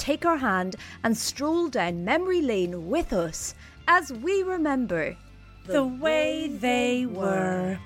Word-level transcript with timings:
take 0.00 0.24
our 0.24 0.38
hand 0.38 0.76
and 1.04 1.16
stroll 1.16 1.68
down 1.68 2.04
memory 2.04 2.40
lane 2.40 2.88
with 2.88 3.12
us 3.12 3.54
as 3.86 4.10
we 4.12 4.42
remember 4.42 5.14
The 5.66 5.84
way 5.84 6.48
they 6.48 7.06
were. 7.06 7.78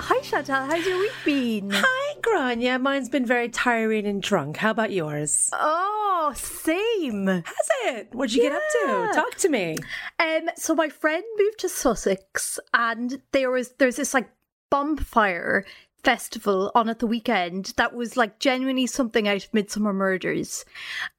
Hi 0.00 0.20
Chantal, 0.22 0.64
how's 0.66 0.86
your 0.86 0.98
week 0.98 1.12
been? 1.24 1.70
Hi, 1.70 2.14
Grainne. 2.22 2.80
Mine's 2.80 3.10
been 3.10 3.26
very 3.26 3.48
tiring 3.50 4.06
and 4.06 4.22
drunk. 4.22 4.56
How 4.56 4.70
about 4.70 4.90
yours? 4.90 5.50
Oh, 5.52 6.32
same. 6.34 7.26
Has 7.26 7.68
it? 7.84 8.08
What'd 8.12 8.34
you 8.34 8.42
get 8.42 8.52
up 8.52 8.62
to? 8.82 9.10
Talk 9.14 9.34
to 9.36 9.48
me. 9.50 9.76
Um, 10.18 10.48
so 10.56 10.74
my 10.74 10.88
friend 10.88 11.24
moved 11.38 11.58
to 11.60 11.68
Sussex, 11.68 12.58
and 12.72 13.20
there 13.32 13.50
was 13.50 13.74
there's 13.78 13.96
this 13.96 14.14
like 14.14 14.30
bonfire 14.70 15.64
festival 16.04 16.70
on 16.74 16.88
at 16.88 16.98
the 16.98 17.06
weekend 17.06 17.72
that 17.76 17.94
was 17.94 18.16
like 18.16 18.38
genuinely 18.38 18.86
something 18.86 19.28
out 19.28 19.44
of 19.44 19.52
Midsomer 19.52 19.94
Murders, 19.94 20.64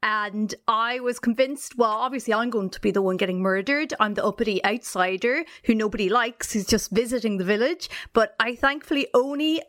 and 0.02 0.56
I 0.68 1.00
was 1.00 1.20
convinced. 1.20 1.78
Well, 1.78 1.92
obviously, 1.92 2.34
I'm 2.34 2.50
going 2.50 2.70
to 2.72 2.82
be 2.82 2.92
the 2.92 3.02
one 3.02 3.18
getting 3.18 3.42
murdered. 3.42 3.94
I'm 4.00 4.14
the 4.14 4.26
uppity 4.26 4.64
outsider 4.64 5.44
who 5.66 5.76
nobody 5.76 6.10
likes, 6.10 6.54
who's 6.54 6.66
just 6.66 6.92
visiting 6.92 7.38
the 7.38 7.44
village. 7.44 7.90
But 8.14 8.36
I 8.40 8.56
thankfully 8.56 9.08
only 9.14 9.62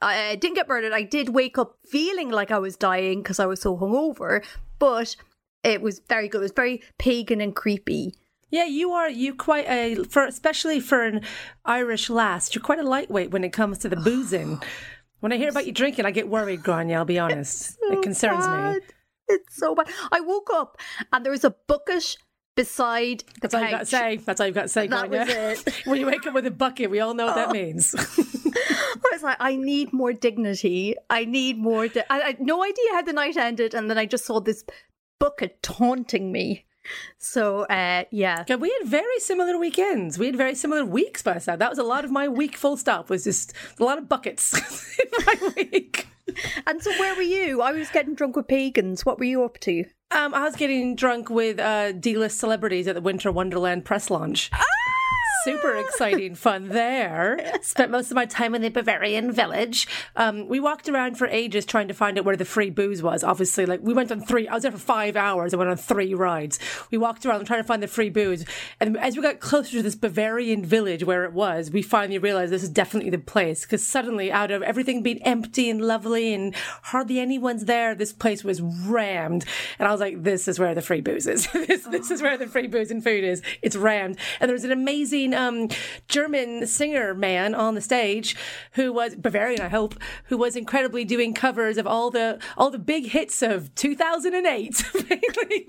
I 0.00 0.36
didn't 0.36 0.56
get 0.56 0.68
murdered. 0.68 0.92
I 0.92 1.02
did 1.02 1.30
wake 1.30 1.58
up 1.58 1.78
feeling 1.86 2.30
like 2.30 2.50
I 2.50 2.58
was 2.58 2.76
dying 2.76 3.22
because 3.22 3.40
I 3.40 3.46
was 3.46 3.60
so 3.60 3.76
hungover, 3.76 4.44
but 4.78 5.16
it 5.62 5.80
was 5.80 6.00
very 6.08 6.28
good. 6.28 6.38
It 6.38 6.42
was 6.42 6.52
very 6.52 6.82
pagan 6.98 7.40
and 7.40 7.56
creepy. 7.56 8.14
Yeah, 8.50 8.64
you 8.64 8.92
are. 8.92 9.08
You 9.08 9.34
quite 9.34 9.68
a 9.68 10.04
for 10.04 10.24
especially 10.24 10.80
for 10.80 11.04
an 11.04 11.22
Irish 11.64 12.10
lass. 12.10 12.54
You're 12.54 12.62
quite 12.62 12.78
a 12.78 12.84
lightweight 12.84 13.30
when 13.30 13.44
it 13.44 13.52
comes 13.52 13.78
to 13.78 13.88
the 13.88 13.96
boozing. 13.96 14.62
When 15.20 15.32
I 15.32 15.38
hear 15.38 15.48
about 15.48 15.64
you 15.64 15.72
drinking, 15.72 16.04
I 16.04 16.10
get 16.10 16.28
worried, 16.28 16.60
Grainne. 16.60 16.94
I'll 16.94 17.06
be 17.06 17.18
honest. 17.18 17.78
it 17.80 18.02
concerns 18.02 18.46
me. 18.46 18.86
It's 19.26 19.56
so 19.56 19.74
bad. 19.74 19.88
I 20.12 20.20
woke 20.20 20.50
up 20.52 20.76
and 21.14 21.24
there 21.24 21.32
was 21.32 21.44
a 21.44 21.54
bucket 21.66 22.18
beside 22.54 23.20
the 23.40 23.48
That's 23.48 23.54
all 23.54 23.62
you 23.62 23.70
got 23.70 23.78
to 23.78 23.86
say. 23.86 24.16
That's 24.16 24.40
all 24.40 24.46
you 24.46 24.52
got 24.52 24.62
to 24.62 24.68
say, 24.68 24.86
That 24.86 25.10
Grainne. 25.10 25.26
was 25.26 25.66
it. 25.66 25.74
when 25.86 25.98
you 25.98 26.06
wake 26.06 26.26
up 26.26 26.34
with 26.34 26.46
a 26.46 26.50
bucket, 26.50 26.90
we 26.90 27.00
all 27.00 27.14
know 27.14 27.26
what 27.26 27.36
that 27.36 27.48
oh. 27.48 27.52
means. 27.52 27.94
I 27.98 29.10
was 29.12 29.22
like, 29.22 29.36
I 29.40 29.56
need 29.56 29.92
more 29.92 30.12
dignity. 30.12 30.94
I 31.10 31.24
need 31.24 31.58
more. 31.58 31.88
Di- 31.88 32.04
I, 32.10 32.20
I 32.20 32.26
had 32.26 32.40
no 32.40 32.62
idea 32.62 32.84
how 32.92 33.02
the 33.02 33.12
night 33.12 33.36
ended, 33.36 33.74
and 33.74 33.90
then 33.90 33.98
I 33.98 34.06
just 34.06 34.24
saw 34.24 34.40
this 34.40 34.64
bucket 35.18 35.62
taunting 35.62 36.32
me. 36.32 36.64
So, 37.18 37.62
uh, 37.62 38.04
yeah. 38.10 38.44
We 38.56 38.74
had 38.80 38.88
very 38.88 39.18
similar 39.18 39.58
weekends. 39.58 40.18
We 40.18 40.26
had 40.26 40.36
very 40.36 40.54
similar 40.54 40.84
weeks 40.84 41.22
by 41.22 41.34
the 41.34 41.40
side. 41.40 41.58
That 41.58 41.70
was 41.70 41.78
a 41.78 41.84
lot 41.84 42.04
of 42.04 42.10
my 42.10 42.28
week. 42.28 42.56
Full 42.56 42.76
stop 42.76 43.10
was 43.10 43.24
just 43.24 43.52
a 43.78 43.84
lot 43.84 43.98
of 43.98 44.08
buckets 44.08 44.54
in 44.98 45.24
my 45.26 45.52
week. 45.56 46.08
And 46.66 46.82
so, 46.82 46.90
where 46.98 47.14
were 47.14 47.22
you? 47.22 47.60
I 47.62 47.72
was 47.72 47.90
getting 47.90 48.14
drunk 48.14 48.36
with 48.36 48.48
pagans. 48.48 49.04
What 49.04 49.18
were 49.18 49.24
you 49.24 49.44
up 49.44 49.58
to? 49.60 49.84
Um, 50.10 50.34
I 50.34 50.44
was 50.44 50.56
getting 50.56 50.96
drunk 50.96 51.28
with 51.28 51.58
uh, 51.58 51.92
D-list 51.92 52.38
celebrities 52.38 52.86
at 52.86 52.94
the 52.94 53.00
Winter 53.00 53.32
Wonderland 53.32 53.84
press 53.84 54.10
launch. 54.10 54.50
Super 55.44 55.76
exciting 55.76 56.34
fun 56.34 56.70
there. 56.70 57.52
Spent 57.60 57.90
most 57.90 58.10
of 58.10 58.14
my 58.14 58.24
time 58.24 58.54
in 58.54 58.62
the 58.62 58.70
Bavarian 58.70 59.30
village. 59.30 59.86
Um, 60.16 60.48
we 60.48 60.58
walked 60.58 60.88
around 60.88 61.18
for 61.18 61.26
ages 61.26 61.66
trying 61.66 61.86
to 61.88 61.94
find 61.94 62.18
out 62.18 62.24
where 62.24 62.34
the 62.34 62.46
free 62.46 62.70
booze 62.70 63.02
was. 63.02 63.22
Obviously, 63.22 63.66
like 63.66 63.80
we 63.82 63.92
went 63.92 64.10
on 64.10 64.22
three. 64.22 64.48
I 64.48 64.54
was 64.54 64.62
there 64.62 64.72
for 64.72 64.78
five 64.78 65.16
hours. 65.16 65.52
I 65.52 65.58
went 65.58 65.68
on 65.68 65.76
three 65.76 66.14
rides. 66.14 66.58
We 66.90 66.96
walked 66.96 67.26
around 67.26 67.44
trying 67.44 67.60
to 67.60 67.66
find 67.66 67.82
the 67.82 67.88
free 67.88 68.08
booze. 68.08 68.46
And 68.80 68.96
as 68.96 69.16
we 69.16 69.22
got 69.22 69.40
closer 69.40 69.72
to 69.72 69.82
this 69.82 69.94
Bavarian 69.94 70.64
village 70.64 71.04
where 71.04 71.24
it 71.24 71.34
was, 71.34 71.70
we 71.70 71.82
finally 71.82 72.16
realized 72.16 72.50
this 72.50 72.62
is 72.62 72.70
definitely 72.70 73.10
the 73.10 73.18
place. 73.18 73.66
Because 73.66 73.86
suddenly, 73.86 74.32
out 74.32 74.50
of 74.50 74.62
everything 74.62 75.02
being 75.02 75.22
empty 75.24 75.68
and 75.68 75.82
lovely 75.82 76.32
and 76.32 76.54
hardly 76.84 77.18
anyone's 77.18 77.66
there, 77.66 77.94
this 77.94 78.14
place 78.14 78.44
was 78.44 78.62
rammed. 78.62 79.44
And 79.78 79.86
I 79.86 79.92
was 79.92 80.00
like, 80.00 80.22
this 80.22 80.48
is 80.48 80.58
where 80.58 80.74
the 80.74 80.80
free 80.80 81.02
booze 81.02 81.26
is. 81.26 81.46
this, 81.52 81.84
this 81.84 82.10
is 82.10 82.22
where 82.22 82.38
the 82.38 82.46
free 82.46 82.66
booze 82.66 82.90
and 82.90 83.04
food 83.04 83.24
is. 83.24 83.42
It's 83.60 83.76
rammed. 83.76 84.16
And 84.40 84.48
there 84.48 84.54
was 84.54 84.64
an 84.64 84.72
amazing 84.72 85.33
um, 85.34 85.68
German 86.08 86.66
singer 86.66 87.14
man 87.14 87.54
on 87.54 87.74
the 87.74 87.80
stage 87.80 88.36
who 88.72 88.92
was 88.92 89.14
Bavarian, 89.14 89.60
I 89.60 89.68
hope, 89.68 89.94
who 90.24 90.38
was 90.38 90.56
incredibly 90.56 91.04
doing 91.04 91.34
covers 91.34 91.76
of 91.76 91.86
all 91.86 92.10
the 92.10 92.38
all 92.56 92.70
the 92.70 92.78
big 92.78 93.06
hits 93.06 93.42
of 93.42 93.74
2008. 93.74 94.84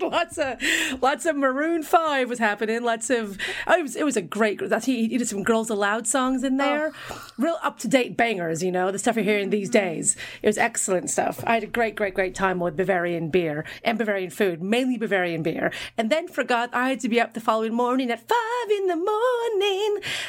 lots 0.00 0.38
of 0.38 0.62
lots 1.02 1.26
of 1.26 1.36
Maroon 1.36 1.82
Five 1.82 2.28
was 2.28 2.38
happening. 2.38 2.82
Lots 2.82 3.10
of 3.10 3.38
oh, 3.66 3.78
it 3.78 3.82
was 3.82 3.96
it 3.96 4.04
was 4.04 4.16
a 4.16 4.22
great. 4.22 4.60
He, 4.84 5.08
he 5.08 5.18
did 5.18 5.28
some 5.28 5.42
Girls 5.42 5.70
Aloud 5.70 6.06
songs 6.06 6.44
in 6.44 6.56
there, 6.56 6.92
oh. 7.10 7.28
real 7.38 7.58
up 7.62 7.78
to 7.80 7.88
date 7.88 8.16
bangers. 8.16 8.62
You 8.62 8.72
know 8.72 8.90
the 8.90 8.98
stuff 8.98 9.16
you're 9.16 9.24
hearing 9.24 9.50
these 9.50 9.70
days. 9.70 10.16
It 10.42 10.46
was 10.46 10.58
excellent 10.58 11.10
stuff. 11.10 11.42
I 11.46 11.54
had 11.54 11.62
a 11.62 11.66
great, 11.66 11.96
great, 11.96 12.14
great 12.14 12.34
time 12.34 12.60
with 12.60 12.76
Bavarian 12.76 13.30
beer 13.30 13.64
and 13.84 13.98
Bavarian 13.98 14.30
food, 14.30 14.62
mainly 14.62 14.96
Bavarian 14.96 15.42
beer, 15.42 15.72
and 15.96 16.10
then 16.10 16.28
forgot 16.28 16.70
I 16.72 16.90
had 16.90 17.00
to 17.00 17.08
be 17.08 17.20
up 17.20 17.34
the 17.34 17.40
following 17.40 17.74
morning 17.74 18.10
at 18.10 18.28
five 18.28 18.70
in 18.70 18.86
the 18.86 18.96
morning. 18.96 19.55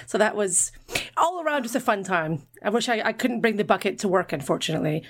So 0.06 0.18
that 0.18 0.36
was 0.36 0.72
all 1.16 1.42
around 1.44 1.64
just 1.64 1.76
a 1.76 1.80
fun 1.80 2.04
time. 2.04 2.44
I 2.64 2.70
wish 2.70 2.90
I, 2.90 3.02
I 3.02 3.14
couldn't 3.14 3.42
bring 3.42 3.58
the 3.58 3.64
bucket 3.64 4.00
to 4.00 4.08
work, 4.08 4.34
unfortunately. 4.34 5.04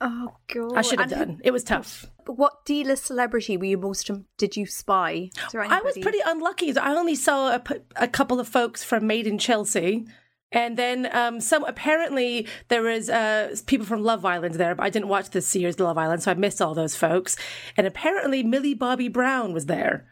Oh 0.00 0.34
god! 0.52 0.76
I 0.76 0.82
should 0.82 1.00
have 1.00 1.10
done. 1.10 1.28
Who, 1.28 1.40
it 1.44 1.50
was 1.52 1.62
tough. 1.62 2.06
What 2.24 2.64
D-list 2.64 3.04
celebrity 3.04 3.56
were 3.56 3.66
you 3.66 3.76
most? 3.76 4.10
Did 4.38 4.56
you 4.56 4.64
spy? 4.64 5.30
I 5.54 5.80
was 5.82 5.98
pretty 5.98 6.20
unlucky. 6.24 6.76
I 6.78 6.94
only 6.94 7.14
saw 7.14 7.56
a, 7.56 7.62
a 7.96 8.08
couple 8.08 8.40
of 8.40 8.48
folks 8.48 8.82
from 8.82 9.06
Made 9.06 9.26
in 9.26 9.38
Chelsea. 9.38 10.06
And 10.52 10.76
then 10.76 11.08
um, 11.14 11.40
some 11.40 11.64
apparently 11.64 12.48
there 12.68 12.82
was 12.82 13.08
uh, 13.08 13.54
people 13.66 13.86
from 13.86 14.02
Love 14.02 14.24
Island 14.24 14.56
there, 14.56 14.74
but 14.74 14.82
I 14.84 14.90
didn't 14.90 15.08
watch 15.08 15.30
this 15.30 15.54
year's 15.54 15.78
Love 15.78 15.96
Island, 15.96 16.22
so 16.24 16.32
I 16.32 16.34
missed 16.34 16.60
all 16.60 16.74
those 16.74 16.96
folks. 16.96 17.36
And 17.76 17.86
apparently 17.86 18.42
Millie 18.42 18.74
Bobby 18.74 19.08
Brown 19.08 19.52
was 19.52 19.66
there. 19.66 20.08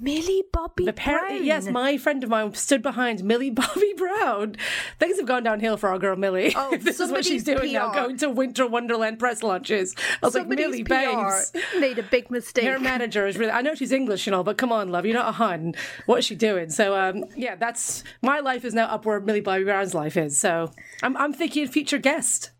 Millie 0.00 0.42
Bobby 0.52 0.86
Apparently, 0.86 1.38
Brown. 1.38 1.46
Yes, 1.46 1.66
my 1.66 1.96
friend 1.96 2.22
of 2.24 2.30
mine 2.30 2.54
stood 2.54 2.82
behind 2.82 3.24
Millie 3.24 3.50
Bobby 3.62 3.92
Brown. 3.96 4.56
Things 4.98 5.18
have 5.18 5.26
gone 5.26 5.42
downhill 5.42 5.76
for 5.76 5.88
our 5.88 5.98
girl 5.98 6.16
Millie. 6.16 6.52
Oh, 6.56 6.76
this 6.80 7.00
is 7.00 7.10
what 7.10 7.24
she's 7.24 7.44
doing 7.44 7.70
PR. 7.70 7.72
now, 7.72 7.92
going 7.92 8.16
to 8.18 8.30
Winter 8.30 8.66
Wonderland 8.66 9.18
press 9.18 9.42
launches. 9.42 9.94
I 10.22 10.26
was 10.26 10.34
Somebody's 10.34 10.66
like, 10.66 10.70
Millie 10.70 10.82
Banks 10.84 11.52
made 11.78 11.98
a 11.98 12.02
big 12.02 12.30
mistake. 12.30 12.64
Her 12.64 12.78
manager 12.78 13.26
is 13.26 13.36
really. 13.36 13.52
I 13.52 13.62
know 13.62 13.74
she's 13.74 13.92
English 13.92 14.26
and 14.26 14.34
all, 14.34 14.44
but 14.44 14.58
come 14.58 14.72
on, 14.72 14.90
love, 14.90 15.04
you're 15.06 15.14
not 15.14 15.28
a 15.28 15.32
hun. 15.32 15.74
What 16.06 16.20
is 16.20 16.24
she 16.24 16.34
doing? 16.34 16.70
So, 16.70 16.94
um, 16.96 17.24
yeah, 17.36 17.56
that's 17.56 18.04
my 18.22 18.40
life 18.40 18.64
is 18.64 18.74
now 18.74 18.86
up 18.86 19.04
where 19.04 19.20
Millie 19.20 19.40
Bobby 19.40 19.64
Brown's 19.64 19.94
life 19.94 20.16
is. 20.16 20.38
So, 20.40 20.70
I'm 21.02 21.16
I'm 21.16 21.32
thinking 21.32 21.66
future 21.68 21.98
guest. 21.98 22.50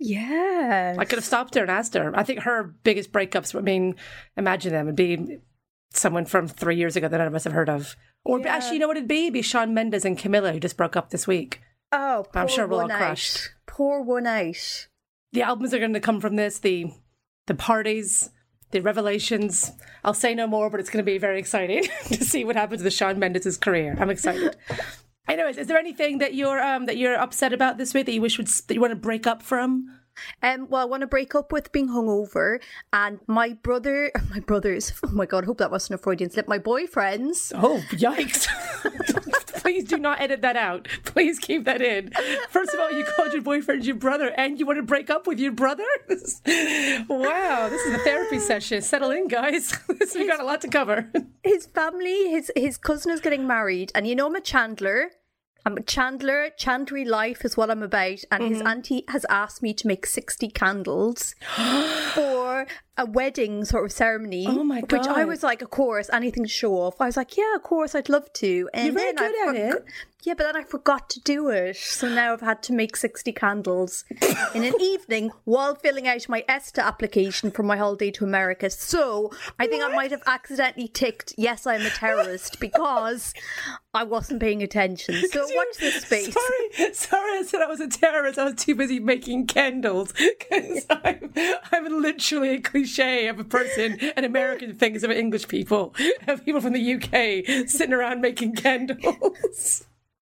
Yeah, 0.00 0.96
I 0.98 1.04
could 1.04 1.18
have 1.18 1.24
stopped 1.24 1.54
her 1.54 1.62
and 1.62 1.70
asked 1.70 1.94
her. 1.94 2.12
I 2.16 2.24
think 2.24 2.40
her 2.40 2.74
biggest 2.82 3.12
breakups. 3.12 3.56
I 3.56 3.60
mean, 3.60 3.94
imagine 4.36 4.72
them 4.72 4.86
would 4.86 4.96
be 4.96 5.38
someone 5.96 6.24
from 6.24 6.48
three 6.48 6.76
years 6.76 6.96
ago 6.96 7.08
that 7.08 7.18
none 7.18 7.26
of 7.26 7.34
us 7.34 7.44
have 7.44 7.52
heard 7.52 7.68
of. 7.68 7.96
Or 8.24 8.40
yeah. 8.40 8.54
actually, 8.54 8.74
you 8.74 8.80
know 8.80 8.88
what 8.88 8.96
it'd 8.96 9.08
be? 9.08 9.24
It'd 9.24 9.34
be 9.34 9.42
Shawn 9.42 9.74
Mendes 9.74 10.04
and 10.04 10.18
Camila 10.18 10.52
who 10.52 10.60
just 10.60 10.76
broke 10.76 10.96
up 10.96 11.10
this 11.10 11.26
week. 11.26 11.60
Oh, 11.92 12.26
I'm 12.34 12.48
sure 12.48 12.66
we're 12.66 12.82
all 12.82 12.88
crushed. 12.88 13.50
Poor 13.66 14.02
one 14.02 14.26
out. 14.26 14.88
The 15.32 15.42
albums 15.42 15.74
are 15.74 15.78
going 15.78 15.92
to 15.92 16.00
come 16.00 16.20
from 16.20 16.36
this. 16.36 16.58
The 16.58 16.90
the 17.46 17.54
parties, 17.54 18.30
the 18.70 18.80
revelations. 18.80 19.70
I'll 20.02 20.14
say 20.14 20.34
no 20.34 20.46
more, 20.46 20.70
but 20.70 20.80
it's 20.80 20.90
going 20.90 21.04
to 21.04 21.10
be 21.10 21.18
very 21.18 21.38
exciting 21.38 21.84
to 22.06 22.24
see 22.24 22.44
what 22.44 22.56
happens 22.56 22.82
to 22.82 22.90
Shawn 22.90 23.18
Mendes' 23.18 23.56
career. 23.56 23.96
I'm 23.98 24.10
excited. 24.10 24.56
Anyways, 25.28 25.56
is 25.56 25.66
there 25.68 25.78
anything 25.78 26.18
that 26.18 26.34
you're 26.34 26.60
um 26.60 26.86
that 26.86 26.96
you're 26.96 27.14
upset 27.14 27.52
about 27.52 27.78
this 27.78 27.94
week 27.94 28.06
that 28.06 28.12
you 28.12 28.20
wish 28.20 28.38
would 28.38 28.48
that 28.48 28.74
you 28.74 28.80
want 28.80 28.92
to 28.92 28.96
break 28.96 29.26
up 29.26 29.42
from? 29.42 29.86
Um, 30.42 30.68
well, 30.68 30.82
I 30.82 30.84
want 30.84 31.02
to 31.02 31.06
break 31.06 31.34
up 31.34 31.52
with 31.52 31.72
being 31.72 31.88
hungover, 31.88 32.60
and 32.92 33.20
my 33.26 33.54
brother, 33.54 34.10
my 34.30 34.40
brothers. 34.40 34.92
Oh 35.04 35.10
my 35.16 35.26
god, 35.26 35.44
I 35.44 35.46
hope 35.46 35.58
that 35.58 35.70
wasn't 35.70 36.00
a 36.00 36.02
Freudian 36.02 36.30
slip. 36.30 36.48
My 36.48 36.58
boyfriends. 36.58 37.52
Oh 37.54 37.84
yikes! 37.90 38.48
Please 39.62 39.84
do 39.84 39.96
not 39.96 40.20
edit 40.20 40.40
that 40.42 40.56
out. 40.56 40.88
Please 41.04 41.38
keep 41.38 41.64
that 41.64 41.80
in. 41.80 42.10
First 42.50 42.74
of 42.74 42.80
all, 42.80 42.90
you 42.90 43.04
called 43.04 43.32
your 43.32 43.42
boyfriend 43.42 43.84
your 43.86 43.96
brother, 43.96 44.32
and 44.36 44.58
you 44.58 44.66
want 44.66 44.78
to 44.78 44.82
break 44.82 45.10
up 45.10 45.26
with 45.26 45.38
your 45.38 45.52
brother. 45.52 45.84
wow, 46.08 47.68
this 47.70 47.82
is 47.82 47.94
a 47.94 47.98
therapy 47.98 48.38
session. 48.38 48.82
Settle 48.82 49.10
in, 49.10 49.28
guys. 49.28 49.78
We've 50.14 50.28
got 50.28 50.40
a 50.40 50.44
lot 50.44 50.60
to 50.62 50.68
cover. 50.68 51.10
His 51.42 51.66
family, 51.66 52.30
his 52.30 52.50
his 52.56 52.76
cousin 52.76 53.12
is 53.12 53.20
getting 53.20 53.46
married, 53.46 53.92
and 53.94 54.06
you 54.06 54.14
know 54.14 54.26
I'm 54.26 54.34
a 54.34 54.40
Chandler. 54.40 55.10
I'm 55.66 55.78
a 55.78 55.82
Chandler. 55.82 56.50
Chandlery 56.58 57.06
life 57.06 57.44
is 57.44 57.56
what 57.56 57.70
I'm 57.70 57.82
about. 57.82 58.20
And 58.30 58.42
mm-hmm. 58.42 58.52
his 58.52 58.62
auntie 58.62 59.04
has 59.08 59.24
asked 59.30 59.62
me 59.62 59.72
to 59.74 59.86
make 59.86 60.06
60 60.06 60.48
candles 60.50 61.34
for 62.12 62.66
a 62.96 63.06
wedding 63.06 63.64
sort 63.64 63.84
of 63.84 63.92
ceremony. 63.92 64.46
Oh 64.48 64.62
my 64.64 64.80
god! 64.82 64.92
Which 65.00 65.08
I 65.08 65.24
was 65.24 65.42
like, 65.42 65.62
of 65.62 65.70
course, 65.70 66.08
anything 66.12 66.44
to 66.44 66.48
show 66.48 66.74
off. 66.74 67.00
I 67.00 67.06
was 67.06 67.16
like, 67.16 67.36
yeah, 67.36 67.54
of 67.56 67.62
course, 67.62 67.94
I'd 67.94 68.08
love 68.08 68.32
to. 68.34 68.68
And 68.72 68.86
You're 68.86 68.94
very 68.94 69.12
good 69.12 69.34
I 69.34 69.48
at 69.48 69.72
for- 69.72 69.78
it. 69.78 69.84
Yeah, 70.22 70.32
but 70.32 70.44
then 70.44 70.56
I 70.56 70.62
forgot 70.62 71.10
to 71.10 71.20
do 71.20 71.50
it, 71.50 71.76
so 71.76 72.08
now 72.08 72.32
I've 72.32 72.40
had 72.40 72.62
to 72.62 72.72
make 72.72 72.96
sixty 72.96 73.30
candles 73.30 74.06
in 74.54 74.64
an 74.64 74.72
evening 74.80 75.30
while 75.44 75.74
filling 75.74 76.08
out 76.08 76.26
my 76.30 76.42
ESTA 76.48 76.82
application 76.82 77.50
for 77.50 77.62
my 77.62 77.76
holiday 77.76 78.10
to 78.12 78.24
America. 78.24 78.70
So 78.70 79.30
I 79.58 79.66
think 79.66 79.82
what? 79.82 79.92
I 79.92 79.96
might 79.96 80.12
have 80.12 80.22
accidentally 80.26 80.88
ticked 80.88 81.34
yes, 81.36 81.66
I'm 81.66 81.82
a 81.82 81.90
terrorist 81.90 82.58
because 82.58 83.34
I 83.92 84.04
wasn't 84.04 84.40
paying 84.40 84.62
attention. 84.62 85.28
So 85.30 85.42
watch 85.42 85.76
this 85.78 86.02
space. 86.06 86.32
Sorry, 86.32 86.94
sorry, 86.94 87.38
I 87.40 87.42
said 87.46 87.60
I 87.60 87.66
was 87.66 87.80
a 87.80 87.88
terrorist. 87.88 88.38
I 88.38 88.44
was 88.44 88.54
too 88.54 88.74
busy 88.74 89.00
making 89.00 89.46
candles 89.46 90.14
because 90.14 90.86
I'm, 90.88 91.34
I'm 91.70 92.00
literally 92.00 92.54
a 92.54 92.60
cliche 92.84 93.28
of 93.28 93.38
a 93.38 93.44
person 93.44 93.98
and 94.16 94.26
American 94.26 94.74
things 94.74 95.02
of 95.02 95.10
English 95.10 95.48
people, 95.48 95.94
of 96.28 96.44
people 96.44 96.60
from 96.60 96.74
the 96.74 96.94
UK 96.94 97.66
sitting 97.68 97.94
around 97.94 98.20
making 98.20 98.54
candles. 98.54 99.84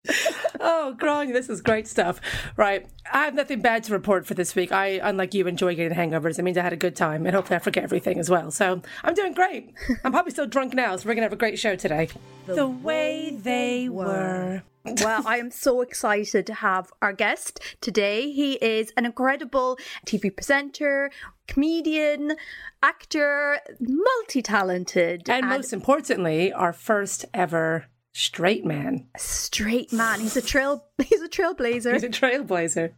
oh, 0.61 0.95
Grainne, 0.99 1.33
this 1.33 1.49
is 1.51 1.61
great 1.61 1.87
stuff. 1.87 2.21
Right. 2.57 2.87
I 3.13 3.25
have 3.25 3.35
nothing 3.35 3.61
bad 3.61 3.85
to 3.85 3.93
report 3.93 4.25
for 4.25 4.35
this 4.35 4.55
week. 4.55 4.73
I, 4.73 5.01
unlike 5.03 5.35
you, 5.35 5.47
enjoy 5.47 5.75
getting 5.75 5.97
hangovers. 5.99 6.39
It 6.39 6.43
means 6.43 6.57
I 6.57 6.63
had 6.63 6.73
a 6.73 6.79
good 6.79 6.97
time 6.97 7.27
and 7.27 7.35
hopefully 7.35 7.57
I 7.57 7.59
forget 7.59 7.85
everything 7.85 8.19
as 8.19 8.31
well. 8.31 8.51
So 8.51 8.81
I'm 9.05 9.15
doing 9.15 9.35
great. 9.35 9.75
I'm 10.05 10.13
probably 10.13 10.31
still 10.31 10.47
drunk 10.47 10.75
now, 10.75 10.97
so 10.97 11.03
we're 11.03 11.15
going 11.15 11.23
to 11.23 11.25
have 11.25 11.33
a 11.33 11.37
great 11.37 11.59
show 11.59 11.77
today. 11.77 12.09
The, 12.47 12.55
the 12.55 12.69
way 12.69 13.37
they 13.37 13.89
were. 13.89 14.63
well, 15.03 15.23
I 15.27 15.39
am 15.39 15.51
so 15.51 15.81
excited 15.81 16.47
to 16.47 16.55
have 16.55 16.93
our 17.03 17.13
guest 17.13 17.61
today. 17.81 18.31
He 18.31 18.55
is 18.55 18.93
an 18.97 19.05
incredible 19.05 19.79
TV 20.07 20.35
presenter, 20.35 21.11
comedian, 21.47 22.37
actor, 22.83 23.59
multi 23.81 24.43
talented. 24.43 25.29
And, 25.29 25.45
and 25.45 25.49
most 25.49 25.73
importantly, 25.73 26.53
our 26.53 26.73
first 26.73 27.25
ever 27.35 27.87
straight 28.13 28.65
man. 28.65 29.07
Straight 29.17 29.93
man. 29.93 30.21
He's 30.21 30.37
a 30.37 30.43
trail. 30.43 30.85
He's 31.03 31.23
a 31.23 31.29
trailblazer. 31.29 31.93
He's 31.93 32.05
a 32.05 32.09
trailblazer. 32.09 32.93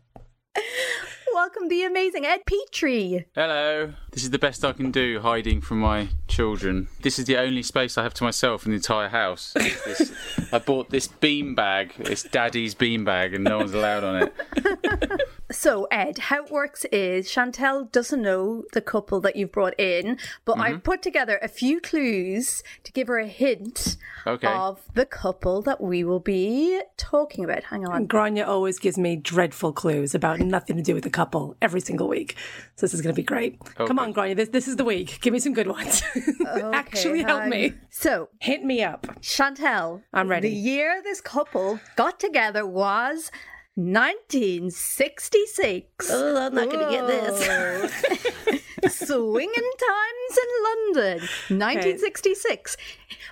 Welcome 1.33 1.69
the 1.69 1.85
amazing 1.85 2.27
Ed 2.27 2.41
Petrie. 2.47 3.27
Hello. 3.35 3.93
This 4.19 4.25
is 4.25 4.31
the 4.31 4.39
best 4.41 4.65
I 4.65 4.73
can 4.73 4.91
do 4.91 5.21
hiding 5.21 5.61
from 5.61 5.79
my 5.79 6.09
children. 6.27 6.89
This 7.03 7.21
is 7.21 7.27
the 7.27 7.37
only 7.37 7.63
space 7.63 7.97
I 7.97 8.03
have 8.03 8.15
to 8.15 8.25
myself 8.25 8.67
in 8.67 8.73
the 8.73 8.77
entire 8.79 9.07
house. 9.07 9.53
This, 9.53 10.13
I 10.53 10.59
bought 10.59 10.91
this 10.91 11.07
bean 11.07 11.55
bag. 11.55 11.93
It's 12.01 12.25
daddy's 12.25 12.75
bean 12.75 13.05
bag 13.05 13.33
and 13.33 13.45
no 13.45 13.59
one's 13.59 13.75
allowed 13.75 14.03
on 14.03 14.23
it. 14.25 15.23
So, 15.51 15.89
Ed, 15.91 16.19
how 16.19 16.45
it 16.45 16.51
works 16.51 16.85
is 16.93 17.31
Chantal 17.31 17.85
doesn't 17.85 18.21
know 18.21 18.65
the 18.75 18.83
couple 18.83 19.19
that 19.23 19.35
you've 19.35 19.51
brought 19.51 19.79
in, 19.81 20.19
but 20.45 20.55
mm-hmm. 20.55 20.63
I've 20.63 20.83
put 20.83 21.01
together 21.01 21.39
a 21.41 21.49
few 21.49 21.81
clues 21.81 22.63
to 22.85 22.93
give 22.93 23.09
her 23.09 23.19
a 23.19 23.27
hint 23.27 23.97
okay. 24.27 24.47
of 24.47 24.83
the 24.93 25.07
couple 25.07 25.63
that 25.63 25.81
we 25.81 26.05
will 26.05 26.21
be 26.21 26.83
talking 26.99 27.45
about. 27.45 27.65
Hang 27.65 27.89
on. 27.89 28.07
Grainne 28.07 28.47
always 28.47 28.79
gives 28.79 28.99
me 28.99 29.17
dreadful 29.17 29.73
clues 29.73 30.15
about 30.15 30.39
nothing 30.39 30.77
to 30.77 30.83
do 30.83 30.93
with 30.93 31.05
the 31.05 31.11
couple 31.11 31.57
every 31.63 31.81
single 31.81 32.09
week. 32.09 32.37
So, 32.77 32.85
this 32.85 32.93
is 32.93 33.01
going 33.01 33.15
to 33.15 33.19
be 33.19 33.25
great. 33.25 33.59
Okay. 33.63 33.87
Come 33.87 33.99
on, 33.99 34.08
Grainne, 34.15 34.37
this, 34.37 34.49
this 34.51 34.69
is 34.69 34.77
the 34.77 34.85
week. 34.85 35.19
Give 35.21 35.33
me 35.33 35.39
some 35.39 35.53
good 35.53 35.69
ones. 35.69 36.03
Okay, 36.49 36.71
Actually, 36.73 37.23
help 37.23 37.45
me. 37.47 37.75
So, 37.91 38.31
hit 38.41 38.65
me 38.65 38.83
up. 38.83 39.07
Chantal. 39.21 40.03
I'm 40.15 40.29
ready. 40.29 40.49
The 40.49 40.55
year 40.55 41.03
this 41.03 41.21
couple 41.21 41.79
got 41.95 42.19
together 42.19 42.65
was 42.67 43.31
1966. 43.75 46.09
Oh, 46.11 46.47
I'm 46.47 46.55
not 46.55 46.71
going 46.71 46.85
to 46.85 46.91
get 46.91 47.07
this. 47.07 48.63
Swinging 48.89 49.71
Times 49.79 50.39
in 50.39 50.49
London, 50.65 51.19
1966. 51.59 52.77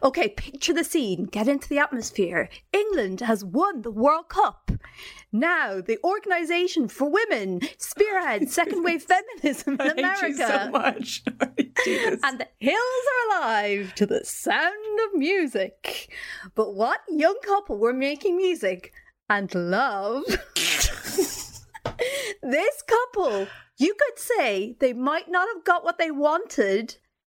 Okay. 0.02 0.22
okay, 0.22 0.28
picture 0.28 0.72
the 0.72 0.84
scene. 0.84 1.24
Get 1.24 1.48
into 1.48 1.68
the 1.68 1.78
atmosphere. 1.78 2.48
England 2.72 3.20
has 3.20 3.44
won 3.44 3.82
the 3.82 3.90
World 3.90 4.28
Cup. 4.28 4.70
Now, 5.32 5.80
the 5.80 5.98
Organization 6.02 6.88
for 6.88 7.10
Women 7.10 7.60
spearheads 7.78 8.54
second 8.54 8.82
wave 8.82 9.02
feminism 9.42 9.78
in 9.80 9.98
America. 9.98 10.46
so 10.46 10.70
much. 10.70 11.22
and 11.40 12.38
the 12.38 12.48
hills 12.58 12.78
are 12.78 13.38
alive 13.38 13.94
to 13.96 14.06
the 14.06 14.24
sound 14.24 15.00
of 15.06 15.18
music. 15.18 16.10
But 16.54 16.74
what 16.74 17.00
young 17.08 17.38
couple 17.44 17.78
were 17.78 17.92
making 17.92 18.36
music 18.36 18.92
and 19.28 19.54
love. 19.54 20.24
this 22.42 22.82
couple, 22.86 23.46
you 23.78 23.94
could 23.94 24.18
say 24.18 24.76
they 24.80 24.92
might 24.92 25.28
not 25.30 25.48
have 25.54 25.64
got 25.64 25.84
what 25.84 25.98
they 25.98 26.10
wanted, 26.10 26.96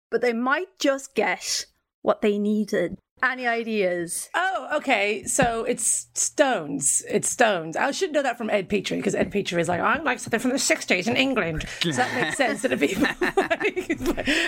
but 0.09 0.21
they 0.21 0.33
might 0.33 0.77
just 0.79 1.15
get 1.15 1.65
what 2.01 2.21
they 2.21 2.37
needed. 2.37 2.97
Any 3.21 3.45
ideas? 3.45 4.29
Oh, 4.33 4.69
okay. 4.77 5.25
So 5.25 5.65
it's 5.65 6.07
Stones. 6.13 7.03
It's 7.09 7.27
Stones. 7.27 7.75
I 7.75 7.91
should 7.91 8.13
know 8.13 8.23
that 8.23 8.37
from 8.37 8.49
Ed 8.49 8.69
Petrie 8.69 8.95
because 8.95 9.13
Ed 9.13 9.29
Petrie 9.29 9.61
is 9.61 9.67
like, 9.67 9.81
I 9.81 10.01
like 10.01 10.19
something 10.19 10.39
from 10.39 10.51
the 10.51 10.55
60s 10.55 11.05
in 11.05 11.17
England. 11.17 11.65
So 11.81 11.91
that 11.91 12.15
makes 12.15 12.37
sense 12.43 12.61
to 12.61 12.69
the 12.69 12.77
people. 12.77 13.05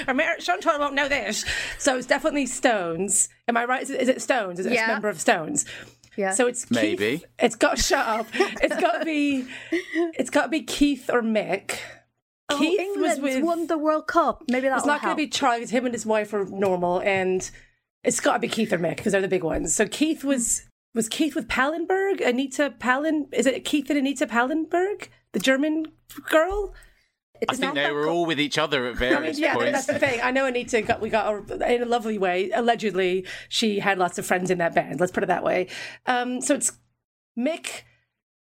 Amer- 0.08 0.38
Chantal 0.40 0.80
won't 0.80 0.94
know 0.96 1.10
this. 1.10 1.44
So 1.80 1.98
it's 1.98 2.08
definitely 2.08 2.46
Stones. 2.46 3.28
Am 3.50 3.58
I 3.58 3.66
right? 3.66 3.82
Is 3.84 3.90
it, 3.90 4.02
is 4.02 4.08
it 4.08 4.22
Stones? 4.22 4.58
Is 4.60 4.66
it 4.68 4.72
Yeah. 4.74 4.86
a 4.86 4.94
member 4.94 5.10
of 5.10 5.20
Stones? 5.20 5.66
Yeah. 6.18 6.32
So 6.34 6.48
it's 6.48 6.66
Keith. 6.66 6.76
Maybe. 6.76 7.24
It's 7.40 7.56
got 7.56 7.80
shut 7.80 8.06
up. 8.06 8.28
It's 8.34 8.76
got 8.82 9.00
to 9.00 9.06
be. 9.06 9.48
It's 9.72 10.30
got 10.30 10.44
to 10.44 10.50
be 10.50 10.62
Keith 10.64 11.10
or 11.12 11.22
Mick. 11.22 11.78
Oh, 12.50 12.58
Keith 12.60 12.80
England's 12.80 13.20
was 13.22 13.36
with. 13.36 13.44
won 13.44 13.68
the 13.68 13.78
World 13.78 14.08
Cup. 14.08 14.44
Maybe 14.50 14.68
that's 14.68 14.80
it's 14.82 14.88
not 14.88 15.02
going 15.02 15.14
to 15.14 15.18
be 15.18 15.28
Charlie. 15.28 15.62
'cause 15.62 15.70
Him 15.70 15.86
and 15.86 15.94
his 15.94 16.06
wife 16.06 16.34
are 16.34 16.44
normal, 16.46 17.00
and 17.00 17.50
it's 18.04 18.20
got 18.20 18.34
to 18.34 18.40
be 18.40 18.50
Keith 18.50 18.74
or 18.74 18.78
Mick 18.80 18.98
because 18.98 19.14
they're 19.14 19.22
the 19.22 19.28
big 19.30 19.44
ones. 19.44 19.74
So 19.74 19.88
Keith 19.88 20.24
was 20.24 20.64
was 20.94 21.08
Keith 21.08 21.34
with 21.36 21.48
Pallenberg, 21.48 22.20
Anita 22.20 22.74
Pallen. 22.78 23.28
Is 23.32 23.46
it 23.46 23.64
Keith 23.64 23.90
and 23.90 23.98
Anita 23.98 24.28
Pallenberg, 24.28 25.08
the 25.32 25.40
German 25.40 25.86
girl? 26.30 26.74
I 27.50 27.56
think 27.56 27.74
they 27.74 27.92
were 27.92 28.08
all 28.08 28.26
with 28.26 28.40
each 28.40 28.58
other 28.58 28.86
at 28.88 28.96
various 28.96 29.40
Yeah, 29.40 29.56
points. 29.56 29.72
that's 29.72 29.86
the 29.88 30.00
thing. 30.00 30.20
I 30.22 30.32
know 30.32 30.46
Anita 30.46 30.82
got 30.82 31.02
we 31.02 31.10
got 31.10 31.26
her 31.28 31.66
in 31.66 31.82
a 31.82 31.86
lovely 31.86 32.18
way. 32.18 32.52
Allegedly, 32.52 33.26
she 33.50 33.80
had 33.80 33.98
lots 33.98 34.18
of 34.20 34.26
friends 34.26 34.52
in 34.52 34.60
that 34.60 34.76
band. 34.76 35.00
Let's 35.00 35.12
put 35.12 35.24
it 35.24 35.28
that 35.28 35.44
way. 35.44 35.68
Um, 36.06 36.42
so 36.42 36.54
it's 36.56 36.74
Mick. 37.38 37.82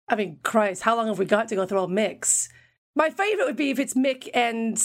I 0.09 0.17
mean, 0.17 0.39
Christ, 0.43 0.83
how 0.83 0.97
long 0.97 1.07
have 1.07 1.19
we 1.19 1.25
got 1.27 1.49
to 1.49 1.55
go 1.55 1.65
through 1.65 1.79
all 1.79 1.89
Micks? 1.89 2.49
My 2.97 3.09
favorite 3.09 3.45
would 3.47 3.57
be 3.57 3.71
if 3.71 3.79
it's 3.79 3.95
Mick 3.95 4.29
and 4.35 4.77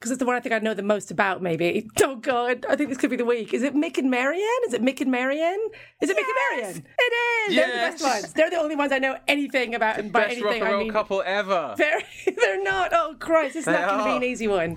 because 0.00 0.10
it's 0.12 0.18
the 0.18 0.24
one 0.24 0.34
I 0.34 0.40
think 0.40 0.54
I 0.54 0.58
know 0.60 0.72
the 0.72 0.82
most 0.82 1.10
about. 1.10 1.42
Maybe. 1.42 1.88
Oh 2.02 2.16
God, 2.16 2.64
I 2.68 2.74
think 2.74 2.88
this 2.88 2.98
could 2.98 3.10
be 3.10 3.16
the 3.16 3.24
week. 3.24 3.54
Is 3.54 3.62
it 3.62 3.74
Mick 3.74 3.96
and 3.98 4.10
Marianne? 4.10 4.42
Is 4.66 4.72
it 4.74 4.82
Mick 4.82 5.00
and 5.00 5.10
Marianne? 5.12 5.60
Is 6.00 6.10
it 6.10 6.16
Mick 6.16 6.22
and 6.22 6.58
Marianne? 6.58 6.84
It 6.98 7.50
is. 7.50 7.54
They're 7.56 7.66
the 7.66 7.72
best 7.72 8.02
ones. 8.02 8.32
They're 8.32 8.50
the 8.50 8.56
only 8.56 8.74
ones 8.74 8.90
I 8.90 8.98
know 8.98 9.16
anything 9.28 9.74
about. 9.76 9.98
And 9.98 10.10
by 10.10 10.26
Best 10.26 10.40
rock 10.40 10.50
anything, 10.54 10.66
and 10.66 10.76
I 10.76 10.78
mean 10.78 10.90
couple 10.92 11.22
ever. 11.24 11.74
they're, 11.76 12.00
they're 12.36 12.62
not. 12.64 12.90
Oh 12.92 13.14
Christ! 13.20 13.54
It's 13.56 13.66
They 13.66 13.72
not 13.72 13.90
going 13.90 13.98
to 13.98 14.04
be 14.20 14.26
an 14.26 14.32
easy 14.32 14.48
one. 14.48 14.76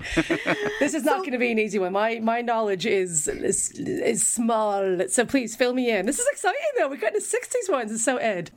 this 0.80 0.94
is 0.94 1.04
not 1.04 1.20
going 1.20 1.32
to 1.38 1.38
be 1.40 1.52
an 1.52 1.58
easy 1.60 1.80
one. 1.80 1.94
My 1.94 2.20
my 2.20 2.42
knowledge 2.42 2.86
is, 2.86 3.28
is 3.28 3.72
is 3.72 4.24
small. 4.26 5.08
So 5.08 5.26
please 5.26 5.56
fill 5.56 5.74
me 5.74 5.90
in. 5.90 6.06
This 6.06 6.20
is 6.20 6.28
exciting 6.32 6.60
though. 6.78 6.90
We're 6.90 6.98
getting 6.98 7.20
the 7.20 7.26
sixties 7.26 7.68
ones. 7.70 7.92
It's 7.92 8.04
so 8.04 8.18
Ed. 8.18 8.52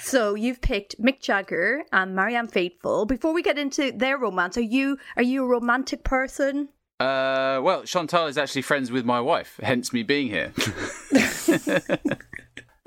So 0.00 0.34
you've 0.34 0.60
picked 0.60 1.00
Mick 1.00 1.20
Jagger 1.20 1.84
and 1.92 2.14
Marianne 2.16 2.48
Faithfull. 2.48 3.06
Before 3.06 3.32
we 3.32 3.42
get 3.42 3.58
into 3.58 3.92
their 3.92 4.18
romance, 4.18 4.56
are 4.56 4.62
you 4.62 4.87
are 5.16 5.22
you 5.22 5.44
a 5.44 5.46
romantic 5.46 6.04
person? 6.04 6.68
Uh, 7.00 7.60
well, 7.62 7.84
Chantal 7.84 8.26
is 8.26 8.38
actually 8.38 8.62
friends 8.62 8.90
with 8.90 9.04
my 9.04 9.20
wife, 9.20 9.60
hence 9.62 9.92
me 9.92 10.02
being 10.02 10.28
here. 10.28 10.52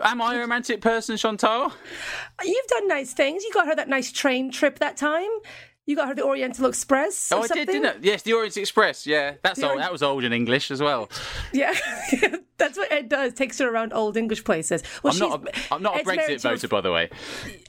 Am 0.03 0.21
I 0.21 0.35
a 0.35 0.39
romantic 0.39 0.81
person, 0.81 1.15
Chantal? 1.15 1.71
You've 2.43 2.67
done 2.67 2.87
nice 2.87 3.13
things. 3.13 3.43
You 3.43 3.53
got 3.53 3.67
her 3.67 3.75
that 3.75 3.87
nice 3.87 4.11
train 4.11 4.51
trip 4.51 4.79
that 4.79 4.97
time. 4.97 5.29
You 5.87 5.95
got 5.95 6.07
her 6.09 6.13
the 6.15 6.23
Oriental 6.23 6.67
Express. 6.67 7.31
Or 7.31 7.39
Oh, 7.39 7.41
I 7.41 7.47
something. 7.47 7.65
did, 7.65 7.71
didn't 7.81 7.97
I? 7.97 7.99
Yes, 8.01 8.21
the 8.21 8.33
Orient 8.33 8.55
Express. 8.55 9.05
Yeah, 9.07 9.33
that's 9.43 9.59
The 9.59 9.65
old. 9.65 9.71
Orient- 9.71 9.83
That 9.85 9.91
was 9.91 10.03
old 10.03 10.23
in 10.23 10.31
English 10.31 10.69
as 10.71 10.79
well. 10.81 11.09
Yeah, 11.53 11.73
that's 12.57 12.77
what 12.77 12.91
Ed 12.91 13.09
does. 13.09 13.33
Takes 13.33 13.57
her 13.59 13.67
around 13.69 13.91
old 13.91 14.15
English 14.15 14.43
places. 14.43 14.83
Well, 15.03 15.13
I'm 15.13 15.19
not. 15.19 15.41
she's- 15.53 15.67
A, 15.71 15.73
I'm 15.73 15.81
not 15.81 15.95
a 15.95 15.97
Ed's 15.99 16.05
married 16.07 16.19
Brexit 16.19 16.41
to 16.41 16.47
a 16.49 16.51
voter, 16.51 16.67
by 16.67 16.81
the 16.81 16.91
way. 16.91 17.09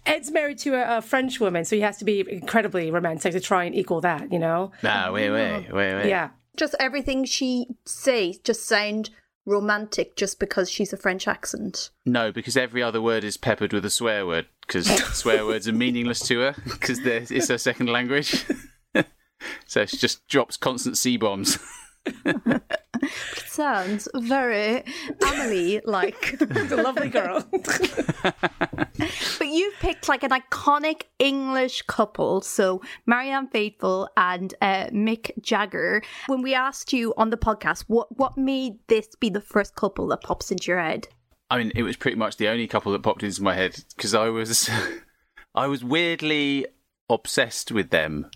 Ed's 0.06 0.30
married 0.30 0.58
to 0.58 0.74
a, 0.74 0.98
a 0.98 1.02
French 1.02 1.40
woman, 1.40 1.64
so 1.64 1.74
he 1.74 1.82
has 1.82 1.96
to 1.98 2.04
be 2.04 2.20
incredibly 2.30 2.90
romantic 2.90 3.32
to 3.32 3.40
try 3.40 3.64
and 3.64 3.74
equal 3.74 4.00
that. 4.02 4.30
You 4.32 4.38
know? 4.38 4.72
Nah, 4.82 5.10
wait, 5.10 5.30
wait, 5.30 5.72
wait, 5.72 5.94
wait. 5.94 6.08
Yeah. 6.08 6.30
Just 6.54 6.74
everything 6.78 7.24
she 7.24 7.66
says 7.86 8.36
just 8.38 8.66
sound 8.66 9.08
romantic 9.44 10.16
just 10.16 10.38
because 10.38 10.70
she's 10.70 10.92
a 10.92 10.96
French 10.96 11.26
accent. 11.26 11.90
No, 12.04 12.32
because 12.32 12.56
every 12.56 12.82
other 12.82 13.02
word 13.02 13.24
is 13.24 13.36
peppered 13.36 13.72
with 13.72 13.84
a 13.84 13.90
swear 13.90 14.26
word. 14.26 14.46
Because 14.66 14.86
swear 15.14 15.44
words 15.44 15.68
are 15.68 15.72
meaningless 15.72 16.20
to 16.28 16.40
her 16.40 16.54
because 16.64 17.00
it's 17.04 17.48
her 17.48 17.58
second 17.58 17.88
language. 17.88 18.44
so 19.66 19.86
she 19.86 19.96
just 19.96 20.26
drops 20.28 20.56
constant 20.56 20.96
c 20.96 21.16
bombs. 21.16 21.58
It 23.02 23.44
sounds 23.46 24.08
very 24.14 24.84
Amelie 25.22 25.80
like. 25.84 26.38
The 26.62 26.80
lovely 26.82 27.08
girl. 27.08 27.44
But 29.38 29.48
you've 29.48 29.74
picked 29.80 30.08
like 30.08 30.22
an 30.22 30.30
iconic 30.30 31.02
English 31.18 31.82
couple, 31.82 32.40
so 32.40 32.80
Marianne 33.06 33.48
Faithfull 33.48 34.08
and 34.16 34.54
uh, 34.62 34.86
Mick 34.86 35.32
Jagger. 35.40 36.02
When 36.28 36.42
we 36.42 36.54
asked 36.54 36.92
you 36.92 37.12
on 37.16 37.30
the 37.30 37.36
podcast, 37.36 37.84
what 37.88 38.16
what 38.16 38.38
made 38.38 38.74
this 38.86 39.08
be 39.18 39.30
the 39.30 39.40
first 39.40 39.74
couple 39.74 40.06
that 40.08 40.22
pops 40.22 40.50
into 40.50 40.68
your 40.68 40.80
head? 40.80 41.08
I 41.50 41.58
mean, 41.58 41.72
it 41.74 41.82
was 41.82 41.96
pretty 41.96 42.16
much 42.16 42.36
the 42.36 42.48
only 42.48 42.66
couple 42.66 42.92
that 42.92 43.02
popped 43.02 43.22
into 43.22 43.42
my 43.42 43.54
head 43.54 43.76
because 43.96 44.14
I 44.14 44.28
was, 44.28 44.70
I 45.54 45.66
was 45.66 45.84
weirdly 45.84 46.66
obsessed 47.10 47.72
with 47.72 47.90
them 47.90 48.30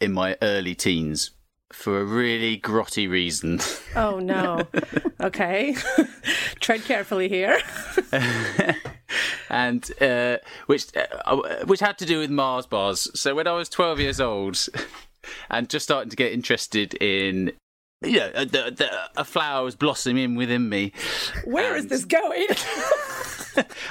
in 0.00 0.12
my 0.12 0.36
early 0.42 0.74
teens 0.74 1.30
for 1.72 2.00
a 2.00 2.04
really 2.04 2.58
grotty 2.58 3.08
reason. 3.08 3.60
Oh 3.96 4.18
no. 4.18 4.66
Okay. 5.22 5.76
Tread 6.60 6.82
carefully 6.82 7.28
here. 7.28 7.56
and 9.50 9.88
uh, 10.02 10.38
which 10.66 10.86
uh, 10.96 11.36
which 11.66 11.78
had 11.78 11.96
to 11.98 12.04
do 12.06 12.18
with 12.18 12.28
Mars 12.30 12.66
bars. 12.66 13.08
So 13.18 13.32
when 13.34 13.46
I 13.46 13.52
was 13.52 13.68
twelve 13.68 14.00
years 14.00 14.20
old, 14.20 14.58
and 15.48 15.68
just 15.68 15.84
starting 15.84 16.10
to 16.10 16.16
get 16.16 16.32
interested 16.32 16.94
in. 16.94 17.52
You 18.04 18.18
know, 18.18 18.30
uh, 18.34 18.44
the, 18.46 18.74
the, 18.76 18.90
a 19.16 19.22
flower 19.24 19.62
was 19.62 19.76
blossoming 19.76 20.34
within 20.34 20.68
me. 20.68 20.90
Where 21.44 21.76
is 21.76 21.82
And- 21.84 21.90
this 21.90 22.04
going? 22.04 22.48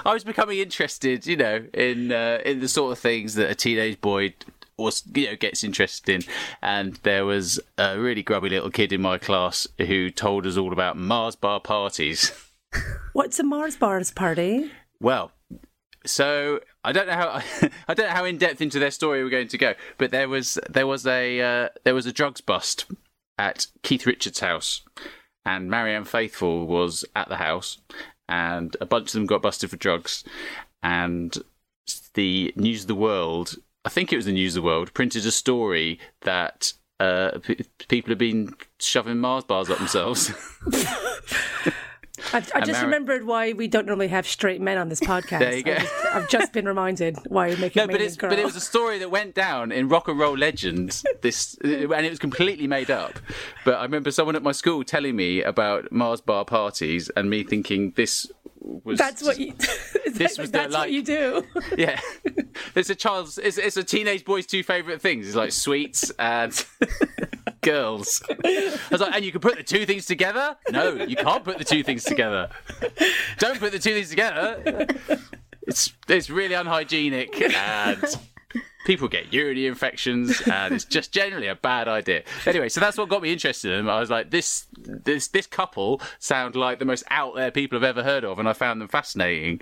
I 0.06 0.14
was 0.14 0.26
becoming 0.26 0.58
interested, 0.60 1.26
you 1.26 1.38
know, 1.38 1.66
in 1.74 2.12
uh, 2.12 2.40
in 2.44 2.60
the 2.60 2.68
sort 2.68 2.92
of 2.92 3.00
things 3.00 3.36
that 3.36 3.50
a 3.50 3.56
teenage 3.56 4.02
boy 4.02 4.34
was, 4.78 5.04
you 5.13 5.28
know, 5.28 5.36
gets 5.36 5.63
interested 5.63 6.10
in. 6.10 6.32
And 6.62 6.96
there 7.04 7.25
was 7.25 7.60
a 7.78 8.00
really 8.00 8.24
grubby 8.24 8.50
little 8.50 8.72
kid 8.72 8.92
in 8.92 9.01
my 9.01 9.18
class 9.18 9.68
who 9.78 10.10
told 10.10 10.46
us 10.46 10.58
all 10.58 10.74
about 10.74 10.98
Mars 10.98 11.36
bar 11.36 11.60
parties. 11.60 12.32
What's 13.13 13.40
a 13.40 13.44
Mars 13.44 13.75
bars 13.75 14.12
party? 14.12 14.72
Well, 15.00 15.32
so 16.06 16.60
I 16.84 16.92
don't 16.92 17.08
know 17.08 17.13
how 17.13 17.42
I 17.88 17.94
don't 17.94 18.08
know 18.08 18.13
how 18.13 18.25
in 18.25 18.38
depth 18.38 18.62
into 18.62 18.80
their 18.80 18.92
story 18.92 19.24
we're 19.24 19.30
going 19.30 19.48
to 19.50 19.58
go, 19.58 19.74
but 19.98 20.12
there 20.12 20.30
was 20.30 20.60
there 20.70 20.88
was 20.88 21.06
a 21.06 21.42
uh, 21.42 21.70
there 21.84 21.96
was 21.96 22.06
a 22.06 22.13
drugs 22.13 22.42
bust 22.42 22.86
at 23.38 23.68
Keith 23.84 24.06
Richards' 24.06 24.40
house, 24.40 24.82
and 25.46 25.70
Marianne 25.70 26.06
Faithfull 26.06 26.66
was 26.68 27.06
at 27.16 27.30
the 27.30 27.38
house, 27.38 27.80
and 28.28 28.75
a 28.80 28.86
bunch 28.86 29.10
of 29.10 29.13
them 29.13 29.25
got 29.25 29.42
busted 29.42 29.70
for 29.70 29.78
drugs, 29.78 30.24
and 30.82 31.38
the 32.13 32.54
News 32.56 32.82
of 32.82 32.88
the 32.88 32.96
World, 32.96 33.56
I 33.86 33.90
think 33.90 34.14
it 34.14 34.16
was 34.16 34.26
the 34.26 34.32
News 34.32 34.56
of 34.56 34.64
the 34.64 34.66
World, 34.68 34.94
printed 34.94 35.26
a 35.26 35.32
story 35.32 36.00
that. 36.22 36.74
Uh, 37.00 37.40
p- 37.40 37.66
people 37.88 38.12
have 38.12 38.20
been 38.20 38.54
shoving 38.78 39.18
Mars 39.18 39.44
bars 39.44 39.72
up 39.72 39.80
themselves. 39.80 40.32
I've, 42.34 42.52
I 42.54 42.62
just 42.62 42.80
Ameri- 42.80 42.84
remembered 42.84 43.26
why 43.26 43.54
we 43.54 43.68
don't 43.68 43.88
normally 43.88 44.08
have 44.10 44.28
straight 44.28 44.62
men 44.62 44.78
on 44.78 44.90
this 44.90 45.00
podcast. 45.00 45.40
There 45.40 45.56
you 45.56 45.64
go. 45.64 45.74
I 45.74 45.80
just, 45.80 46.06
I've 46.14 46.30
just 46.30 46.54
been 46.54 46.66
reminded 46.66 47.18
why 47.28 47.48
you're 47.48 47.58
making 47.58 47.82
No, 47.82 47.88
but 47.88 48.02
it's 48.02 48.16
girl. 48.16 48.30
but 48.30 48.40
it 48.40 48.46
was 48.46 48.56
a 48.56 48.62
story 48.62 49.00
that 49.00 49.10
went 49.10 49.34
down 49.34 49.72
in 49.72 49.90
rock 49.90 50.08
and 50.08 50.20
roll 50.20 50.38
legends. 50.38 51.04
This 51.22 51.58
and 51.64 51.92
it 52.06 52.10
was 52.10 52.20
completely 52.20 52.68
made 52.68 52.92
up. 52.92 53.20
But 53.66 53.76
I 53.76 53.84
remember 53.84 54.12
someone 54.12 54.36
at 54.36 54.44
my 54.44 54.52
school 54.52 54.84
telling 54.84 55.16
me 55.16 55.42
about 55.42 55.92
Mars 55.92 56.22
bar 56.22 56.46
parties, 56.46 57.10
and 57.16 57.30
me 57.30 57.44
thinking 57.44 57.94
this 57.96 58.32
was 58.62 58.98
That's 58.98 59.22
what 59.24 59.39
you. 59.39 59.53
This 60.13 60.38
was 60.38 60.51
the, 60.51 60.58
that's 60.60 60.74
like- 60.74 60.82
what 60.82 60.91
you 60.91 61.03
do. 61.03 61.44
yeah. 61.77 62.00
It's 62.75 62.89
a 62.89 62.96
child's. 62.96 63.38
It's, 63.38 63.58
it's 63.58 63.77
a 63.77 63.84
teenage 63.84 64.24
boy's 64.25 64.46
two 64.46 64.62
favorite 64.62 65.01
things. 65.01 65.25
It's 65.25 65.36
like 65.36 65.51
sweets 65.51 66.12
and 66.20 66.53
girls. 67.62 68.22
I 68.30 68.77
was 68.91 69.01
like, 69.01 69.15
and 69.15 69.25
you 69.25 69.32
can 69.32 69.41
put 69.41 69.58
the 69.58 69.63
two 69.63 69.86
things 69.86 70.06
together. 70.06 70.58
No, 70.70 70.94
you 70.94 71.15
can't 71.15 71.44
put 71.44 71.58
the 71.58 71.63
two 71.63 71.82
things 71.82 72.03
together. 72.03 72.50
Don't 73.39 73.58
put 73.60 73.72
the 73.72 73.80
two 73.80 73.94
things 73.94 74.10
together. 74.10 74.86
It's 75.63 75.94
it's 76.08 76.30
really 76.30 76.56
unhygienic 76.56 77.41
and 77.56 78.03
people 78.86 79.08
get 79.08 79.32
urinary 79.34 79.68
infections 79.68 80.42
and 80.52 80.74
it's 80.74 80.86
just 80.86 81.12
generally 81.12 81.48
a 81.48 81.56
bad 81.56 81.88
idea. 81.88 82.24
Anyway, 82.46 82.70
so 82.70 82.80
that's 82.80 82.98
what 82.98 83.10
got 83.10 83.22
me 83.22 83.32
interested 83.32 83.72
in 83.72 83.86
them. 83.86 83.90
I 83.90 84.00
was 84.00 84.10
like, 84.10 84.32
this 84.32 84.68
this 84.76 85.28
this 85.28 85.48
couple 85.48 86.02
sound 86.20 86.56
like 86.56 86.80
the 86.80 86.86
most 86.86 87.04
out 87.10 87.36
there 87.36 87.52
people 87.52 87.78
I've 87.78 87.84
ever 87.84 88.04
heard 88.04 88.24
of, 88.24 88.40
and 88.40 88.50
I 88.50 88.54
found 88.54 88.82
them 88.82 88.88
fascinating. 88.88 89.62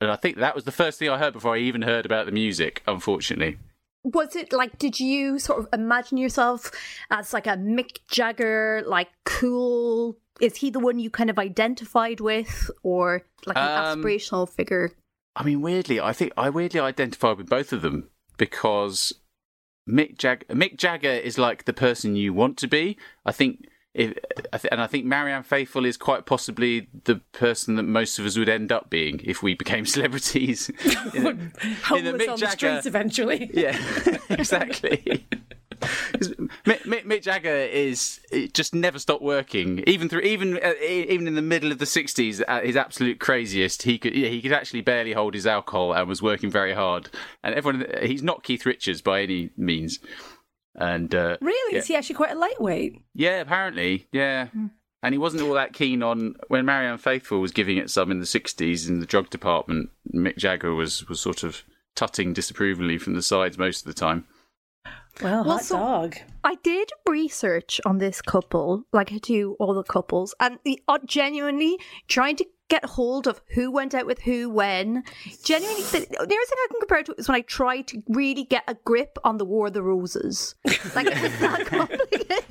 And 0.00 0.10
I 0.10 0.16
think 0.16 0.36
that 0.36 0.54
was 0.54 0.64
the 0.64 0.72
first 0.72 0.98
thing 0.98 1.08
I 1.08 1.18
heard 1.18 1.32
before 1.32 1.56
I 1.56 1.58
even 1.58 1.82
heard 1.82 2.06
about 2.06 2.26
the 2.26 2.32
music. 2.32 2.82
Unfortunately, 2.86 3.58
Was 4.04 4.36
it 4.36 4.52
like, 4.52 4.78
did 4.78 5.00
you 5.00 5.38
sort 5.38 5.58
of 5.58 5.68
imagine 5.72 6.18
yourself 6.18 6.70
as 7.10 7.32
like 7.32 7.46
a 7.46 7.56
Mick 7.56 7.98
Jagger, 8.08 8.82
like 8.86 9.08
cool? 9.24 10.16
Is 10.40 10.56
he 10.56 10.70
the 10.70 10.78
one 10.78 11.00
you 11.00 11.10
kind 11.10 11.30
of 11.30 11.38
identified 11.38 12.20
with, 12.20 12.70
or 12.84 13.24
like 13.44 13.56
an 13.56 13.84
Um, 13.84 14.02
aspirational 14.02 14.48
figure? 14.48 14.92
I 15.34 15.42
mean, 15.42 15.60
weirdly, 15.62 16.00
I 16.00 16.12
think 16.12 16.32
I 16.36 16.48
weirdly 16.48 16.78
identified 16.78 17.36
with 17.36 17.48
both 17.48 17.72
of 17.72 17.82
them 17.82 18.08
because 18.38 19.12
Mick 19.88 20.16
Jag- 20.18 20.46
Mick 20.48 20.76
Jagger 20.78 21.10
is 21.10 21.36
like 21.38 21.64
the 21.66 21.72
person 21.72 22.16
you 22.16 22.32
want 22.32 22.56
to 22.58 22.66
be. 22.66 22.96
I 23.26 23.32
think 23.32 23.64
if, 23.94 24.14
and 24.70 24.80
I 24.80 24.86
think 24.86 25.06
Marianne 25.06 25.42
Faithfull 25.42 25.84
is 25.84 25.96
quite 25.96 26.24
possibly 26.24 26.88
the 27.04 27.16
person 27.32 27.74
that 27.76 27.82
most 27.82 28.18
of 28.18 28.26
us 28.26 28.36
would 28.38 28.48
end 28.48 28.70
up 28.70 28.90
being 28.90 29.20
if 29.24 29.42
we 29.42 29.54
became 29.54 29.84
celebrities. 29.96 30.68
in 31.14 31.22
the, 31.22 31.28
in 31.30 31.52
Homeless 31.84 32.12
the 32.12 32.18
Mick 32.18 32.32
on 32.32 32.38
the 32.40 32.46
Jagger- 32.46 32.50
streets 32.56 32.86
eventually. 32.86 33.50
yeah, 33.52 33.76
exactly. 34.30 35.26
Mick, 36.66 36.82
Mick, 36.82 37.04
Mick 37.04 37.22
Jagger 37.22 37.48
is 37.50 38.20
just 38.52 38.74
never 38.74 38.98
stopped 38.98 39.22
working, 39.22 39.82
even 39.86 40.08
through 40.08 40.20
even 40.22 40.58
uh, 40.62 40.72
even 40.82 41.26
in 41.26 41.34
the 41.34 41.42
middle 41.42 41.70
of 41.72 41.78
the 41.78 41.84
'60s, 41.84 42.42
at 42.48 42.64
his 42.64 42.76
absolute 42.76 43.20
craziest. 43.20 43.82
He 43.82 43.98
could 43.98 44.14
yeah, 44.14 44.28
he 44.28 44.42
could 44.42 44.52
actually 44.52 44.80
barely 44.80 45.12
hold 45.12 45.34
his 45.34 45.46
alcohol 45.46 45.92
and 45.92 46.08
was 46.08 46.22
working 46.22 46.50
very 46.50 46.74
hard. 46.74 47.08
And 47.42 47.54
everyone, 47.54 47.86
he's 48.02 48.22
not 48.22 48.42
Keith 48.42 48.66
Richards 48.66 49.02
by 49.02 49.22
any 49.22 49.50
means. 49.56 49.98
And 50.74 51.14
uh, 51.14 51.36
Really? 51.40 51.74
yeah. 51.74 51.78
Is 51.80 51.86
he 51.86 51.96
actually 51.96 52.14
quite 52.16 52.30
a 52.32 52.38
lightweight? 52.38 53.02
yeah, 53.14 53.40
apparently, 53.40 54.06
yeah. 54.12 54.48
And 55.02 55.14
he 55.14 55.18
wasn't 55.18 55.42
all 55.44 55.54
that 55.54 55.72
keen 55.74 56.02
on 56.02 56.34
when 56.48 56.64
Marianne 56.66 56.98
Faithfull 56.98 57.40
was 57.40 57.52
giving 57.52 57.76
it 57.78 57.90
some 57.90 58.10
in 58.10 58.18
the 58.20 58.26
'60s 58.26 58.88
in 58.88 59.00
the 59.00 59.06
drug 59.06 59.30
department. 59.30 59.90
Mick 60.12 60.36
Jagger 60.36 60.74
was 60.74 61.08
was 61.08 61.20
sort 61.20 61.42
of 61.44 61.62
tutting 61.94 62.32
disapprovingly 62.32 62.98
from 62.98 63.14
the 63.14 63.22
sides 63.22 63.58
most 63.58 63.80
of 63.80 63.92
the 63.92 63.98
time. 63.98 64.24
Well, 65.22 65.44
Well, 65.44 65.56
hot 65.56 65.64
so- 65.64 65.76
dog. 65.78 66.16
I 66.44 66.54
did 66.62 66.90
research 67.06 67.80
on 67.84 67.98
this 67.98 68.22
couple, 68.22 68.84
like 68.92 69.12
I 69.12 69.18
do 69.18 69.56
all 69.58 69.74
the 69.74 69.82
couples, 69.82 70.34
and 70.40 70.58
the, 70.64 70.80
uh, 70.88 70.98
genuinely 71.04 71.78
trying 72.06 72.36
to 72.36 72.46
get 72.68 72.84
hold 72.84 73.26
of 73.26 73.40
who 73.54 73.70
went 73.70 73.94
out 73.94 74.06
with 74.06 74.20
who 74.20 74.48
when. 74.48 75.02
Genuinely, 75.42 75.82
the, 75.84 75.98
nearest 76.00 76.50
thing 76.50 76.58
I 76.58 76.66
can 76.70 76.80
compare 76.80 76.98
it 76.98 77.06
to 77.06 77.14
is 77.18 77.26
when 77.28 77.34
I 77.36 77.40
tried 77.40 77.86
to 77.88 78.02
really 78.08 78.44
get 78.44 78.62
a 78.68 78.74
grip 78.84 79.18
on 79.24 79.38
the 79.38 79.44
War 79.44 79.66
of 79.68 79.72
the 79.72 79.82
Roses. 79.82 80.54
Like 80.94 81.06
it 81.06 81.20
was 81.22 81.38
that 81.40 81.66
complicated. 81.66 82.44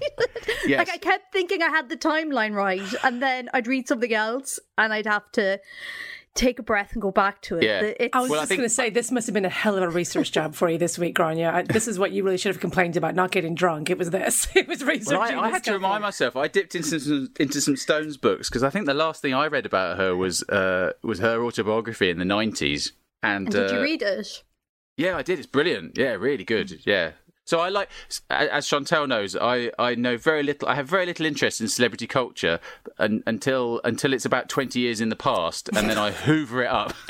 Yes. 0.65 0.77
Like 0.79 0.89
I 0.89 0.97
kept 0.97 1.31
thinking 1.31 1.61
I 1.61 1.69
had 1.69 1.89
the 1.89 1.97
timeline 1.97 2.53
right, 2.53 2.81
and 3.03 3.21
then 3.21 3.49
I'd 3.53 3.67
read 3.67 3.87
something 3.87 4.13
else, 4.13 4.59
and 4.77 4.91
I'd 4.91 5.05
have 5.05 5.31
to 5.33 5.59
take 6.37 6.59
a 6.59 6.63
breath 6.63 6.93
and 6.93 7.01
go 7.01 7.11
back 7.11 7.41
to 7.41 7.57
it. 7.57 7.63
Yeah. 7.63 7.81
It's- 7.81 8.09
I 8.13 8.21
was 8.21 8.29
Well, 8.29 8.39
just 8.41 8.49
think- 8.49 8.59
going 8.59 8.69
to 8.69 8.73
say 8.73 8.89
this 8.89 9.11
must 9.11 9.27
have 9.27 9.33
been 9.33 9.43
a 9.45 9.49
hell 9.49 9.75
of 9.75 9.83
a 9.83 9.89
research 9.89 10.31
job 10.31 10.55
for 10.55 10.69
you 10.69 10.77
this 10.77 10.97
week, 10.97 11.15
Grainne. 11.17 11.67
This 11.73 11.87
is 11.87 11.99
what 11.99 12.11
you 12.11 12.23
really 12.23 12.37
should 12.37 12.53
have 12.53 12.61
complained 12.61 12.95
about, 12.95 13.15
not 13.15 13.31
getting 13.31 13.55
drunk. 13.55 13.89
It 13.89 13.97
was 13.97 14.11
this. 14.11 14.47
It 14.55 14.67
was 14.67 14.83
researching. 14.83 15.19
Well, 15.19 15.39
I, 15.39 15.47
I 15.47 15.49
had 15.49 15.63
to 15.65 15.71
couple. 15.71 15.85
remind 15.87 16.01
myself. 16.03 16.35
I 16.35 16.47
dipped 16.47 16.75
into 16.75 16.99
some 16.99 17.33
into 17.39 17.59
some 17.61 17.75
Stones 17.75 18.15
books 18.17 18.49
because 18.49 18.63
I 18.63 18.69
think 18.69 18.85
the 18.85 18.93
last 18.93 19.21
thing 19.21 19.33
I 19.33 19.47
read 19.47 19.65
about 19.65 19.97
her 19.97 20.15
was 20.15 20.43
uh, 20.49 20.93
was 21.03 21.19
her 21.19 21.43
autobiography 21.43 22.09
in 22.09 22.17
the 22.19 22.25
nineties. 22.25 22.93
And, 23.23 23.47
and 23.47 23.51
did 23.53 23.71
you 23.71 23.77
uh, 23.79 23.81
read 23.81 24.01
it? 24.01 24.43
Yeah, 24.95 25.17
I 25.17 25.21
did. 25.23 25.37
It's 25.39 25.47
brilliant. 25.47 25.97
Yeah, 25.97 26.13
really 26.13 26.43
good. 26.43 26.85
Yeah. 26.85 27.11
So 27.47 27.61
I 27.61 27.69
like, 27.69 27.87
as 28.29 28.67
Chantal 28.67 29.07
knows, 29.07 29.33
I, 29.33 29.71
I 29.79 29.95
know 29.95 30.17
very 30.17 30.43
little. 30.43 30.67
I 30.67 30.75
have 30.75 30.89
very 30.89 31.05
little 31.05 31.25
interest 31.25 31.61
in 31.61 31.69
celebrity 31.69 32.05
culture 32.05 32.59
un, 32.99 33.23
until 33.25 33.79
until 33.85 34.11
it's 34.11 34.25
about 34.25 34.49
twenty 34.49 34.81
years 34.81 34.99
in 34.99 35.07
the 35.07 35.15
past, 35.15 35.69
and 35.69 35.89
then 35.89 35.97
I 35.97 36.11
hoover 36.11 36.63
it 36.63 36.67
up. 36.67 36.93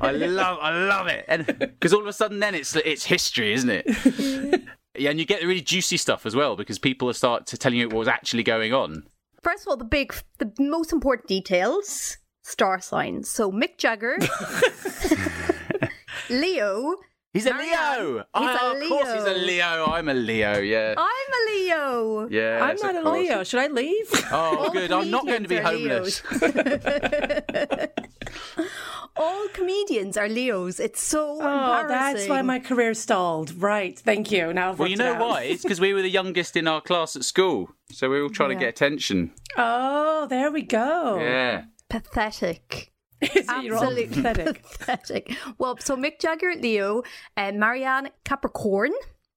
I 0.00 0.10
love 0.12 0.58
I 0.62 0.86
love 0.86 1.06
it, 1.06 1.26
and 1.28 1.44
because 1.46 1.92
all 1.92 2.00
of 2.00 2.06
a 2.06 2.14
sudden 2.14 2.40
then 2.40 2.54
it's 2.54 2.74
it's 2.76 3.04
history, 3.04 3.52
isn't 3.52 3.68
it? 3.68 4.62
Yeah, 4.96 5.10
and 5.10 5.18
you 5.18 5.26
get 5.26 5.42
the 5.42 5.46
really 5.46 5.60
juicy 5.60 5.98
stuff 5.98 6.24
as 6.24 6.34
well 6.34 6.56
because 6.56 6.78
people 6.78 7.12
start 7.12 7.46
to 7.48 7.58
telling 7.58 7.78
you 7.78 7.88
what 7.88 7.98
was 7.98 8.08
actually 8.08 8.44
going 8.44 8.72
on. 8.72 9.04
First 9.42 9.64
of 9.64 9.68
all, 9.68 9.76
the 9.76 9.84
big, 9.84 10.14
the 10.38 10.50
most 10.58 10.94
important 10.94 11.28
details: 11.28 12.16
star 12.42 12.80
signs. 12.80 13.28
So 13.28 13.52
Mick 13.52 13.76
Jagger, 13.76 14.16
Leo. 16.30 16.94
He's 17.32 17.46
a 17.46 17.50
Marianne, 17.54 18.04
Leo. 18.04 18.16
he's 18.18 18.24
oh, 18.34 18.72
a 18.78 18.82
of 18.82 18.88
course 18.88 19.12
he's 19.14 19.24
a 19.24 19.32
Leo. 19.32 19.46
Leo. 19.46 19.84
I'm 19.86 20.08
a 20.10 20.14
Leo. 20.14 20.58
Yeah. 20.58 20.94
I'm 20.98 21.32
a 21.32 21.50
Leo. 21.50 22.28
Yeah. 22.30 22.58
I'm 22.62 22.76
not 22.76 22.94
a 22.96 23.02
course. 23.02 23.18
Leo. 23.18 23.42
Should 23.44 23.60
I 23.60 23.66
leave? 23.68 24.10
Oh, 24.30 24.56
All 24.64 24.70
good. 24.70 24.92
I'm 24.92 25.10
not 25.10 25.24
going 25.26 25.42
to 25.42 25.48
be 25.48 25.56
homeless. 25.56 26.20
All 29.16 29.46
comedians 29.52 30.16
are 30.16 30.28
Leos. 30.28 30.80
It's 30.80 31.02
so 31.02 31.38
Oh, 31.40 31.80
embarrassing. 31.80 31.88
that's 31.88 32.28
why 32.28 32.42
my 32.42 32.58
career 32.58 32.94
stalled. 32.94 33.52
Right. 33.60 33.98
Thank 33.98 34.30
you. 34.30 34.52
Now 34.52 34.70
I've 34.70 34.78
Well, 34.78 34.88
you 34.88 34.96
worked 34.98 35.08
it 35.16 35.18
know 35.18 35.26
why? 35.26 35.42
It's 35.44 35.62
because 35.62 35.80
we 35.80 35.92
were 35.94 36.00
the 36.02 36.10
youngest 36.10 36.56
in 36.56 36.66
our 36.66 36.80
class 36.80 37.14
at 37.16 37.24
school, 37.24 37.70
so 37.90 38.08
we 38.08 38.16
were 38.18 38.24
all 38.24 38.30
trying 38.30 38.50
Yeah. 38.52 38.58
to 38.58 38.60
get 38.64 38.68
attention. 38.70 39.32
Oh, 39.56 40.26
there 40.28 40.50
we 40.50 40.62
go. 40.62 41.18
Yeah. 41.18 41.64
pathetic. 41.90 42.91
Is 43.22 43.48
it? 43.48 43.64
You're 43.64 43.76
all 43.76 43.84
Absolutely 43.84 44.06
pathetic. 44.22 44.62
pathetic. 44.62 45.36
Well, 45.58 45.76
so 45.78 45.96
Mick 45.96 46.18
Jagger, 46.20 46.54
Leo, 46.60 47.02
and 47.36 47.58
Marianne 47.60 48.10
Capricorn. 48.24 48.92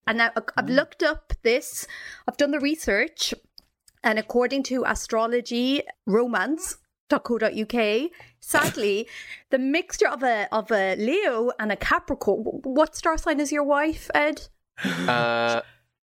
And 0.08 0.18
now 0.20 0.30
I- 0.36 0.42
I've 0.58 0.70
looked 0.70 1.02
up 1.04 1.34
this. 1.44 1.88
I've 2.28 2.38
done 2.38 2.52
the 2.52 2.60
research, 2.60 3.34
and 4.04 4.20
according 4.20 4.64
to 4.64 4.84
astrology 4.86 5.82
romance.co.uk, 7.10 8.12
sadly, 8.40 9.08
the 9.50 9.58
mixture 9.60 10.08
of 10.08 10.24
a 10.24 10.48
of 10.52 10.72
a 10.72 10.96
Leo 10.96 11.52
and 11.60 11.72
a 11.72 11.76
Capricorn. 11.76 12.44
What 12.64 12.96
star 12.96 13.18
sign 13.18 13.40
is 13.40 13.52
your 13.52 13.64
wife, 13.64 14.10
Ed? 14.14 14.48
Uh, 14.84 15.62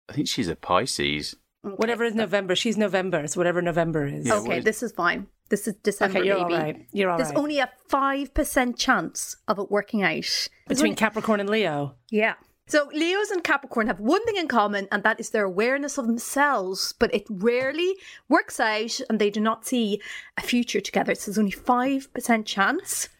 I 0.08 0.12
think 0.12 0.28
she's 0.28 0.48
a 0.48 0.56
Pisces. 0.56 1.36
Whatever 1.62 2.02
is 2.04 2.14
November, 2.14 2.56
she's 2.56 2.76
November. 2.76 3.26
So 3.28 3.38
whatever 3.38 3.62
November 3.62 4.04
is. 4.06 4.26
Yeah, 4.26 4.34
okay, 4.38 4.48
what 4.48 4.58
is- 4.58 4.64
this 4.64 4.82
is 4.82 4.92
fine. 4.92 5.28
This 5.52 5.68
is 5.68 5.74
December, 5.82 6.20
Okay, 6.20 6.26
you're 6.28 6.36
baby. 6.38 6.54
all 6.54 6.60
right. 6.60 6.86
You're 6.92 7.10
all 7.10 7.18
There's 7.18 7.28
right. 7.28 7.36
only 7.36 7.58
a 7.58 7.70
five 7.86 8.32
percent 8.32 8.78
chance 8.78 9.36
of 9.46 9.58
it 9.58 9.70
working 9.70 10.02
out 10.02 10.48
Between 10.66 10.96
Capricorn 10.96 11.40
and 11.40 11.50
Leo. 11.50 11.94
Yeah. 12.10 12.36
So 12.68 12.88
Leos 12.94 13.30
and 13.30 13.44
Capricorn 13.44 13.86
have 13.86 14.00
one 14.00 14.24
thing 14.24 14.36
in 14.36 14.48
common, 14.48 14.88
and 14.90 15.02
that 15.02 15.20
is 15.20 15.28
their 15.28 15.44
awareness 15.44 15.98
of 15.98 16.06
themselves, 16.06 16.94
but 16.98 17.14
it 17.14 17.26
rarely 17.28 17.94
works 18.30 18.58
out 18.60 18.98
and 19.10 19.18
they 19.18 19.28
do 19.28 19.40
not 19.40 19.66
see 19.66 20.00
a 20.38 20.40
future 20.40 20.80
together. 20.80 21.14
So 21.14 21.30
there's 21.30 21.38
only 21.38 21.52
5% 21.52 22.46
chance 22.46 23.10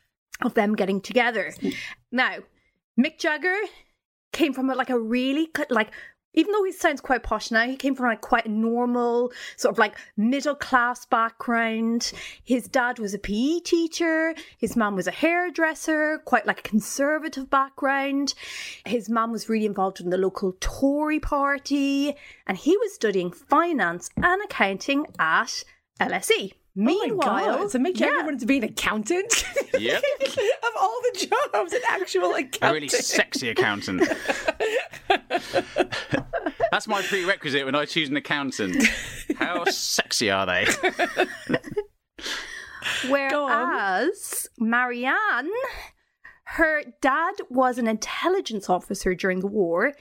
of 0.41 0.55
them 0.55 0.75
getting 0.75 1.03
together. 1.03 1.53
Hmm. 1.61 1.69
Now, 2.11 2.37
Mick 2.99 3.19
Jagger 3.19 3.59
came 4.33 4.55
from 4.55 4.71
a, 4.71 4.75
like 4.75 4.89
a 4.89 4.99
really, 4.99 5.51
like, 5.69 5.91
even 6.35 6.53
though 6.53 6.65
he 6.65 6.73
sounds 6.73 7.01
quite 7.01 7.23
posh 7.23 7.51
now, 7.51 7.67
he 7.67 7.77
came 7.77 7.95
from 7.95 8.07
like 8.07 8.21
quite 8.21 8.47
a 8.47 8.51
normal, 8.51 9.33
sort 9.57 9.75
of 9.75 9.79
like 9.79 9.99
middle 10.17 10.55
class 10.55 11.05
background. 11.05 12.13
His 12.43 12.69
dad 12.69 12.99
was 12.99 13.15
a 13.15 13.19
PE 13.19 13.61
teacher. 13.61 14.35
His 14.57 14.77
mum 14.77 14.97
was 14.97 15.07
a 15.07 15.13
hairdresser, 15.13 16.23
quite 16.25 16.47
like 16.47 16.61
a 16.61 16.63
conservative 16.63 17.51
background. 17.51 18.35
His 18.87 19.09
mum 19.09 19.33
was 19.33 19.49
really 19.49 19.67
involved 19.67 20.01
in 20.01 20.11
the 20.11 20.17
local 20.17 20.57
Tory 20.61 21.21
party, 21.21 22.15
and 22.47 22.57
he 22.57 22.77
was 22.79 22.95
studying 22.95 23.31
finance 23.31 24.09
and 24.17 24.43
accounting 24.43 25.07
at 25.19 25.65
LSE. 26.01 26.53
Meanwhile, 26.75 27.29
oh 27.29 27.53
my 27.53 27.59
God. 27.59 27.71
so 27.71 27.79
Mick 27.79 27.97
Jagger 27.97 28.17
yeah. 28.17 28.25
wanted 28.25 28.41
to 28.41 28.47
be 28.47 28.57
an 28.59 28.65
accountant. 28.65 29.45
Yep. 29.79 30.03
of 30.23 30.71
all 30.81 31.01
the 31.03 31.29
jobs, 31.53 31.73
an 31.73 31.81
actual 31.89 32.35
accountant. 32.35 32.63
A 32.63 32.73
really 32.73 32.89
sexy 32.89 33.51
accountant. 33.51 34.03
That's 36.71 36.89
my 36.89 37.03
prerequisite 37.03 37.67
when 37.67 37.75
I 37.75 37.85
choose 37.85 38.09
an 38.09 38.17
accountant. 38.17 38.87
How 39.37 39.65
sexy 39.67 40.31
are 40.31 40.47
they? 40.47 40.67
Whereas 43.09 44.49
Marianne, 44.59 45.51
her 46.45 46.83
dad 47.03 47.35
was 47.51 47.77
an 47.77 47.87
intelligence 47.87 48.71
officer 48.71 49.15
during 49.15 49.41
the 49.41 49.47
war, 49.47 49.93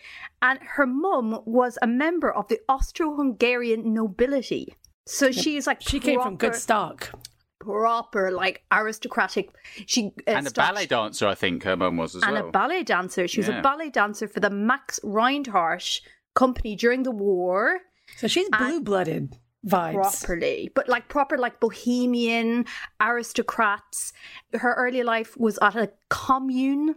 and 0.41 0.59
her 0.61 0.87
mum 0.87 1.41
was 1.45 1.77
a 1.81 1.87
member 1.87 2.31
of 2.31 2.47
the 2.47 2.59
Austro-Hungarian 2.69 3.93
nobility. 3.93 4.73
So 5.07 5.31
she's 5.31 5.67
like 5.67 5.81
She 5.81 5.99
came 5.99 6.21
from 6.21 6.37
good 6.37 6.55
stock. 6.55 7.11
proper 7.59 8.31
like 8.31 8.63
aristocratic. 8.71 9.49
She 9.85 10.07
uh, 10.27 10.31
And 10.37 10.47
a 10.47 10.49
stock- 10.49 10.73
ballet 10.73 10.85
dancer, 10.87 11.27
I 11.27 11.35
think 11.35 11.63
her 11.63 11.75
mum 11.77 11.97
was 11.97 12.15
as 12.15 12.23
and 12.23 12.31
well. 12.33 12.39
And 12.41 12.49
a 12.49 12.51
ballet 12.51 12.83
dancer. 12.83 13.27
She 13.27 13.39
was 13.39 13.47
Yeah. 13.49 13.59
a 13.59 13.61
ballet 13.61 13.89
dancer 13.89 14.27
for 14.27 14.39
the 14.39 14.49
Max 14.49 14.99
Reinhardt 15.03 16.01
company 16.35 16.75
during 16.75 17.03
the 17.03 17.11
war. 17.11 17.79
So 18.17 18.27
she's 18.27 18.49
blue 18.49 18.81
blooded 18.81 19.37
vibes. 19.65 19.93
properly, 19.93 20.71
but 20.75 20.89
like 20.89 21.07
proper, 21.07 21.37
like 21.37 21.59
bohemian 21.59 22.65
aristocrats. 22.99 24.11
Her 24.53 24.73
early 24.73 25.03
life 25.03 25.37
was 25.37 25.57
at 25.61 25.75
a 25.75 25.91
commune 26.09 26.95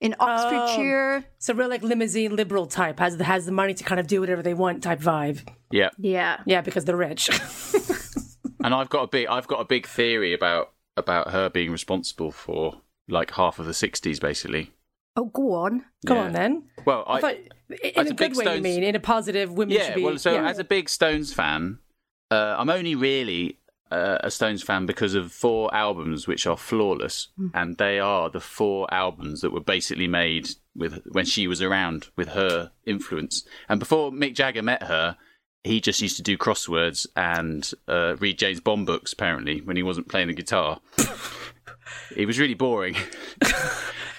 in 0.00 0.14
Oxfordshire. 0.18 1.24
So 1.38 1.54
real 1.54 1.68
like 1.68 1.82
limousine 1.82 2.34
liberal 2.36 2.66
type 2.66 2.98
has 2.98 3.20
has 3.20 3.46
the 3.46 3.52
money 3.52 3.74
to 3.74 3.84
kind 3.84 4.00
of 4.00 4.06
do 4.06 4.20
whatever 4.20 4.42
they 4.42 4.54
want 4.54 4.82
type 4.82 5.00
vibe. 5.00 5.46
yeah. 5.70 5.90
Yeah. 5.98 6.40
Yeah, 6.46 6.60
because 6.60 6.84
they're 6.84 6.96
rich. 6.96 7.30
And 8.62 8.74
I've 8.74 8.90
got 8.90 9.04
a 9.04 9.06
big 9.06 9.26
I've 9.26 9.46
got 9.46 9.60
a 9.60 9.64
big 9.64 9.86
theory 9.86 10.34
about 10.34 10.72
about 10.96 11.30
her 11.30 11.48
being 11.48 11.72
responsible 11.72 12.30
for 12.30 12.82
like 13.08 13.30
half 13.32 13.58
of 13.58 13.66
the 13.66 13.74
sixties 13.74 14.20
basically. 14.20 14.72
Oh, 15.16 15.24
go 15.26 15.54
on. 15.54 15.84
Go 16.06 16.14
Yeah. 16.14 16.20
on 16.24 16.32
then. 16.32 16.64
Well, 16.84 17.04
I, 17.06 17.14
I, 17.14 17.20
thought 17.20 17.34
in 17.34 17.48
a 17.96 18.00
a 18.00 18.04
good 18.04 18.16
big 18.16 18.36
way. 18.36 18.56
You 18.56 18.62
mean 18.62 18.82
in 18.82 18.94
a 18.94 19.00
positive? 19.00 19.52
Women 19.52 19.76
should 19.76 19.86
yeah, 19.88 19.94
be. 19.94 20.04
well, 20.04 20.18
so 20.18 20.32
yeah. 20.34 20.46
as 20.48 20.58
a 20.58 20.64
big 20.64 20.88
Stones 20.88 21.32
fan, 21.32 21.78
uh, 22.30 22.56
I'm 22.58 22.68
only 22.70 22.94
really 22.94 23.58
uh, 23.90 24.18
a 24.20 24.30
Stones 24.30 24.62
fan 24.62 24.86
because 24.86 25.14
of 25.14 25.32
four 25.32 25.72
albums 25.74 26.26
which 26.28 26.46
are 26.46 26.56
flawless, 26.56 27.28
Hmm. 27.36 27.48
and 27.54 27.76
they 27.78 27.98
are 27.98 28.30
the 28.30 28.40
four 28.40 28.92
albums 28.92 29.40
that 29.40 29.50
were 29.52 29.60
basically 29.60 30.06
made 30.08 30.48
with 30.76 31.02
when 31.12 31.24
she 31.24 31.46
was 31.46 31.60
around 31.60 32.08
with 32.16 32.28
her 32.30 32.70
influence. 32.86 33.44
And 33.68 33.80
before 33.80 34.10
Mick 34.12 34.34
Jagger 34.34 34.62
met 34.62 34.84
her, 34.84 35.16
he 35.64 35.80
just 35.80 36.00
used 36.00 36.16
to 36.16 36.22
do 36.22 36.38
crosswords 36.38 37.06
and 37.16 37.70
uh, 37.88 38.16
read 38.18 38.38
James 38.38 38.60
Bond 38.60 38.86
books. 38.86 39.12
Apparently, 39.12 39.60
when 39.60 39.76
he 39.76 39.82
wasn't 39.82 40.08
playing 40.08 40.28
the 40.28 40.34
guitar, 40.34 40.80
it 42.16 42.26
was 42.26 42.38
really 42.38 42.54
boring. 42.54 42.96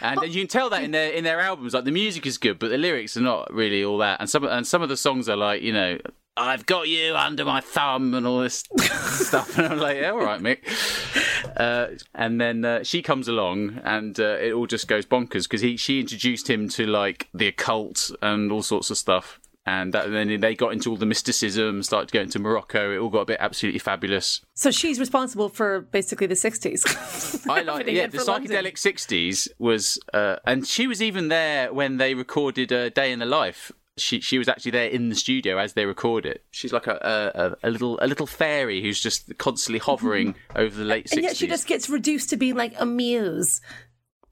and, 0.02 0.20
and 0.24 0.36
you 0.36 0.42
can 0.42 0.48
tell 0.48 0.70
that 0.70 0.84
in 0.84 0.92
their 0.92 1.12
in 1.12 1.24
their 1.24 1.40
albums. 1.40 1.74
Like 1.74 1.86
the 1.86 1.92
music 1.92 2.26
is 2.26 2.38
good, 2.38 2.60
but 2.60 2.70
the 2.70 2.78
lyrics 2.78 3.18
are 3.18 3.22
not 3.22 3.52
really 3.54 3.84
all 3.84 3.98
that. 4.00 4.20
And 4.20 4.30
some 4.30 4.44
and 4.44 4.68
some 4.68 4.82
of 4.82 4.90
the 4.90 4.98
songs 4.98 5.30
are 5.30 5.38
like 5.38 5.62
you 5.62 5.74
know. 5.74 5.98
I've 6.38 6.66
got 6.66 6.88
you 6.88 7.16
under 7.16 7.44
my 7.46 7.62
thumb 7.62 8.14
and 8.14 8.26
all 8.26 8.40
this 8.40 8.64
stuff, 8.80 9.58
and 9.58 9.68
I'm 9.68 9.80
like, 9.80 9.98
yeah, 9.98 10.12
all 10.12 10.24
right, 10.24 10.42
Mick. 10.42 10.60
Uh, 11.58 11.98
and 12.16 12.40
then 12.40 12.64
uh, 12.64 12.84
she 12.84 13.02
comes 13.02 13.28
along, 13.28 13.82
and 13.84 14.20
uh, 14.20 14.38
it 14.40 14.54
all 14.54 14.68
just 14.68 14.88
goes 14.88 15.06
bonkers 15.06 15.44
because 15.44 15.62
he 15.62 15.78
she 15.78 16.00
introduced 16.00 16.50
him 16.50 16.70
to 16.70 16.86
like 16.86 17.28
the 17.34 17.48
occult 17.48 18.12
and 18.22 18.52
all 18.52 18.64
sorts 18.64 18.90
of 18.90 18.98
stuff 18.98 19.40
and, 19.66 19.94
that, 19.94 20.06
and 20.08 20.16
then 20.16 20.40
they 20.40 20.56
got 20.56 20.74
into 20.74 20.90
all 20.90 20.98
the 20.98 21.06
mysticism, 21.06 21.84
started 21.84 22.12
going 22.12 22.30
to 22.30 22.40
Morocco. 22.40 22.94
It 22.94 22.98
all 22.98 23.10
got 23.10 23.22
a 23.22 23.26
bit 23.26 23.38
absolutely 23.40 23.80
fabulous. 23.80 24.42
So 24.56 24.72
she's 24.72 25.00
responsible 25.00 25.50
for 25.50 25.82
basically 25.82 26.28
the 26.28 26.36
'60s. 26.36 27.48
I 27.50 27.62
like, 27.62 27.88
yeah, 27.88 28.08
the 28.08 28.18
psychedelic 28.18 28.50
London. 28.50 28.74
'60s 28.74 29.48
was, 29.60 30.00
uh, 30.14 30.38
and 30.46 30.66
she 30.66 30.88
was 30.88 31.02
even 31.02 31.28
there 31.28 31.72
when 31.72 31.98
they 31.98 32.16
recorded 32.16 32.72
a 32.72 32.90
Day 32.90 33.12
in 33.12 33.20
the 33.20 33.26
Life 33.26 33.72
she 34.02 34.20
she 34.20 34.38
was 34.38 34.48
actually 34.48 34.72
there 34.72 34.88
in 34.88 35.10
the 35.10 35.16
studio 35.16 35.58
as 35.58 35.74
they 35.74 35.86
record 35.86 36.26
it. 36.26 36.44
She's 36.52 36.74
like 36.74 36.88
a 36.88 37.58
a, 37.64 37.68
a 37.68 37.72
little 37.72 38.00
a 38.02 38.08
little 38.08 38.28
fairy 38.28 38.82
who's 38.82 39.00
just 39.00 39.38
constantly 39.38 39.80
hovering 39.80 40.36
over 40.56 40.76
the 40.76 40.86
late 40.86 41.10
sixties. 41.10 41.18
And 41.18 41.24
yet 41.24 41.38
she 41.38 41.48
just 41.48 41.68
gets 41.68 41.90
reduced 41.90 42.30
to 42.32 42.38
being 42.38 42.56
like 42.56 42.74
a 42.78 42.86
muse. 42.86 43.62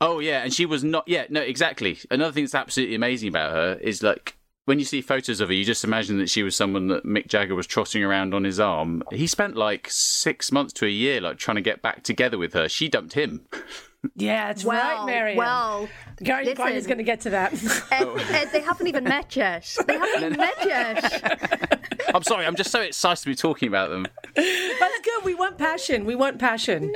Oh 0.02 0.20
yeah, 0.20 0.44
and 0.44 0.54
she 0.54 0.66
was 0.66 0.84
not. 0.84 1.08
Yeah, 1.08 1.26
no, 1.30 1.42
exactly. 1.42 2.00
Another 2.10 2.32
thing 2.32 2.44
that's 2.44 2.56
absolutely 2.56 2.96
amazing 2.96 3.30
about 3.30 3.52
her 3.52 3.74
is 3.82 4.02
like 4.02 4.36
when 4.66 4.80
you 4.80 4.86
see 4.86 5.02
photos 5.02 5.42
of 5.42 5.50
her, 5.50 5.54
you 5.54 5.66
just 5.66 5.84
imagine 5.84 6.20
that 6.20 6.30
she 6.30 6.44
was 6.44 6.56
someone 6.56 6.88
that 6.88 7.04
Mick 7.04 7.28
Jagger 7.28 7.56
was 7.56 7.66
trotting 7.66 8.04
around 8.04 8.34
on 8.34 8.44
his 8.44 8.60
arm. 8.60 9.04
He 9.12 9.26
spent 9.26 9.56
like 9.56 9.88
six 9.90 10.52
months 10.52 10.74
to 10.74 10.86
a 10.86 10.90
year, 10.90 11.20
like 11.20 11.38
trying 11.38 11.56
to 11.56 11.62
get 11.62 11.82
back 11.82 12.04
together 12.04 12.38
with 12.38 12.54
her. 12.54 12.70
She 12.70 12.88
dumped 12.88 13.14
him. 13.14 13.48
Yeah, 14.16 14.52
it's 14.52 14.64
well, 14.64 15.06
right, 15.06 15.06
Mary. 15.06 15.36
Well, 15.36 15.90
Gary 16.24 16.48
is 16.48 16.88
going 16.88 17.00
to 17.00 17.04
get 17.04 17.22
to 17.22 17.32
that. 17.32 17.54
Ed, 17.92 18.04
oh. 18.04 18.16
Ed, 18.32 18.50
they 18.54 18.62
haven't 18.62 18.88
even 18.88 19.04
met 19.04 19.36
yet. 19.36 19.76
They 19.88 19.98
haven't 19.98 20.24
even 20.24 20.38
met 20.38 20.56
yet. 20.66 21.90
I'm 22.16 22.24
sorry. 22.24 22.46
I'm 22.46 22.56
just 22.56 22.72
so 22.72 22.82
excited 22.82 23.22
to 23.22 23.28
be 23.28 23.36
talking 23.36 23.68
about 23.68 23.90
them. 23.90 24.08
That's 24.36 25.00
good. 25.04 25.26
We 25.26 25.36
want 25.36 25.58
passion. 25.58 26.06
We 26.06 26.16
want 26.16 26.40
passion. 26.40 26.94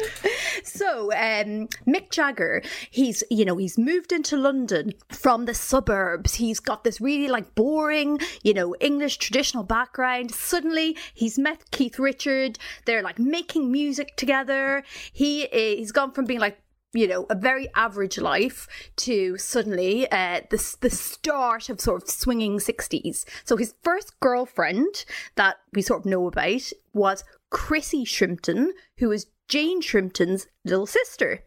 So, 0.64 1.12
um, 1.12 1.68
Mick 1.86 2.10
Jagger, 2.10 2.64
he's 2.90 3.24
you 3.30 3.44
know 3.46 3.58
he's 3.58 3.78
moved 3.78 4.12
into 4.12 4.38
London 4.38 4.94
from 5.10 5.46
the 5.46 5.54
suburbs. 5.54 6.36
He's 6.36 6.60
got 6.60 6.84
this 6.84 7.02
really 7.02 7.28
like 7.28 7.54
boring, 7.54 8.20
you 8.44 8.54
know, 8.54 8.76
English 8.80 9.18
traditional 9.18 9.64
background. 9.64 10.32
Suddenly, 10.32 10.98
he's 11.14 11.38
met 11.38 11.70
Keith 11.72 12.00
Richard. 12.00 12.58
They're 12.86 13.04
like 13.04 13.20
making 13.20 13.72
music 13.72 14.16
together. 14.16 14.84
He 15.12 15.48
he's 15.52 15.92
gone 15.92 16.12
from 16.12 16.26
being 16.26 16.40
like 16.40 16.63
you 16.94 17.08
know, 17.08 17.26
a 17.30 17.36
very 17.36 17.70
average 17.76 18.18
life 18.18 18.68
to 18.98 19.38
suddenly 19.38 20.10
uh, 20.12 20.42
the, 20.50 20.78
the 20.82 20.90
start 20.90 21.70
of 21.70 21.82
sort 21.82 22.04
of 22.04 22.10
swinging 22.10 22.58
60s. 22.58 23.26
So 23.44 23.58
his 23.58 23.74
first 23.84 24.20
girlfriend 24.20 25.06
that 25.36 25.58
we 25.74 25.82
sort 25.82 26.02
of 26.02 26.06
know 26.06 26.28
about 26.28 26.72
was 26.94 27.24
Chrissy 27.50 28.06
Shrimpton, 28.06 28.70
who 28.98 29.10
was 29.10 29.28
Jane 29.48 29.82
Shrimpton's 29.82 30.48
little 30.64 30.86
sister. 30.86 31.44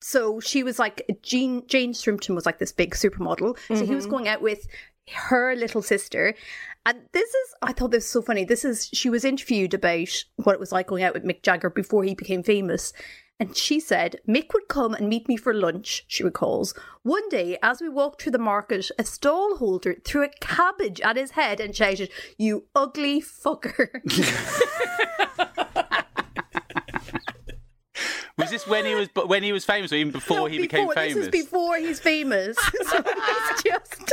So 0.00 0.40
she 0.40 0.62
was 0.62 0.78
like, 0.78 1.02
Jane, 1.22 1.66
Jane 1.66 1.92
Shrimpton 1.92 2.34
was 2.34 2.46
like 2.46 2.58
this 2.58 2.72
big 2.72 2.94
supermodel. 2.94 3.56
Mm-hmm. 3.56 3.76
So 3.76 3.86
he 3.86 3.94
was 3.94 4.04
mm-hmm. 4.04 4.10
going 4.12 4.28
out 4.28 4.42
with 4.42 4.66
her 5.12 5.54
little 5.54 5.82
sister. 5.82 6.34
And 6.84 7.00
this 7.12 7.28
is, 7.28 7.54
I 7.62 7.72
thought 7.72 7.90
this 7.90 8.04
was 8.04 8.10
so 8.10 8.22
funny. 8.22 8.44
This 8.44 8.64
is, 8.64 8.88
she 8.92 9.10
was 9.10 9.24
interviewed 9.24 9.74
about 9.74 10.24
what 10.36 10.54
it 10.54 10.60
was 10.60 10.72
like 10.72 10.86
going 10.86 11.02
out 11.02 11.14
with 11.14 11.24
Mick 11.24 11.42
Jagger 11.42 11.70
before 11.70 12.04
he 12.04 12.14
became 12.14 12.42
famous. 12.42 12.92
And 13.38 13.56
she 13.56 13.80
said, 13.80 14.20
Mick 14.26 14.54
would 14.54 14.68
come 14.68 14.94
and 14.94 15.08
meet 15.08 15.28
me 15.28 15.36
for 15.36 15.52
lunch, 15.52 16.04
she 16.06 16.22
recalls. 16.22 16.74
One 17.02 17.28
day, 17.28 17.58
as 17.62 17.82
we 17.82 17.88
walked 17.88 18.22
through 18.22 18.32
the 18.32 18.38
market, 18.38 18.90
a 18.98 19.04
stall 19.04 19.56
holder 19.56 19.96
threw 20.04 20.24
a 20.24 20.30
cabbage 20.40 21.00
at 21.02 21.16
his 21.16 21.32
head 21.32 21.60
and 21.60 21.76
shouted, 21.76 22.10
You 22.38 22.64
ugly 22.74 23.20
fucker. 23.20 24.00
Was 28.38 28.50
this 28.50 28.66
when 28.66 28.84
he 28.84 28.94
was 28.94 29.08
when 29.26 29.42
he 29.42 29.52
was 29.52 29.64
famous, 29.64 29.90
or 29.92 29.96
even 29.96 30.12
before 30.12 30.36
no, 30.36 30.44
he 30.44 30.58
before, 30.58 30.92
became 30.92 30.94
famous? 30.94 31.14
This 31.14 31.24
is 31.24 31.44
before 31.44 31.78
he's 31.78 31.98
famous. 31.98 32.56
so 32.82 33.02
he's 33.02 33.62
just 33.62 34.12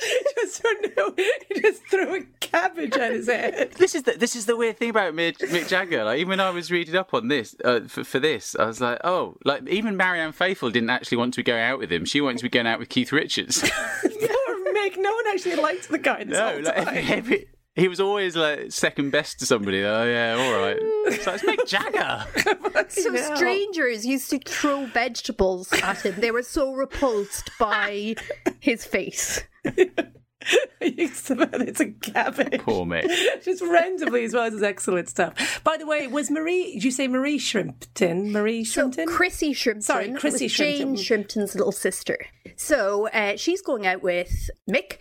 just 0.36 0.64
no, 0.96 1.14
he 1.16 1.60
just 1.60 1.82
threw 1.86 2.16
a 2.16 2.20
cabbage 2.40 2.96
at 2.96 3.12
his 3.12 3.26
head. 3.26 3.72
This 3.80 3.94
is 3.94 4.02
the 4.02 4.12
this 4.12 4.36
is 4.36 4.46
the 4.46 4.56
weird 4.56 4.78
thing 4.78 4.90
about 4.90 5.14
Mick, 5.14 5.38
Mick 5.38 5.68
Jagger. 5.68 6.04
Like 6.04 6.18
even 6.18 6.30
when 6.30 6.40
I 6.40 6.50
was 6.50 6.70
reading 6.70 6.96
up 6.96 7.14
on 7.14 7.28
this 7.28 7.56
uh, 7.64 7.80
for, 7.86 8.04
for, 8.04 8.18
this, 8.18 8.54
I 8.58 8.66
was 8.66 8.80
like, 8.80 9.00
oh, 9.04 9.36
like 9.44 9.66
even 9.68 9.96
Marianne 9.96 10.32
Faithfull 10.32 10.70
didn't 10.70 10.90
actually 10.90 11.18
want 11.18 11.34
to 11.34 11.38
be 11.38 11.42
going 11.42 11.62
out 11.62 11.78
with 11.78 11.90
him. 11.90 12.04
She 12.04 12.20
wanted 12.20 12.38
to 12.38 12.44
be 12.44 12.48
going 12.48 12.66
out 12.66 12.78
with 12.78 12.88
Keith 12.88 13.12
Richards. 13.12 13.60
Poor 14.02 14.74
Mick. 14.74 14.96
No 14.98 15.12
one 15.12 15.24
actually 15.28 15.56
liked 15.56 15.88
the 15.88 15.98
guy 15.98 16.24
this 16.24 16.38
no, 16.38 16.52
whole 16.52 16.62
like, 16.62 16.84
time. 16.84 17.04
Every, 17.08 17.46
he 17.74 17.88
was 17.88 18.00
always 18.00 18.36
like 18.36 18.72
second 18.72 19.10
best 19.10 19.38
to 19.40 19.46
somebody. 19.46 19.82
Oh 19.82 20.04
yeah, 20.04 20.36
all 20.38 20.58
right. 20.58 20.78
So 21.22 21.32
it's 21.32 21.44
Mick 21.44 21.66
Jagger. 21.66 22.88
so 22.88 23.34
strangers 23.34 24.04
used 24.04 24.30
to 24.30 24.38
throw 24.38 24.86
vegetables 24.86 25.72
at 25.72 26.04
him. 26.04 26.20
They 26.20 26.30
were 26.30 26.42
so 26.42 26.72
repulsed 26.72 27.50
by 27.58 28.16
his 28.60 28.84
face. 28.84 29.42
it's 30.80 31.80
a 31.80 31.90
cabbage. 31.90 32.60
Poor 32.60 32.86
Mick. 32.86 33.08
Just 33.42 33.62
randomly 33.62 34.24
as 34.24 34.34
well 34.34 34.44
as 34.44 34.62
excellent 34.62 35.08
stuff. 35.08 35.60
By 35.64 35.76
the 35.76 35.86
way, 35.86 36.06
was 36.06 36.30
Marie, 36.30 36.74
did 36.74 36.84
you 36.84 36.90
say 36.90 37.08
Marie 37.08 37.38
Shrimpton? 37.38 38.30
Marie 38.32 38.64
Shrimpton? 38.64 39.06
So 39.08 39.14
Chrissy 39.14 39.52
Shrimpton. 39.52 39.82
Sorry, 39.82 40.12
Chrissy 40.12 40.48
Shrimpton. 40.48 40.96
Jane 40.96 40.96
Shrimpton's 40.96 41.54
little 41.54 41.72
sister. 41.72 42.18
So 42.56 43.08
uh, 43.08 43.36
she's 43.36 43.62
going 43.62 43.86
out 43.86 44.02
with 44.02 44.50
Mick, 44.68 44.98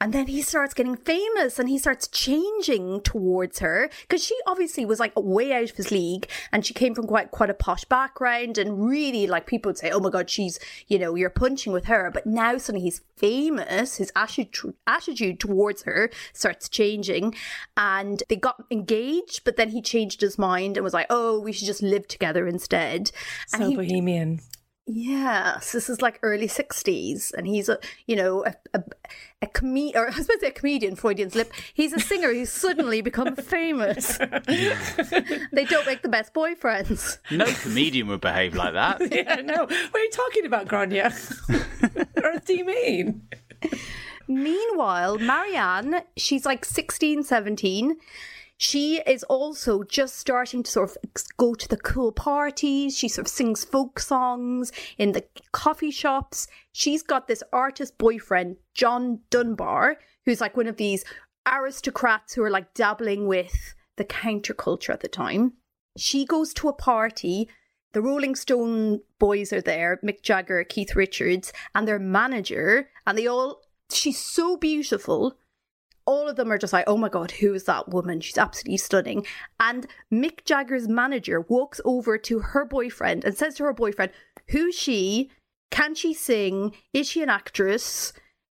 and 0.00 0.12
then 0.12 0.26
he 0.26 0.42
starts 0.42 0.74
getting 0.74 0.96
famous 0.96 1.58
and 1.58 1.68
he 1.68 1.78
starts 1.78 2.08
changing 2.08 3.00
towards 3.02 3.58
her 3.60 3.90
because 4.02 4.24
she 4.24 4.36
obviously 4.46 4.84
was 4.84 5.00
like 5.00 5.12
way 5.16 5.52
out 5.52 5.70
of 5.70 5.76
his 5.76 5.90
league 5.90 6.28
and 6.50 6.64
she 6.64 6.74
came 6.74 6.94
from 6.94 7.06
quite 7.06 7.30
quite 7.30 7.50
a 7.50 7.54
posh 7.54 7.84
background 7.84 8.58
and 8.58 8.86
really 8.86 9.26
like 9.26 9.46
people 9.46 9.70
would 9.70 9.78
say, 9.78 9.90
oh 9.90 10.00
my 10.00 10.10
god, 10.10 10.28
she's 10.30 10.58
you 10.88 10.98
know 10.98 11.14
you're 11.14 11.30
punching 11.30 11.72
with 11.72 11.86
her, 11.86 12.10
but 12.12 12.26
now 12.26 12.58
suddenly 12.58 12.84
he's 12.84 13.02
famous, 13.16 13.96
his 13.96 14.12
attitude 14.16 14.74
attitude 14.86 15.40
towards 15.40 15.82
her 15.82 16.10
starts 16.32 16.68
changing, 16.68 17.34
and 17.76 18.22
they 18.28 18.36
got 18.36 18.64
engaged, 18.70 19.44
but 19.44 19.56
then 19.56 19.70
he 19.70 19.82
changed 19.82 20.20
his 20.20 20.38
mind 20.38 20.76
and 20.76 20.84
was 20.84 20.94
like, 20.94 21.06
oh, 21.10 21.40
we 21.40 21.52
should 21.52 21.66
just 21.66 21.82
live 21.82 22.08
together 22.08 22.46
instead. 22.46 23.10
So 23.46 23.68
he, 23.68 23.76
bohemian. 23.76 24.40
Yes, 24.84 25.70
this 25.70 25.88
is 25.88 26.02
like 26.02 26.18
early 26.22 26.48
sixties, 26.48 27.30
and 27.30 27.46
he's 27.46 27.68
a 27.68 27.78
you 28.08 28.16
know 28.16 28.44
a 28.44 28.54
a, 28.74 28.82
a 29.40 29.46
comedian, 29.46 29.96
or 29.96 30.08
I 30.08 30.10
suppose 30.10 30.26
supposed 30.26 30.40
to 30.40 30.46
a 30.48 30.50
comedian, 30.50 30.96
Freudian 30.96 31.30
slip. 31.30 31.52
He's 31.72 31.92
a 31.92 32.00
singer 32.00 32.32
who's 32.32 32.50
suddenly 32.50 33.00
become 33.00 33.36
famous. 33.36 34.18
they 34.18 35.64
don't 35.66 35.86
make 35.86 36.02
the 36.02 36.08
best 36.10 36.34
boyfriends. 36.34 37.18
No 37.30 37.44
comedian 37.44 38.08
would 38.08 38.20
behave 38.20 38.56
like 38.56 38.72
that. 38.72 39.00
yeah, 39.12 39.36
no. 39.36 39.66
What 39.66 39.94
are 39.94 40.00
you 40.00 40.10
talking 40.10 40.46
about, 40.46 40.66
Grainne? 40.66 41.12
what 42.20 42.44
do 42.44 42.54
you 42.54 42.64
mean? 42.64 43.22
Meanwhile, 44.28 45.18
Marianne, 45.18 46.02
she's 46.16 46.46
like 46.46 46.64
16, 46.64 47.24
17 47.24 47.96
she 48.62 49.00
is 49.00 49.24
also 49.24 49.82
just 49.82 50.16
starting 50.16 50.62
to 50.62 50.70
sort 50.70 50.90
of 50.90 50.96
go 51.36 51.52
to 51.52 51.66
the 51.66 51.76
cool 51.76 52.12
parties. 52.12 52.96
She 52.96 53.08
sort 53.08 53.26
of 53.26 53.32
sings 53.32 53.64
folk 53.64 53.98
songs 53.98 54.70
in 54.98 55.10
the 55.10 55.24
coffee 55.50 55.90
shops. 55.90 56.46
She's 56.70 57.02
got 57.02 57.26
this 57.26 57.42
artist 57.52 57.98
boyfriend, 57.98 58.58
John 58.72 59.18
Dunbar, 59.30 59.96
who's 60.24 60.40
like 60.40 60.56
one 60.56 60.68
of 60.68 60.76
these 60.76 61.04
aristocrats 61.44 62.34
who 62.34 62.44
are 62.44 62.50
like 62.50 62.72
dabbling 62.72 63.26
with 63.26 63.74
the 63.96 64.04
counterculture 64.04 64.90
at 64.90 65.00
the 65.00 65.08
time. 65.08 65.54
She 65.96 66.24
goes 66.24 66.54
to 66.54 66.68
a 66.68 66.72
party. 66.72 67.48
The 67.94 68.00
Rolling 68.00 68.36
Stone 68.36 69.00
boys 69.18 69.52
are 69.52 69.60
there, 69.60 69.98
Mick 70.04 70.22
Jagger, 70.22 70.62
Keith 70.62 70.94
Richards, 70.94 71.52
and 71.74 71.88
their 71.88 71.98
manager, 71.98 72.90
and 73.08 73.18
they 73.18 73.26
all 73.26 73.61
she's 73.94 74.18
so 74.18 74.56
beautiful 74.56 75.36
all 76.04 76.28
of 76.28 76.36
them 76.36 76.50
are 76.50 76.58
just 76.58 76.72
like, 76.72 76.84
oh 76.86 76.96
my 76.96 77.08
God, 77.08 77.30
who 77.30 77.54
is 77.54 77.64
that 77.64 77.88
woman? 77.88 78.20
She's 78.20 78.38
absolutely 78.38 78.78
stunning. 78.78 79.26
And 79.60 79.86
Mick 80.12 80.44
Jagger's 80.44 80.88
manager 80.88 81.40
walks 81.42 81.80
over 81.84 82.18
to 82.18 82.40
her 82.40 82.64
boyfriend 82.64 83.24
and 83.24 83.36
says 83.36 83.54
to 83.56 83.64
her 83.64 83.72
boyfriend, 83.72 84.12
who's 84.48 84.74
she? 84.74 85.30
Can 85.70 85.94
she 85.94 86.12
sing? 86.12 86.74
Is 86.92 87.08
she 87.08 87.22
an 87.22 87.30
actress? 87.30 88.12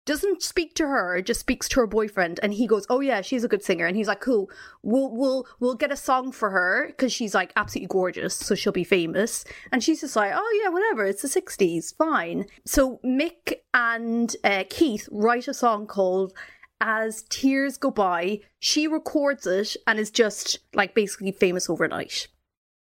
Doesn't 0.06 0.42
speak 0.42 0.74
to 0.76 0.86
her, 0.86 1.20
just 1.20 1.40
speaks 1.40 1.68
to 1.68 1.80
her 1.80 1.86
boyfriend, 1.86 2.40
and 2.42 2.54
he 2.54 2.66
goes, 2.66 2.86
"Oh 2.88 3.00
yeah, 3.00 3.20
she's 3.20 3.44
a 3.44 3.48
good 3.48 3.62
singer." 3.62 3.86
And 3.86 3.96
he's 3.96 4.08
like, 4.08 4.20
"Cool, 4.20 4.48
we'll 4.82 5.10
we'll 5.10 5.46
we'll 5.60 5.74
get 5.74 5.92
a 5.92 5.96
song 5.96 6.32
for 6.32 6.50
her 6.50 6.86
because 6.86 7.12
she's 7.12 7.34
like 7.34 7.52
absolutely 7.56 7.88
gorgeous, 7.88 8.34
so 8.34 8.54
she'll 8.54 8.72
be 8.72 8.84
famous." 8.84 9.44
And 9.72 9.82
she's 9.82 10.00
just 10.00 10.16
like, 10.16 10.32
"Oh 10.34 10.60
yeah, 10.62 10.70
whatever. 10.70 11.04
It's 11.04 11.22
the 11.22 11.28
'60s, 11.28 11.94
fine." 11.96 12.46
So 12.64 12.98
Mick 13.04 13.54
and 13.74 14.34
uh, 14.44 14.64
Keith 14.70 15.08
write 15.10 15.48
a 15.48 15.54
song 15.54 15.86
called 15.86 16.32
as 16.80 17.24
tears 17.28 17.76
go 17.76 17.90
by, 17.90 18.40
she 18.58 18.86
records 18.86 19.46
it 19.46 19.76
and 19.86 19.98
is 19.98 20.10
just 20.10 20.58
like 20.74 20.94
basically 20.94 21.32
famous 21.32 21.68
overnight. 21.70 22.28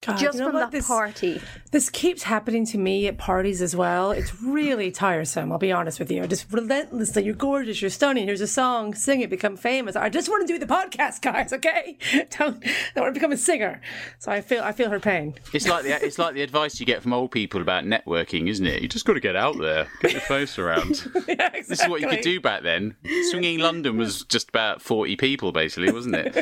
God, 0.05 0.19
just 0.19 0.35
you 0.35 0.41
know 0.41 0.47
from 0.47 0.53
what? 0.53 0.59
that 0.59 0.71
this, 0.71 0.87
party. 0.87 1.41
This 1.71 1.89
keeps 1.89 2.21
happening 2.21 2.67
to 2.67 2.77
me 2.77 3.07
at 3.07 3.17
parties 3.17 3.63
as 3.63 3.75
well. 3.75 4.11
It's 4.11 4.41
really 4.43 4.91
tiresome, 4.91 5.51
I'll 5.51 5.57
be 5.57 5.71
honest 5.71 5.97
with 5.99 6.11
you. 6.11 6.25
Just 6.27 6.51
relentlessly, 6.53 7.23
you're 7.23 7.33
gorgeous, 7.33 7.81
you're 7.81 7.89
stunning, 7.89 8.27
here's 8.27 8.39
a 8.39 8.47
song, 8.47 8.93
sing 8.93 9.21
it, 9.21 9.29
become 9.31 9.57
famous. 9.57 9.95
I 9.95 10.09
just 10.09 10.29
want 10.29 10.47
to 10.47 10.53
do 10.53 10.59
the 10.59 10.67
podcast, 10.67 11.21
guys, 11.23 11.51
okay? 11.51 11.97
Don't, 12.37 12.61
don't 12.61 13.03
want 13.03 13.13
to 13.15 13.19
become 13.19 13.31
a 13.31 13.37
singer. 13.37 13.81
So 14.19 14.31
I 14.31 14.41
feel 14.41 14.61
I 14.63 14.71
feel 14.71 14.91
her 14.91 14.99
pain. 14.99 15.33
It's 15.51 15.67
like 15.67 15.83
the 15.83 16.05
it's 16.05 16.19
like 16.19 16.35
the 16.35 16.43
advice 16.43 16.79
you 16.79 16.85
get 16.85 17.01
from 17.01 17.11
old 17.11 17.31
people 17.31 17.61
about 17.61 17.83
networking, 17.83 18.49
isn't 18.49 18.65
it? 18.65 18.83
You 18.83 18.87
just 18.87 19.05
got 19.05 19.13
to 19.13 19.19
get 19.19 19.35
out 19.35 19.57
there, 19.57 19.87
get 20.01 20.11
your 20.11 20.21
face 20.21 20.59
around. 20.59 21.09
yeah, 21.27 21.49
exactly. 21.53 21.61
This 21.67 21.81
is 21.81 21.89
what 21.89 22.01
you 22.01 22.07
could 22.07 22.21
do 22.21 22.39
back 22.39 22.61
then. 22.61 22.95
Swinging 23.31 23.59
London 23.59 23.97
was 23.97 24.23
just 24.25 24.49
about 24.49 24.81
forty 24.81 25.15
people, 25.15 25.51
basically, 25.51 25.91
wasn't 25.91 26.15
it? 26.15 26.35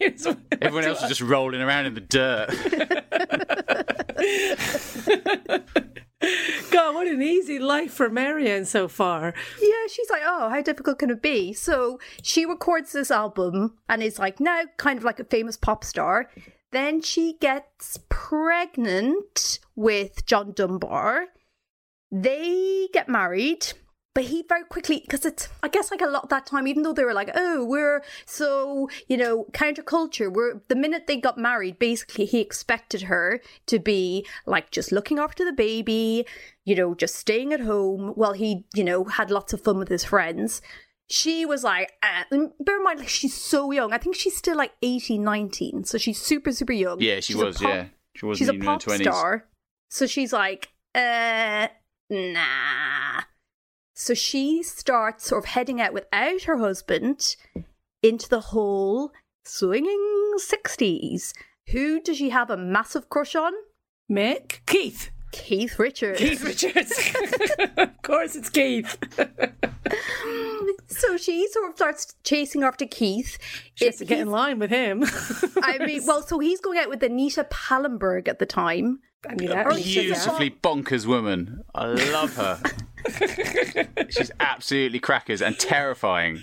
Everyone 0.60 0.84
else 0.84 1.00
was 1.00 1.08
just 1.08 1.20
rolling 1.20 1.60
around 1.60 1.86
in 1.86 1.94
the 1.94 2.00
dirt. 2.00 2.50
God, 6.70 6.94
what 6.94 7.06
an 7.06 7.22
easy 7.22 7.58
life 7.58 7.92
for 7.92 8.10
Marianne 8.10 8.64
so 8.64 8.88
far. 8.88 9.34
Yeah, 9.60 9.86
she's 9.88 10.10
like, 10.10 10.22
oh, 10.24 10.48
how 10.48 10.62
difficult 10.62 10.98
can 10.98 11.10
it 11.10 11.22
be? 11.22 11.52
So 11.52 11.98
she 12.22 12.44
records 12.44 12.92
this 12.92 13.10
album 13.10 13.74
and 13.88 14.02
is 14.02 14.18
like 14.18 14.40
now 14.40 14.62
kind 14.76 14.98
of 14.98 15.04
like 15.04 15.20
a 15.20 15.24
famous 15.24 15.56
pop 15.56 15.84
star. 15.84 16.30
Then 16.70 17.00
she 17.00 17.36
gets 17.40 17.98
pregnant 18.08 19.58
with 19.74 20.26
John 20.26 20.52
Dunbar. 20.52 21.26
They 22.10 22.88
get 22.92 23.08
married, 23.08 23.72
but 24.14 24.24
he 24.24 24.42
very 24.48 24.64
quickly, 24.64 25.00
because 25.00 25.24
it's, 25.24 25.48
I 25.62 25.68
guess, 25.68 25.90
like 25.90 26.00
a 26.00 26.06
lot 26.06 26.28
that 26.30 26.46
time, 26.46 26.66
even 26.66 26.82
though 26.82 26.92
they 26.92 27.04
were 27.04 27.14
like, 27.14 27.30
oh, 27.34 27.64
we're 27.64 28.02
so, 28.26 28.88
you 29.06 29.16
know, 29.16 29.44
counterculture, 29.52 30.32
we're, 30.32 30.60
the 30.68 30.74
minute 30.74 31.06
they 31.06 31.16
got 31.18 31.38
married, 31.38 31.78
basically, 31.78 32.24
he 32.24 32.40
expected 32.40 33.02
her 33.02 33.40
to 33.66 33.78
be 33.78 34.26
like 34.44 34.70
just 34.70 34.90
looking 34.90 35.18
after 35.18 35.44
the 35.44 35.52
baby, 35.52 36.26
you 36.64 36.74
know, 36.74 36.94
just 36.94 37.14
staying 37.14 37.52
at 37.52 37.60
home 37.60 38.08
while 38.16 38.32
he, 38.32 38.64
you 38.74 38.82
know, 38.82 39.04
had 39.04 39.30
lots 39.30 39.52
of 39.52 39.60
fun 39.62 39.78
with 39.78 39.88
his 39.88 40.04
friends. 40.04 40.60
She 41.10 41.46
was 41.46 41.64
like, 41.64 41.92
uh, 42.02 42.24
bear 42.60 42.76
in 42.78 42.84
mind, 42.84 42.98
like, 42.98 43.08
she's 43.08 43.34
so 43.34 43.70
young. 43.70 43.92
I 43.92 43.98
think 43.98 44.16
she's 44.16 44.36
still 44.36 44.56
like 44.56 44.72
18, 44.82 45.22
19. 45.22 45.84
So 45.84 45.96
she's 45.96 46.20
super, 46.20 46.52
super 46.52 46.72
young. 46.72 47.00
Yeah, 47.00 47.16
she 47.16 47.34
She's 47.34 47.36
was. 47.36 47.56
pop- 47.58 47.68
yeah, 47.68 47.86
she 48.14 48.26
wasn't 48.26 48.38
She's 48.38 48.48
a 48.48 48.52
even 48.52 48.62
in 48.62 48.68
her 48.68 48.78
pop 48.78 48.90
star. 49.00 49.44
So 49.90 50.06
she's 50.06 50.32
like, 50.32 50.68
uh, 50.94 51.68
nah. 52.10 52.67
So 54.08 54.14
she 54.14 54.62
starts 54.62 55.26
sort 55.26 55.44
of 55.44 55.50
heading 55.50 55.82
out 55.82 55.92
without 55.92 56.44
her 56.44 56.56
husband 56.56 57.36
into 58.02 58.26
the 58.26 58.40
whole 58.40 59.12
swinging 59.44 60.32
60s. 60.38 61.34
Who 61.72 62.00
does 62.00 62.16
she 62.16 62.30
have 62.30 62.48
a 62.48 62.56
massive 62.56 63.10
crush 63.10 63.36
on? 63.36 63.52
Mick? 64.10 64.60
Keith. 64.64 65.10
Keith 65.30 65.78
Richards. 65.78 66.20
Keith 66.20 66.42
Richards. 66.42 67.12
of 67.76 68.00
course 68.00 68.34
it's 68.34 68.48
Keith. 68.48 68.96
So 70.86 71.16
she 71.16 71.46
sort 71.48 71.70
of 71.70 71.76
starts 71.76 72.14
chasing 72.24 72.62
after 72.62 72.86
Keith. 72.86 73.38
She 73.74 73.86
has 73.86 73.96
to 73.96 74.04
get 74.04 74.20
in 74.20 74.30
line 74.30 74.58
with 74.58 74.70
him. 74.70 75.04
I 75.62 75.78
mean, 75.78 76.02
well, 76.06 76.22
so 76.22 76.38
he's 76.38 76.60
going 76.60 76.78
out 76.78 76.88
with 76.88 77.02
Anita 77.02 77.44
Pallenberg 77.44 78.28
at 78.28 78.38
the 78.38 78.46
time. 78.46 79.00
I 79.28 79.34
knew 79.34 79.48
that. 79.48 79.66
Or 79.66 79.70
Anita, 79.70 79.88
she's 79.88 79.96
yeah. 79.96 80.14
Beautifully 80.14 80.50
bonkers 80.50 81.06
woman. 81.06 81.64
I 81.74 81.86
love 81.86 82.34
her. 82.36 82.60
She's 84.10 84.30
absolutely 84.40 84.98
crackers 84.98 85.40
and 85.40 85.58
terrifying. 85.58 86.42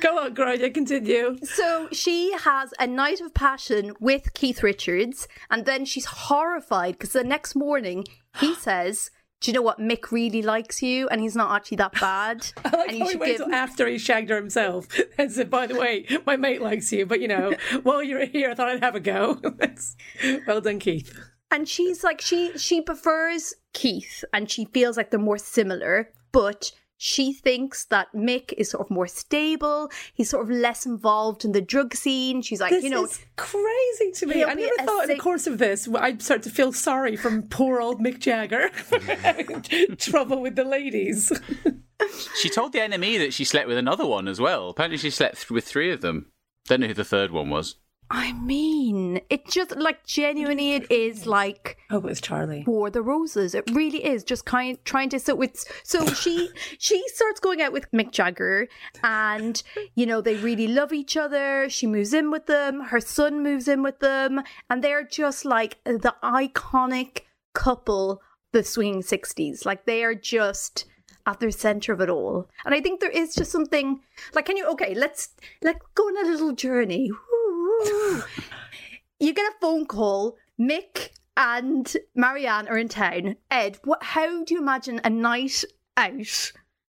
Go 0.00 0.18
on, 0.18 0.34
Grainne, 0.34 0.72
continue. 0.74 1.38
So 1.42 1.88
she 1.92 2.32
has 2.32 2.74
a 2.78 2.86
night 2.86 3.20
of 3.20 3.34
passion 3.34 3.94
with 4.00 4.34
Keith 4.34 4.62
Richards, 4.62 5.28
and 5.50 5.64
then 5.64 5.84
she's 5.84 6.04
horrified 6.06 6.94
because 6.94 7.12
the 7.12 7.24
next 7.24 7.54
morning 7.54 8.04
he 8.38 8.54
says, 8.54 9.10
"Do 9.44 9.50
you 9.50 9.54
know 9.56 9.60
what? 9.62 9.78
Mick 9.78 10.10
really 10.10 10.40
likes 10.40 10.82
you, 10.82 11.06
and 11.08 11.20
he's 11.20 11.36
not 11.36 11.54
actually 11.54 11.76
that 11.76 11.92
bad, 12.00 12.46
I 12.64 12.70
like 12.70 12.88
and 12.88 12.98
how 12.98 13.04
he 13.04 13.10
should 13.10 13.20
waited 13.20 13.38
give." 13.40 13.52
after 13.52 13.86
he 13.86 13.98
shagged 13.98 14.30
her 14.30 14.36
himself 14.36 14.88
and 15.18 15.30
said, 15.30 15.50
by 15.50 15.66
the 15.66 15.78
way, 15.78 16.06
my 16.24 16.36
mate 16.36 16.62
likes 16.62 16.90
you, 16.90 17.04
but 17.04 17.20
you 17.20 17.28
know, 17.28 17.52
while 17.82 18.02
you're 18.02 18.24
here, 18.24 18.50
I 18.50 18.54
thought 18.54 18.70
I'd 18.70 18.82
have 18.82 18.94
a 18.94 19.00
go. 19.00 19.34
That's- 19.34 19.96
well 20.46 20.62
done, 20.62 20.78
Keith. 20.78 21.14
And 21.50 21.68
she's 21.68 22.02
like, 22.02 22.22
she 22.22 22.56
she 22.56 22.80
prefers 22.80 23.52
Keith, 23.74 24.24
and 24.32 24.50
she 24.50 24.64
feels 24.64 24.96
like 24.96 25.10
they're 25.10 25.20
more 25.20 25.38
similar, 25.38 26.10
but. 26.32 26.72
She 26.96 27.32
thinks 27.32 27.84
that 27.86 28.08
Mick 28.14 28.52
is 28.56 28.70
sort 28.70 28.86
of 28.86 28.90
more 28.90 29.06
stable. 29.06 29.90
He's 30.14 30.30
sort 30.30 30.44
of 30.44 30.56
less 30.56 30.86
involved 30.86 31.44
in 31.44 31.52
the 31.52 31.60
drug 31.60 31.94
scene. 31.94 32.40
She's 32.40 32.60
like, 32.60 32.70
This 32.70 32.84
you 32.84 32.90
know, 32.90 33.04
is 33.04 33.20
crazy 33.36 34.12
to 34.12 34.26
me. 34.26 34.44
I 34.44 34.54
never 34.54 34.72
a 34.78 34.84
thought 34.84 35.02
in 35.04 35.16
the 35.16 35.22
course 35.22 35.46
of 35.46 35.58
this 35.58 35.88
I'd 35.88 36.22
start 36.22 36.42
to 36.44 36.50
feel 36.50 36.72
sorry 36.72 37.16
from 37.16 37.42
poor 37.48 37.80
old 37.80 38.00
Mick 38.00 38.20
Jagger. 38.20 38.70
Trouble 39.96 40.40
with 40.40 40.56
the 40.56 40.64
ladies. 40.64 41.32
She 42.36 42.50
told 42.50 42.72
the 42.72 42.82
enemy 42.82 43.18
that 43.18 43.32
she 43.32 43.44
slept 43.44 43.68
with 43.68 43.78
another 43.78 44.04
one 44.04 44.28
as 44.28 44.40
well. 44.40 44.68
Apparently, 44.68 44.98
she 44.98 45.10
slept 45.10 45.50
with 45.50 45.64
three 45.64 45.92
of 45.92 46.00
them. 46.00 46.26
Don't 46.66 46.80
know 46.80 46.88
who 46.88 46.94
the 46.94 47.04
third 47.04 47.30
one 47.30 47.50
was. 47.50 47.76
I 48.16 48.32
mean, 48.32 49.20
it 49.28 49.48
just 49.48 49.74
like 49.76 50.06
genuinely, 50.06 50.74
it 50.74 50.88
is 50.90 51.26
like 51.26 51.78
Oh, 51.90 51.96
it 51.96 52.04
was 52.04 52.20
Charlie. 52.20 52.62
for 52.64 52.88
the 52.88 53.02
roses. 53.02 53.56
It 53.56 53.68
really 53.72 54.04
is 54.04 54.22
just 54.22 54.44
kind 54.44 54.78
trying 54.84 55.08
to 55.10 55.18
so 55.18 55.42
it's 55.42 55.66
so 55.82 56.06
she 56.06 56.48
she 56.78 57.02
starts 57.08 57.40
going 57.40 57.60
out 57.60 57.72
with 57.72 57.90
Mick 57.90 58.12
Jagger 58.12 58.68
and 59.02 59.60
you 59.96 60.06
know 60.06 60.20
they 60.20 60.36
really 60.36 60.68
love 60.68 60.92
each 60.92 61.16
other. 61.16 61.68
She 61.68 61.88
moves 61.88 62.14
in 62.14 62.30
with 62.30 62.46
them, 62.46 62.80
her 62.82 63.00
son 63.00 63.42
moves 63.42 63.66
in 63.66 63.82
with 63.82 63.98
them, 63.98 64.42
and 64.70 64.82
they're 64.84 65.02
just 65.04 65.44
like 65.44 65.78
the 65.84 66.14
iconic 66.22 67.22
couple 67.52 68.22
the 68.52 68.62
swinging 68.62 69.02
60s. 69.02 69.66
Like 69.66 69.86
they 69.86 70.04
are 70.04 70.14
just 70.14 70.84
at 71.26 71.40
the 71.40 71.50
center 71.50 71.92
of 71.92 72.00
it 72.00 72.10
all. 72.10 72.48
And 72.64 72.74
I 72.74 72.80
think 72.80 73.00
there 73.00 73.10
is 73.10 73.34
just 73.34 73.50
something 73.50 74.00
like 74.34 74.46
can 74.46 74.56
you 74.56 74.66
okay, 74.68 74.94
let's 74.94 75.30
let's 75.62 75.84
go 75.96 76.04
on 76.04 76.24
a 76.24 76.30
little 76.30 76.52
journey. 76.52 77.10
Woo. 77.10 77.43
You 79.20 79.32
get 79.34 79.46
a 79.46 79.54
phone 79.60 79.86
call, 79.86 80.36
Mick 80.60 81.10
and 81.36 81.92
Marianne 82.14 82.68
are 82.68 82.78
in 82.78 82.88
town. 82.88 83.36
Ed, 83.50 83.78
what 83.84 84.02
how 84.02 84.44
do 84.44 84.54
you 84.54 84.60
imagine 84.60 85.00
a 85.04 85.10
night 85.10 85.64
out 85.96 86.52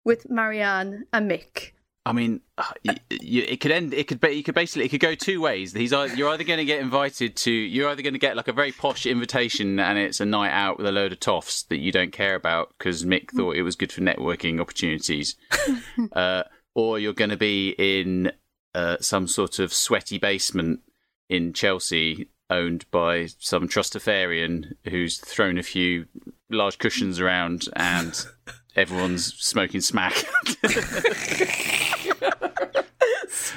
with 0.04 0.30
Marianne 0.30 1.06
and 1.14 1.30
Mick? 1.30 1.72
I 2.08 2.12
mean, 2.12 2.42
uh, 2.60 2.66
y- 2.86 2.98
y- 3.10 3.18
it 3.20 3.60
could 3.62 3.72
end. 3.72 3.92
It 3.92 4.08
could. 4.08 4.22
Be, 4.22 4.30
you 4.30 4.44
could 4.44 4.54
basically. 4.54 4.86
It 4.86 4.90
could 4.90 5.00
go 5.00 5.16
two 5.16 5.42
ways. 5.42 5.74
He's. 5.74 5.92
ei- 5.92 6.14
You're 6.16 6.30
either 6.30 6.44
going 6.44 6.60
to 6.60 6.66
get 6.66 6.80
invited 6.80 7.36
to. 7.38 7.52
You're 7.52 7.90
either 7.90 8.04
going 8.04 8.14
to 8.14 8.20
get 8.20 8.36
like 8.36 8.48
a 8.48 8.54
very 8.54 8.72
posh 8.72 9.08
invitation, 9.08 9.80
and 9.80 9.98
it's 9.98 10.20
a 10.20 10.26
night 10.26 10.52
out 10.52 10.78
with 10.78 10.86
a 10.86 10.92
load 10.92 11.14
of 11.14 11.20
toffs 11.20 11.64
that 11.70 11.78
you 11.78 11.92
don't 11.92 12.12
care 12.12 12.36
about 12.36 12.70
because 12.78 13.04
Mick 13.06 13.32
thought 13.32 13.56
it 13.56 13.64
was 13.64 13.76
good 13.76 13.92
for 13.92 14.02
networking 14.02 14.62
opportunities, 14.62 15.36
uh, 16.14 16.44
or 16.76 17.00
you're 17.00 17.14
going 17.14 17.32
to 17.32 17.38
be 17.38 17.70
in 17.80 18.32
uh, 18.76 18.98
some 19.00 19.28
sort 19.28 19.58
of 19.60 19.74
sweaty 19.74 20.18
basement 20.20 20.82
in 21.30 21.54
Chelsea, 21.54 22.28
owned 22.52 22.86
by 22.92 23.28
some 23.40 23.68
trustafarian 23.68 24.74
who's 24.90 25.18
thrown 25.18 25.58
a 25.58 25.64
few 25.64 26.06
large 26.50 26.78
cushions 26.78 27.20
around 27.20 27.64
and. 27.76 28.26
Everyone's 28.78 29.34
smoking 29.36 29.80
smack. 29.80 30.14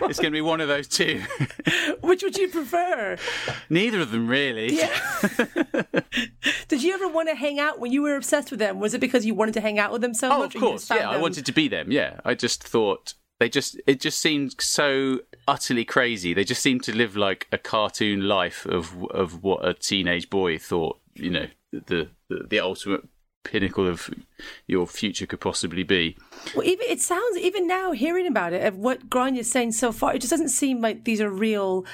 It's 0.00 0.18
going 0.20 0.30
to 0.32 0.36
be 0.36 0.40
one 0.40 0.60
of 0.60 0.68
those 0.68 0.86
two. 0.88 1.22
Which 2.02 2.22
would 2.22 2.36
you 2.36 2.48
prefer? 2.48 3.16
Neither 3.68 4.00
of 4.00 4.10
them, 4.12 4.28
really. 4.28 4.72
Yeah. 4.74 4.96
Did 6.68 6.82
you 6.82 6.94
ever 6.94 7.08
want 7.08 7.28
to 7.28 7.34
hang 7.34 7.58
out 7.58 7.78
when 7.80 7.92
you 7.92 8.02
were 8.02 8.14
obsessed 8.16 8.50
with 8.50 8.60
them? 8.60 8.78
Was 8.80 8.94
it 8.94 9.00
because 9.00 9.26
you 9.26 9.34
wanted 9.34 9.54
to 9.54 9.60
hang 9.60 9.78
out 9.78 9.92
with 9.92 10.00
them 10.00 10.14
so 10.14 10.30
Oh, 10.32 10.38
much? 10.40 10.54
of 10.54 10.60
course. 10.60 10.88
Yeah, 10.90 11.10
I 11.10 11.18
wanted 11.18 11.44
to 11.46 11.52
be 11.52 11.68
them. 11.68 11.90
Yeah, 11.90 12.20
I 12.24 12.34
just 12.34 12.62
thought 12.62 13.14
they 13.38 13.48
just 13.48 13.80
it 13.86 14.00
just 14.00 14.20
seemed 14.20 14.54
so 14.60 15.20
utterly 15.46 15.84
crazy. 15.84 16.34
They 16.34 16.44
just 16.44 16.62
seemed 16.62 16.82
to 16.84 16.96
live 16.96 17.16
like 17.16 17.46
a 17.52 17.58
cartoon 17.58 18.26
life 18.26 18.66
of 18.66 19.04
of 19.10 19.42
what 19.42 19.66
a 19.66 19.74
teenage 19.74 20.28
boy 20.28 20.58
thought. 20.58 20.98
You 21.14 21.30
know, 21.30 21.46
the 21.72 22.08
the, 22.28 22.46
the 22.48 22.60
ultimate 22.60 23.08
pinnacle 23.44 23.88
of 23.88 24.10
your 24.66 24.86
future 24.86 25.26
could 25.26 25.40
possibly 25.40 25.82
be. 25.82 26.16
Well, 26.54 26.66
even 26.66 26.86
it 26.88 27.00
sounds 27.00 27.38
even 27.38 27.66
now 27.66 27.92
hearing 27.92 28.26
about 28.26 28.52
it 28.52 28.66
of 28.66 28.76
what 28.76 29.08
Grainne's 29.08 29.50
saying 29.50 29.72
so 29.72 29.92
far, 29.92 30.14
it 30.14 30.20
just 30.20 30.30
doesn't 30.30 30.50
seem 30.50 30.80
like 30.80 31.04
these 31.04 31.20
are 31.20 31.30
real. 31.30 31.84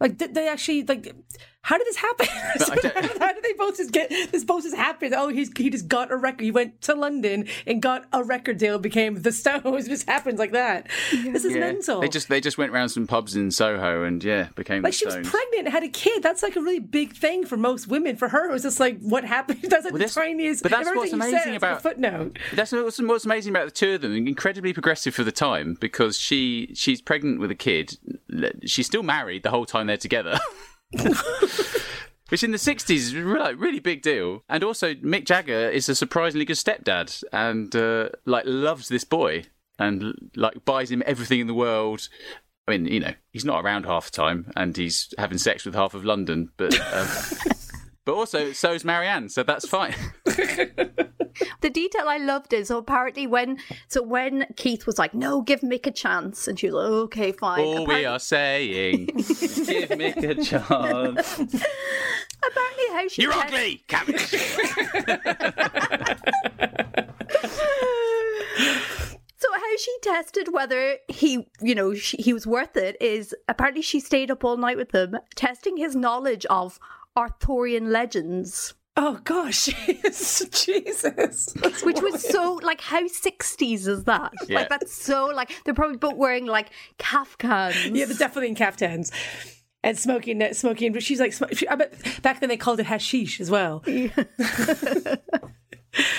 Like 0.00 0.18
they 0.18 0.48
actually 0.48 0.82
like? 0.84 1.14
How 1.62 1.76
did 1.76 1.86
this 1.86 1.96
happen? 1.96 2.26
how 3.20 3.32
did 3.32 3.44
they 3.44 3.52
both 3.52 3.76
just 3.76 3.92
get 3.92 4.08
this? 4.08 4.44
Both 4.44 4.62
just 4.64 4.76
happened. 4.76 5.14
Oh, 5.14 5.28
he's 5.28 5.50
he 5.56 5.68
just 5.68 5.88
got 5.88 6.10
a 6.10 6.16
record. 6.16 6.42
He 6.42 6.50
went 6.50 6.80
to 6.82 6.94
London 6.94 7.46
and 7.66 7.82
got 7.82 8.06
a 8.12 8.24
record 8.24 8.58
deal. 8.58 8.78
Became 8.78 9.22
the 9.22 9.32
Stones. 9.32 9.60
It 9.90 9.90
just 9.90 10.08
happens 10.08 10.38
like 10.38 10.52
that. 10.52 10.88
Yeah. 11.12 11.32
This 11.32 11.44
is 11.44 11.54
yeah. 11.54 11.60
mental. 11.60 12.00
They 12.00 12.08
just 12.08 12.28
they 12.28 12.40
just 12.40 12.58
went 12.58 12.72
around 12.72 12.88
some 12.90 13.06
pubs 13.06 13.36
in 13.36 13.50
Soho 13.50 14.04
and 14.04 14.22
yeah, 14.22 14.48
became 14.54 14.82
like 14.82 14.94
she 14.94 15.04
was 15.04 15.16
pregnant, 15.16 15.68
had 15.68 15.82
a 15.82 15.88
kid. 15.88 16.22
That's 16.22 16.42
like 16.42 16.56
a 16.56 16.60
really 16.60 16.80
big 16.80 17.14
thing 17.14 17.44
for 17.44 17.56
most 17.56 17.88
women. 17.88 18.16
For 18.16 18.28
her, 18.28 18.48
it 18.48 18.52
was 18.52 18.62
just 18.62 18.80
like 18.80 18.98
what 19.00 19.24
happened. 19.24 19.62
That's 19.62 19.84
like 19.84 19.92
well, 19.92 20.02
the 20.02 20.08
tiniest. 20.08 20.62
But 20.62 20.70
that's 20.70 20.88
what's 20.88 21.12
amazing 21.12 21.38
said, 21.38 21.54
about 21.54 21.82
footnote. 21.82 22.38
That's 22.54 22.72
what's, 22.72 23.00
what's 23.00 23.24
amazing 23.24 23.50
about 23.54 23.66
the 23.66 23.70
two 23.70 23.94
of 23.94 24.00
them. 24.00 24.14
Incredibly 24.14 24.72
progressive 24.72 25.14
for 25.14 25.24
the 25.24 25.32
time 25.32 25.76
because 25.78 26.18
she 26.18 26.72
she's 26.74 27.02
pregnant 27.02 27.40
with 27.40 27.50
a 27.50 27.56
kid. 27.56 27.98
She's 28.64 28.86
still 28.86 29.02
married 29.02 29.42
the 29.42 29.50
whole 29.50 29.66
time 29.66 29.86
they're 29.86 29.96
together. 29.96 30.38
Which 32.28 32.44
in 32.44 32.52
the 32.52 32.58
60s 32.58 32.90
is 32.90 33.14
like 33.14 33.60
really 33.60 33.80
big 33.80 34.02
deal. 34.02 34.44
And 34.48 34.62
also, 34.62 34.94
Mick 34.94 35.24
Jagger 35.24 35.68
is 35.68 35.88
a 35.88 35.96
surprisingly 35.96 36.44
good 36.44 36.56
stepdad 36.56 37.24
and 37.32 37.74
uh, 37.74 38.10
like 38.24 38.44
loves 38.46 38.88
this 38.88 39.02
boy 39.02 39.44
and 39.80 40.30
like 40.36 40.64
buys 40.64 40.90
him 40.90 41.02
everything 41.06 41.40
in 41.40 41.48
the 41.48 41.54
world. 41.54 42.08
I 42.68 42.72
mean, 42.72 42.86
you 42.86 43.00
know, 43.00 43.14
he's 43.30 43.44
not 43.44 43.64
around 43.64 43.84
half 43.84 44.06
the 44.06 44.16
time 44.16 44.52
and 44.54 44.76
he's 44.76 45.12
having 45.18 45.38
sex 45.38 45.64
with 45.64 45.74
half 45.74 45.94
of 45.94 46.04
London, 46.04 46.50
but 46.56 46.78
um, 46.92 47.08
but 48.04 48.14
also 48.14 48.52
so 48.52 48.74
is 48.74 48.84
Marianne, 48.84 49.28
so 49.28 49.42
that's 49.42 49.66
fine. 49.66 49.94
the 51.60 51.70
detail 51.70 52.04
I 52.06 52.18
loved 52.18 52.52
is 52.52 52.68
so 52.68 52.78
apparently 52.78 53.26
when 53.26 53.58
so 53.88 54.02
when 54.02 54.46
Keith 54.56 54.86
was 54.86 54.98
like, 54.98 55.14
"No, 55.14 55.42
give 55.42 55.60
Mick 55.60 55.86
a 55.86 55.90
chance," 55.90 56.48
and 56.48 56.58
she 56.58 56.66
was 56.66 56.74
like, 56.74 56.86
"Okay, 56.86 57.32
fine." 57.32 57.60
All 57.60 57.82
apparently... 57.82 57.96
we 57.96 58.04
are 58.06 58.18
saying, 58.18 59.06
give 59.14 59.90
Mick 59.90 60.22
a 60.22 60.34
chance. 60.42 61.38
apparently, 61.38 62.86
how 62.92 63.08
she 63.08 63.22
you're 63.22 63.32
ugly, 63.32 63.84
cabbage. 63.88 64.34
So 69.40 69.48
how 69.54 69.76
she 69.78 69.96
tested 70.02 70.52
whether 70.52 70.98
he, 71.08 71.48
you 71.62 71.74
know, 71.74 71.94
she, 71.94 72.18
he 72.18 72.34
was 72.34 72.46
worth 72.46 72.76
it 72.76 73.00
is 73.00 73.34
apparently 73.48 73.80
she 73.80 73.98
stayed 73.98 74.30
up 74.30 74.44
all 74.44 74.58
night 74.58 74.76
with 74.76 74.94
him, 74.94 75.16
testing 75.34 75.78
his 75.78 75.96
knowledge 75.96 76.44
of 76.50 76.78
Arthurian 77.16 77.90
legends. 77.90 78.74
Oh 79.02 79.18
gosh, 79.24 79.64
Jesus! 80.04 81.54
Which 81.82 82.02
was 82.02 82.22
so 82.22 82.60
like 82.62 82.82
how 82.82 83.06
sixties 83.06 83.88
is 83.88 84.04
that? 84.04 84.30
Yeah. 84.46 84.58
Like 84.58 84.68
that's 84.68 84.92
so 84.92 85.24
like 85.34 85.50
they're 85.64 85.72
probably 85.72 85.96
both 85.96 86.16
wearing 86.16 86.44
like 86.44 86.68
kaftans. 86.98 87.96
Yeah, 87.96 88.04
they're 88.04 88.18
definitely 88.18 88.48
in 88.48 88.56
kaftans 88.56 89.10
and 89.82 89.98
smoking 89.98 90.46
smoking. 90.52 90.92
But 90.92 91.02
she's 91.02 91.18
like, 91.18 91.34
I 91.66 91.76
bet 91.76 92.20
back 92.20 92.40
then 92.40 92.50
they 92.50 92.58
called 92.58 92.78
it 92.78 92.84
hashish 92.84 93.40
as 93.40 93.50
well. 93.50 93.82
Yeah. 93.86 94.10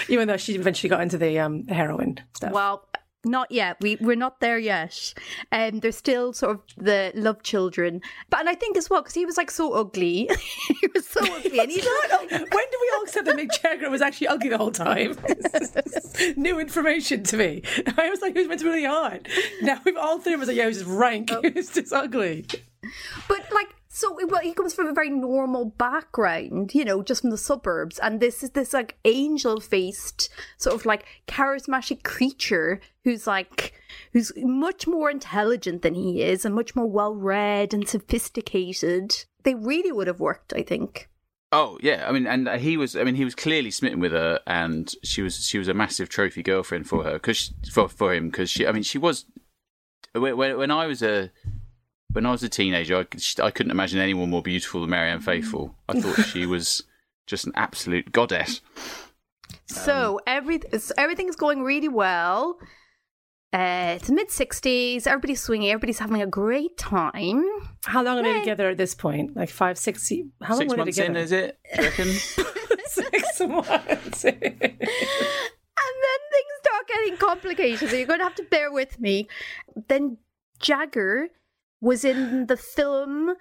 Even 0.09 0.27
though 0.27 0.37
she 0.37 0.55
eventually 0.55 0.89
got 0.89 1.01
into 1.01 1.19
the 1.19 1.39
um, 1.39 1.67
heroin 1.67 2.19
stuff. 2.33 2.51
Well, 2.51 2.87
not 3.23 3.51
yet. 3.51 3.77
We 3.81 3.97
we're 4.01 4.15
not 4.15 4.39
there 4.39 4.57
yet. 4.57 5.13
and 5.51 5.75
Um, 5.75 5.79
there's 5.81 5.97
still 5.97 6.33
sort 6.33 6.55
of 6.55 6.61
the 6.77 7.11
love 7.15 7.43
children, 7.43 8.01
but 8.29 8.39
and 8.39 8.49
I 8.49 8.55
think 8.55 8.77
as 8.77 8.89
well 8.89 9.01
because 9.01 9.13
he 9.13 9.25
was 9.25 9.37
like 9.37 9.51
so 9.51 9.73
ugly. 9.73 10.29
he 10.81 10.87
was 10.93 11.07
so 11.07 11.21
ugly, 11.21 11.59
and 11.59 11.71
he's 11.71 11.85
when 12.31 12.39
do 12.49 12.77
we 12.81 12.91
all 12.95 13.03
accept 13.03 13.25
that 13.25 13.35
Mick 13.35 13.61
Jagger 13.61 13.89
was 13.89 14.01
actually 14.01 14.27
ugly 14.27 14.49
the 14.49 14.57
whole 14.57 14.71
time? 14.71 15.15
New 16.35 16.59
information 16.59 17.23
to 17.23 17.37
me. 17.37 17.61
I 17.97 18.09
was 18.09 18.21
like, 18.21 18.33
he 18.33 18.39
was 18.39 18.47
meant 18.47 18.59
to 18.59 18.65
be 18.65 18.71
really 18.71 18.85
hot. 18.85 19.27
Now 19.61 19.79
we've 19.85 19.97
all 19.97 20.19
three 20.19 20.33
of 20.33 20.41
us 20.41 20.47
like, 20.47 20.57
yeah, 20.57 20.63
he 20.63 20.67
was 20.67 20.77
just 20.79 20.89
rank. 20.89 21.29
Oh. 21.31 21.41
Just 21.49 21.93
ugly. 21.93 22.45
But 23.27 23.51
like 23.51 23.69
so 23.93 24.17
well, 24.25 24.39
he 24.39 24.53
comes 24.53 24.73
from 24.73 24.87
a 24.87 24.93
very 24.93 25.09
normal 25.09 25.65
background, 25.65 26.73
you 26.73 26.85
know, 26.85 27.03
just 27.03 27.21
from 27.21 27.29
the 27.29 27.37
suburbs, 27.37 27.99
and 27.99 28.21
this 28.21 28.41
is 28.41 28.51
this 28.51 28.71
like 28.71 28.97
angel-faced 29.03 30.29
sort 30.57 30.73
of 30.73 30.85
like 30.85 31.05
charismatic 31.27 32.01
creature 32.03 32.79
who's 33.03 33.27
like 33.27 33.73
who's 34.13 34.31
much 34.37 34.87
more 34.87 35.11
intelligent 35.11 35.81
than 35.81 35.93
he 35.93 36.23
is 36.23 36.45
and 36.45 36.55
much 36.55 36.73
more 36.73 36.89
well-read 36.89 37.73
and 37.73 37.85
sophisticated. 37.85 39.25
They 39.43 39.55
really 39.55 39.91
would 39.91 40.07
have 40.07 40.21
worked, 40.21 40.53
I 40.55 40.63
think. 40.63 41.09
Oh 41.51 41.77
yeah, 41.81 42.05
I 42.07 42.13
mean, 42.13 42.27
and 42.27 42.47
uh, 42.47 42.57
he 42.57 42.77
was. 42.77 42.95
I 42.95 43.03
mean, 43.03 43.15
he 43.15 43.25
was 43.25 43.35
clearly 43.35 43.71
smitten 43.71 43.99
with 43.99 44.13
her, 44.13 44.39
and 44.47 44.89
she 45.03 45.21
was. 45.21 45.45
She 45.45 45.57
was 45.57 45.67
a 45.67 45.73
massive 45.73 46.07
trophy 46.07 46.43
girlfriend 46.43 46.87
for 46.87 47.03
her 47.03 47.13
because 47.13 47.53
for 47.69 47.89
for 47.89 48.13
him 48.13 48.29
because 48.29 48.49
she. 48.49 48.65
I 48.65 48.71
mean, 48.71 48.83
she 48.83 48.97
was. 48.97 49.25
When, 50.13 50.37
when 50.37 50.71
I 50.71 50.87
was 50.87 51.03
a 51.03 51.31
when 52.13 52.25
I 52.25 52.31
was 52.31 52.43
a 52.43 52.49
teenager, 52.49 52.97
I, 52.97 53.43
I 53.43 53.51
couldn't 53.51 53.71
imagine 53.71 53.99
anyone 53.99 54.29
more 54.29 54.41
beautiful 54.41 54.81
than 54.81 54.89
Marianne 54.89 55.21
Faithfull. 55.21 55.75
I 55.87 55.99
thought 55.99 56.25
she 56.25 56.45
was 56.55 56.83
just 57.27 57.45
an 57.45 57.53
absolute 57.55 58.11
goddess. 58.11 58.61
So 59.65 60.15
um, 60.15 60.19
every 60.27 60.61
everything 60.97 61.29
is 61.29 61.35
going 61.35 61.63
really 61.63 61.87
well. 61.87 62.57
Uh, 63.53 63.97
it's 63.97 64.09
mid 64.09 64.31
sixties. 64.31 65.05
Everybody's 65.07 65.41
swinging. 65.41 65.69
Everybody's 65.69 65.99
having 65.99 66.21
a 66.21 66.27
great 66.27 66.77
time. 66.77 67.43
How 67.83 68.01
long 68.03 68.19
are 68.19 68.23
they 68.23 68.39
together 68.39 68.69
at 68.69 68.77
this 68.77 68.95
point? 68.95 69.35
Like 69.35 69.49
five, 69.49 69.77
six. 69.77 70.09
How 70.41 70.53
long 70.53 70.59
six 70.59 70.71
were 70.71 70.77
months 70.77 70.97
they 70.97 71.03
together? 71.03 71.19
in? 71.19 71.23
Is 71.23 71.31
it? 71.31 71.59
Do 71.75 71.81
you 71.81 71.89
reckon? 71.89 72.07
six 72.87 73.39
months. 73.41 74.23
and 74.25 74.33
then 74.33 76.19
things 76.31 76.51
start 76.61 76.87
getting 76.87 77.17
complicated. 77.17 77.89
So 77.89 77.95
you're 77.95 78.07
going 78.07 78.19
to 78.19 78.25
have 78.25 78.35
to 78.35 78.43
bear 78.43 78.71
with 78.71 78.99
me. 78.99 79.27
Then 79.87 80.17
Jagger 80.59 81.29
was 81.81 82.05
in 82.05 82.45
the 82.47 82.57
film 82.57 83.35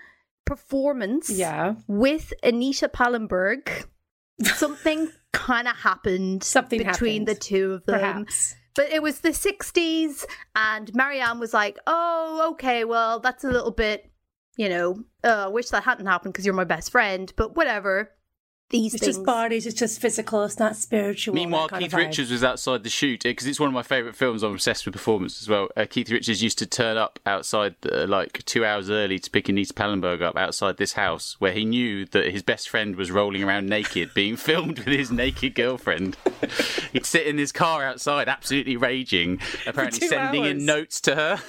performance 0.44 1.31
yeah. 1.31 1.74
with 1.87 2.33
Anita 2.42 2.88
Pallenberg. 2.88 3.87
Something 4.42 5.11
kind 5.33 5.68
of 5.68 5.76
happened 5.76 6.42
Something 6.42 6.79
between 6.79 7.22
happened. 7.22 7.26
the 7.29 7.40
two 7.40 7.72
of 7.74 7.87
them. 7.87 8.00
Perhaps. 8.00 8.57
But 8.74 8.90
it 8.90 9.03
was 9.03 9.20
the 9.20 9.31
60s, 9.31 10.24
and 10.55 10.94
Marianne 10.94 11.40
was 11.40 11.53
like, 11.53 11.79
oh, 11.87 12.50
okay, 12.53 12.85
well, 12.85 13.20
that's 13.20 13.44
a 13.44 13.50
little 13.50 13.72
bit, 13.72 14.11
you 14.57 14.68
know, 14.68 15.05
uh, 15.24 15.50
wish 15.53 15.68
that 15.70 15.83
hadn't 15.83 16.07
happened 16.07 16.33
because 16.33 16.46
you're 16.46 16.55
my 16.55 16.64
best 16.64 16.90
friend, 16.90 17.33
but 17.37 17.57
whatever 17.57 18.12
these 18.70 18.94
it's 18.94 19.04
things. 19.04 19.16
just 19.16 19.26
bodies, 19.26 19.66
it's 19.66 19.78
just 19.78 20.00
physical, 20.00 20.44
it's 20.44 20.59
not 20.59 20.76
spiritual. 20.76 21.35
Meanwhile, 21.35 21.68
Keith 21.68 21.92
Richards 21.92 22.30
was 22.30 22.44
outside 22.44 22.85
the 22.85 22.88
shoot 22.88 23.24
because 23.24 23.46
it's 23.46 23.59
one 23.59 23.66
of 23.66 23.74
my 23.74 23.83
favourite 23.83 24.14
films. 24.14 24.44
I'm 24.44 24.52
obsessed 24.52 24.87
with 24.87 24.92
performance 24.92 25.42
as 25.42 25.48
well. 25.48 25.68
Uh, 25.76 25.87
Keith 25.90 26.09
Richards 26.09 26.40
used 26.42 26.59
to 26.59 26.66
turn 26.66 26.96
up 26.96 27.18
outside 27.26 27.74
uh, 27.90 28.06
like 28.06 28.44
two 28.44 28.64
hours 28.64 28.88
early 28.88 29.18
to 29.18 29.30
pick 29.30 29.48
Anita 29.48 29.74
Pallenberg 29.74 30.22
up 30.22 30.37
outside 30.37 30.76
this 30.76 30.92
house 30.92 31.37
where 31.40 31.52
he 31.52 31.64
knew 31.64 32.06
that 32.06 32.30
his 32.33 32.42
best 32.44 32.68
friend 32.68 32.94
was 32.94 33.11
rolling 33.11 33.42
around 33.42 33.68
naked, 33.68 34.12
being 34.14 34.37
filmed 34.37 34.78
with 34.78 34.87
his 34.87 35.11
naked 35.11 35.56
girlfriend. 35.56 36.16
He'd 36.92 37.04
sit 37.04 37.26
in 37.26 37.38
his 37.38 37.50
car 37.50 37.83
outside, 37.83 38.28
absolutely 38.28 38.76
raging, 38.76 39.40
apparently 39.66 40.06
sending 40.09 40.42
hours. 40.44 40.52
in 40.52 40.64
notes 40.64 41.00
to 41.02 41.16
her. 41.16 41.40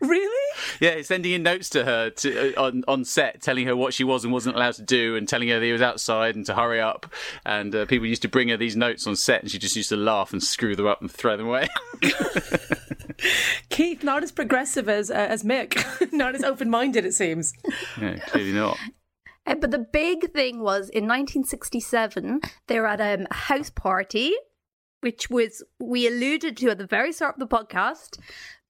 really? 0.00 0.54
Yeah, 0.78 1.00
sending 1.00 1.32
in 1.32 1.42
notes 1.42 1.70
to 1.70 1.84
her 1.86 2.10
to, 2.10 2.54
uh, 2.54 2.62
on 2.62 2.84
on 2.86 3.04
set, 3.04 3.40
telling 3.40 3.66
her 3.66 3.74
what 3.74 3.94
she 3.94 4.04
was 4.04 4.24
and 4.24 4.32
wasn't 4.32 4.56
allowed 4.56 4.74
to 4.74 4.82
do, 4.82 5.16
and 5.16 5.26
telling 5.26 5.48
her 5.48 5.58
that 5.58 5.64
he 5.64 5.72
was 5.72 5.80
outside 5.80 6.36
and 6.36 6.49
to 6.50 6.60
hurry 6.60 6.80
up. 6.80 7.06
And 7.44 7.74
uh, 7.74 7.86
people 7.86 8.06
used 8.06 8.22
to 8.22 8.28
bring 8.28 8.48
her 8.48 8.56
these 8.56 8.76
notes 8.76 9.06
on 9.06 9.16
set, 9.16 9.42
and 9.42 9.50
she 9.50 9.58
just 9.58 9.76
used 9.76 9.88
to 9.90 9.96
laugh 9.96 10.32
and 10.32 10.42
screw 10.42 10.76
them 10.76 10.86
up 10.86 11.00
and 11.00 11.10
throw 11.10 11.36
them 11.36 11.46
away. 11.46 11.68
Keith, 13.68 14.02
not 14.02 14.22
as 14.22 14.32
progressive 14.32 14.88
as 14.88 15.10
uh, 15.10 15.14
as 15.14 15.42
Mick, 15.42 16.12
not 16.12 16.34
as 16.34 16.42
open 16.42 16.70
minded, 16.70 17.04
it 17.04 17.14
seems. 17.14 17.52
Yeah, 18.00 18.16
clearly 18.16 18.52
not. 18.52 18.78
Uh, 19.46 19.54
but 19.54 19.70
the 19.70 19.78
big 19.78 20.32
thing 20.32 20.60
was 20.60 20.88
in 20.90 21.04
1967, 21.04 22.40
they 22.66 22.78
were 22.78 22.86
at 22.86 23.00
um, 23.00 23.26
a 23.30 23.34
house 23.34 23.70
party, 23.70 24.34
which 25.00 25.30
was 25.30 25.62
we 25.78 26.06
alluded 26.06 26.56
to 26.58 26.70
at 26.70 26.78
the 26.78 26.86
very 26.86 27.12
start 27.12 27.36
of 27.40 27.48
the 27.48 27.56
podcast. 27.56 28.18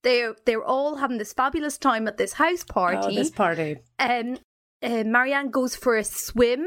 They're 0.03 0.35
they're 0.45 0.63
all 0.63 0.95
having 0.95 1.17
this 1.17 1.33
fabulous 1.33 1.77
time 1.77 2.07
at 2.07 2.17
this 2.17 2.33
house 2.33 2.63
party. 2.63 3.13
Oh, 3.13 3.15
this 3.15 3.29
party. 3.29 3.77
Um, 3.99 4.37
uh, 4.81 5.03
Marianne 5.05 5.51
goes 5.51 5.75
for 5.75 5.95
a 5.95 6.03
swim 6.03 6.65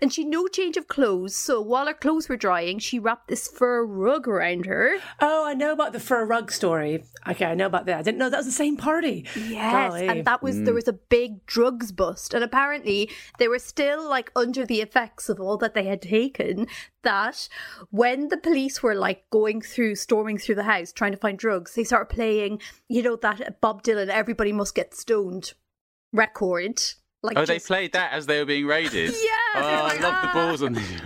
and 0.00 0.12
she 0.12 0.24
no 0.24 0.48
change 0.48 0.76
of 0.76 0.88
clothes. 0.88 1.36
So 1.36 1.60
while 1.60 1.86
her 1.86 1.94
clothes 1.94 2.28
were 2.28 2.36
drying, 2.36 2.78
she 2.78 2.98
wrapped 2.98 3.28
this 3.28 3.46
fur 3.46 3.84
rug 3.84 4.26
around 4.26 4.66
her. 4.66 4.98
Oh, 5.20 5.46
I 5.46 5.54
know 5.54 5.72
about 5.72 5.92
the 5.92 6.00
fur 6.00 6.24
rug 6.24 6.50
story. 6.50 7.04
Okay, 7.28 7.44
I 7.44 7.54
know 7.54 7.66
about 7.66 7.86
that. 7.86 7.98
I 7.98 8.02
didn't 8.02 8.18
know 8.18 8.28
that 8.28 8.38
was 8.38 8.46
the 8.46 8.52
same 8.52 8.76
party. 8.76 9.26
Yes, 9.36 9.92
Golly. 9.92 10.08
and 10.08 10.24
that 10.24 10.42
was 10.42 10.56
mm. 10.56 10.64
there 10.64 10.74
was 10.74 10.88
a 10.88 10.92
big 10.92 11.46
drugs 11.46 11.92
bust, 11.92 12.34
and 12.34 12.42
apparently 12.42 13.10
they 13.38 13.48
were 13.48 13.58
still 13.58 14.08
like 14.08 14.32
under 14.34 14.66
the 14.66 14.80
effects 14.80 15.28
of 15.28 15.40
all 15.40 15.56
that 15.58 15.74
they 15.74 15.84
had 15.84 16.02
taken. 16.02 16.66
That 17.02 17.48
when 17.90 18.28
the 18.28 18.36
police 18.36 18.82
were 18.82 18.94
like 18.94 19.28
going 19.30 19.60
through, 19.60 19.96
storming 19.96 20.38
through 20.38 20.56
the 20.56 20.64
house 20.64 20.92
trying 20.92 21.12
to 21.12 21.18
find 21.18 21.38
drugs, 21.38 21.74
they 21.74 21.84
started 21.84 22.14
playing, 22.14 22.60
you 22.88 23.02
know, 23.02 23.16
that 23.16 23.60
Bob 23.60 23.82
Dylan 23.82 24.08
"Everybody 24.08 24.52
Must 24.52 24.74
Get 24.74 24.94
Stoned" 24.94 25.54
record 26.12 26.80
like 27.22 27.36
oh, 27.36 27.44
just... 27.44 27.48
they 27.48 27.58
played 27.74 27.92
that 27.92 28.12
as 28.12 28.26
they 28.26 28.38
were 28.38 28.44
being 28.44 28.66
raided. 28.66 29.10
yeah. 29.22 29.30
Oh, 29.54 29.82
like, 29.84 30.00
I 30.00 30.02
love 30.02 30.14
ah. 30.16 30.26
the 30.26 30.40
balls 30.40 30.62
on 30.62 30.72
these. 30.74 31.00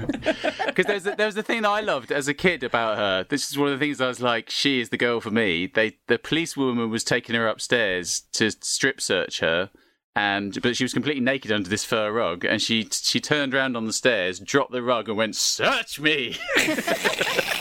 because 0.66 0.86
there's 0.86 1.02
there 1.04 1.26
was 1.26 1.34
the 1.34 1.42
thing 1.42 1.64
I 1.64 1.80
loved 1.80 2.10
as 2.10 2.28
a 2.28 2.34
kid 2.34 2.62
about 2.62 2.96
her. 2.96 3.26
This 3.28 3.50
is 3.50 3.58
one 3.58 3.68
of 3.70 3.78
the 3.78 3.84
things 3.84 4.00
I 4.00 4.08
was 4.08 4.20
like, 4.20 4.48
she 4.50 4.80
is 4.80 4.88
the 4.88 4.96
girl 4.96 5.20
for 5.20 5.30
me. 5.30 5.66
They 5.66 5.98
the 6.08 6.18
police 6.18 6.56
woman 6.56 6.90
was 6.90 7.04
taking 7.04 7.34
her 7.34 7.46
upstairs 7.46 8.22
to 8.32 8.50
strip 8.50 9.00
search 9.00 9.40
her, 9.40 9.70
and 10.14 10.60
but 10.62 10.76
she 10.76 10.84
was 10.84 10.94
completely 10.94 11.22
naked 11.22 11.52
under 11.52 11.68
this 11.68 11.84
fur 11.84 12.10
rug, 12.10 12.44
and 12.44 12.62
she 12.62 12.88
she 12.90 13.20
turned 13.20 13.54
around 13.54 13.76
on 13.76 13.84
the 13.86 13.92
stairs, 13.92 14.40
dropped 14.40 14.72
the 14.72 14.82
rug, 14.82 15.08
and 15.08 15.18
went, 15.18 15.36
"Search 15.36 16.00
me!" 16.00 16.36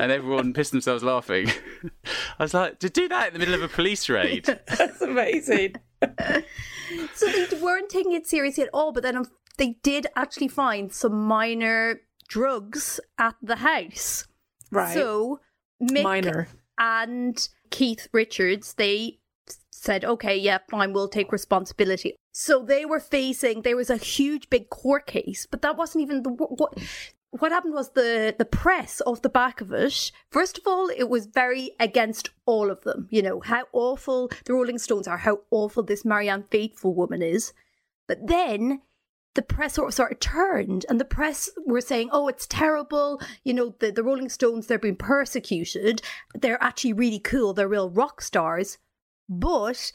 and 0.00 0.10
everyone 0.10 0.52
pissed 0.52 0.72
themselves 0.72 1.02
laughing. 1.02 1.48
I 2.38 2.44
was 2.44 2.54
like, 2.54 2.78
to 2.80 2.90
do 2.90 3.08
that 3.08 3.28
in 3.28 3.32
the 3.34 3.38
middle 3.38 3.54
of 3.54 3.62
a 3.62 3.68
police 3.68 4.08
raid. 4.08 4.44
That's 4.66 5.00
amazing. 5.00 5.76
So 7.14 7.26
they 7.26 7.60
weren't 7.60 7.88
taking 7.88 8.12
it 8.12 8.26
seriously 8.26 8.64
at 8.64 8.70
all, 8.72 8.90
but 8.90 9.04
then 9.04 9.16
um, 9.16 9.26
they 9.58 9.76
did 9.84 10.08
actually 10.16 10.48
find 10.48 10.92
some 10.92 11.14
minor 11.14 12.00
drugs 12.26 12.98
at 13.16 13.36
the 13.40 13.56
house. 13.56 14.26
Right. 14.72 14.92
So 14.92 15.38
Mick 15.80 16.02
Minor. 16.02 16.48
and 16.80 17.48
Keith 17.70 18.08
Richards, 18.12 18.74
they 18.74 19.20
said, 19.70 20.04
okay, 20.04 20.36
yeah, 20.36 20.58
fine, 20.68 20.92
we'll 20.92 21.08
take 21.08 21.30
responsibility. 21.30 22.16
So 22.32 22.64
they 22.64 22.84
were 22.84 22.98
facing, 22.98 23.62
there 23.62 23.76
was 23.76 23.90
a 23.90 23.96
huge 23.96 24.50
big 24.50 24.68
court 24.68 25.06
case, 25.06 25.46
but 25.48 25.62
that 25.62 25.76
wasn't 25.76 26.02
even 26.02 26.24
the, 26.24 26.30
what, 26.30 26.74
what 27.30 27.52
happened 27.52 27.74
was 27.74 27.90
the, 27.90 28.34
the 28.36 28.44
press 28.44 29.00
off 29.06 29.22
the 29.22 29.28
back 29.28 29.60
of 29.60 29.72
it, 29.72 30.10
first 30.30 30.58
of 30.58 30.66
all, 30.66 30.88
it 30.88 31.08
was 31.08 31.26
very 31.26 31.72
against 31.78 32.30
all 32.44 32.70
of 32.70 32.82
them. 32.82 33.06
You 33.10 33.22
know, 33.22 33.40
how 33.40 33.64
awful 33.72 34.30
the 34.44 34.52
Rolling 34.52 34.78
Stones 34.78 35.06
are, 35.06 35.18
how 35.18 35.40
awful 35.50 35.82
this 35.82 36.04
Marianne 36.04 36.44
Faithfull 36.50 36.94
woman 36.94 37.22
is. 37.22 37.52
But 38.08 38.26
then 38.26 38.82
the 39.34 39.42
press 39.42 39.74
sort 39.74 39.88
of, 39.88 39.94
sort 39.94 40.12
of 40.12 40.18
turned 40.18 40.84
and 40.88 41.00
the 41.00 41.04
press 41.04 41.48
were 41.64 41.80
saying, 41.80 42.08
oh, 42.12 42.26
it's 42.26 42.48
terrible. 42.48 43.20
You 43.44 43.54
know, 43.54 43.74
the, 43.78 43.92
the 43.92 44.02
Rolling 44.02 44.28
Stones, 44.28 44.66
they're 44.66 44.78
being 44.78 44.96
persecuted. 44.96 46.02
They're 46.34 46.62
actually 46.62 46.94
really 46.94 47.20
cool. 47.20 47.54
They're 47.54 47.68
real 47.68 47.90
rock 47.90 48.22
stars. 48.22 48.78
But 49.28 49.92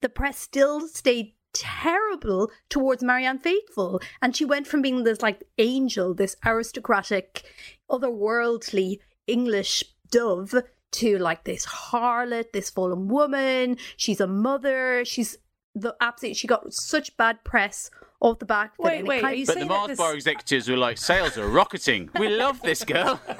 the 0.00 0.08
press 0.08 0.38
still 0.38 0.86
stayed 0.86 1.32
terrible 1.52 2.50
towards 2.68 3.02
Marianne 3.02 3.38
Faithfull. 3.38 4.00
And 4.22 4.34
she 4.36 4.44
went 4.44 4.66
from 4.66 4.82
being 4.82 5.04
this 5.04 5.22
like 5.22 5.44
angel, 5.58 6.14
this 6.14 6.36
aristocratic, 6.44 7.42
otherworldly 7.90 8.98
English 9.26 9.84
dove 10.10 10.54
to 10.90 11.18
like 11.18 11.44
this 11.44 11.66
harlot, 11.66 12.52
this 12.52 12.70
fallen 12.70 13.08
woman. 13.08 13.76
She's 13.96 14.20
a 14.20 14.26
mother. 14.26 15.04
She's 15.04 15.36
the 15.74 15.94
absolute, 16.00 16.36
she 16.36 16.46
got 16.46 16.72
such 16.72 17.16
bad 17.16 17.44
press 17.44 17.90
off 18.20 18.38
the 18.40 18.46
back. 18.46 18.72
Wait, 18.78 18.98
and 19.00 19.08
wait, 19.08 19.20
kind- 19.20 19.32
are 19.34 19.36
you 19.36 19.46
But 19.46 19.58
the 19.60 19.66
Mars 19.66 19.88
this- 19.88 19.98
bar 19.98 20.14
executives 20.14 20.68
were 20.68 20.76
like, 20.76 20.98
sales 20.98 21.38
are 21.38 21.46
rocketing. 21.48 22.10
We 22.18 22.28
love 22.30 22.60
this 22.62 22.84
girl. 22.84 23.20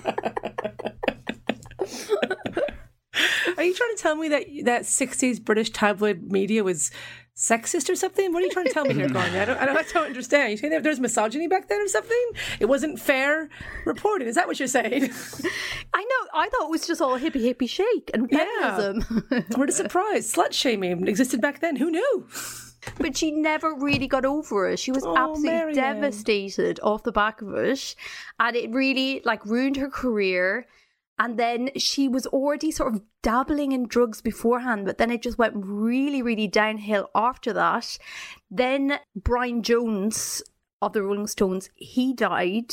Are 3.56 3.64
you 3.64 3.74
trying 3.74 3.96
to 3.96 4.00
tell 4.02 4.14
me 4.14 4.28
that 4.28 4.44
that 4.64 4.82
'60s 4.82 5.42
British 5.44 5.70
tabloid 5.70 6.30
media 6.30 6.62
was 6.62 6.92
sexist 7.38 7.88
or 7.88 7.94
something? 7.94 8.32
What 8.32 8.42
are 8.42 8.46
you 8.46 8.50
trying 8.50 8.66
to 8.66 8.74
tell 8.74 8.84
me 8.84 8.94
here, 8.94 9.08
Grainne? 9.08 9.40
I 9.40 9.44
don't, 9.44 9.56
I 9.58 9.64
don't, 9.66 9.76
I 9.78 9.82
don't 9.82 10.06
understand. 10.06 10.50
You 10.50 10.56
saying 10.56 10.72
there 10.72 10.80
was 10.82 10.98
misogyny 10.98 11.46
back 11.46 11.68
then 11.68 11.80
or 11.80 11.86
something? 11.86 12.30
It 12.58 12.64
wasn't 12.66 12.98
fair 13.00 13.48
reporting. 13.84 14.26
Is 14.26 14.34
that 14.34 14.48
what 14.48 14.58
you're 14.58 14.66
saying? 14.66 15.04
I 15.94 16.02
know, 16.02 16.28
I 16.34 16.48
thought 16.48 16.64
it 16.64 16.70
was 16.70 16.84
just 16.86 17.00
all 17.00 17.16
hippie 17.18 17.42
hippie 17.54 17.70
shake 17.70 18.10
and 18.12 18.28
Yeah. 18.32 18.76
feminism. 18.76 19.44
what 19.54 19.68
a 19.68 19.72
surprise! 19.72 20.32
Slut 20.32 20.52
shaming 20.52 21.06
existed 21.06 21.40
back 21.40 21.60
then. 21.60 21.76
Who 21.76 21.90
knew? 21.92 22.26
but 22.98 23.16
she 23.16 23.30
never 23.30 23.74
really 23.74 24.06
got 24.08 24.24
over 24.24 24.68
it. 24.70 24.78
She 24.78 24.90
was 24.90 25.04
Oh, 25.04 25.14
absolutely 25.16 25.50
Marianne. 25.50 25.74
devastated 26.00 26.80
off 26.82 27.02
the 27.04 27.12
back 27.12 27.40
of 27.42 27.54
it. 27.54 27.94
And 28.40 28.56
it 28.56 28.70
really 28.72 29.20
like 29.24 29.44
ruined 29.46 29.76
her 29.76 29.90
career. 29.90 30.66
And 31.18 31.36
then 31.38 31.70
she 31.76 32.06
was 32.08 32.26
already 32.28 32.70
sort 32.70 32.94
of 32.94 33.02
dabbling 33.22 33.72
in 33.72 33.88
drugs 33.88 34.20
beforehand, 34.20 34.86
but 34.86 34.98
then 34.98 35.10
it 35.10 35.22
just 35.22 35.38
went 35.38 35.54
really, 35.56 36.22
really 36.22 36.46
downhill 36.46 37.10
after 37.14 37.52
that. 37.52 37.98
Then 38.50 39.00
Brian 39.16 39.62
Jones 39.62 40.42
of 40.80 40.92
the 40.92 41.02
Rolling 41.02 41.26
Stones, 41.26 41.70
he 41.74 42.12
died. 42.12 42.70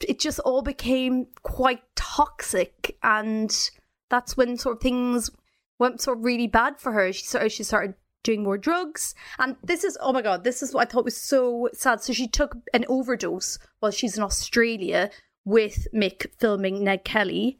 It 0.00 0.20
just 0.20 0.38
all 0.40 0.62
became 0.62 1.26
quite 1.42 1.82
toxic, 1.96 2.96
and 3.02 3.52
that's 4.10 4.36
when 4.36 4.56
sort 4.56 4.76
of 4.76 4.82
things 4.82 5.30
went 5.80 6.00
sort 6.00 6.18
of 6.18 6.24
really 6.24 6.46
bad 6.46 6.78
for 6.78 6.92
her. 6.92 7.12
She 7.12 7.24
started, 7.24 7.50
she 7.50 7.64
started 7.64 7.94
doing 8.22 8.44
more 8.44 8.58
drugs, 8.58 9.14
and 9.40 9.56
this 9.64 9.82
is 9.82 9.98
oh 10.00 10.12
my 10.12 10.22
god, 10.22 10.44
this 10.44 10.62
is 10.62 10.72
what 10.72 10.86
I 10.86 10.90
thought 10.90 11.04
was 11.04 11.16
so 11.16 11.68
sad. 11.72 12.00
So 12.00 12.12
she 12.12 12.28
took 12.28 12.56
an 12.72 12.84
overdose 12.88 13.58
while 13.80 13.90
she's 13.90 14.16
in 14.16 14.22
Australia 14.22 15.10
with 15.44 15.88
Mick 15.92 16.26
filming 16.38 16.84
Ned 16.84 17.04
Kelly 17.04 17.58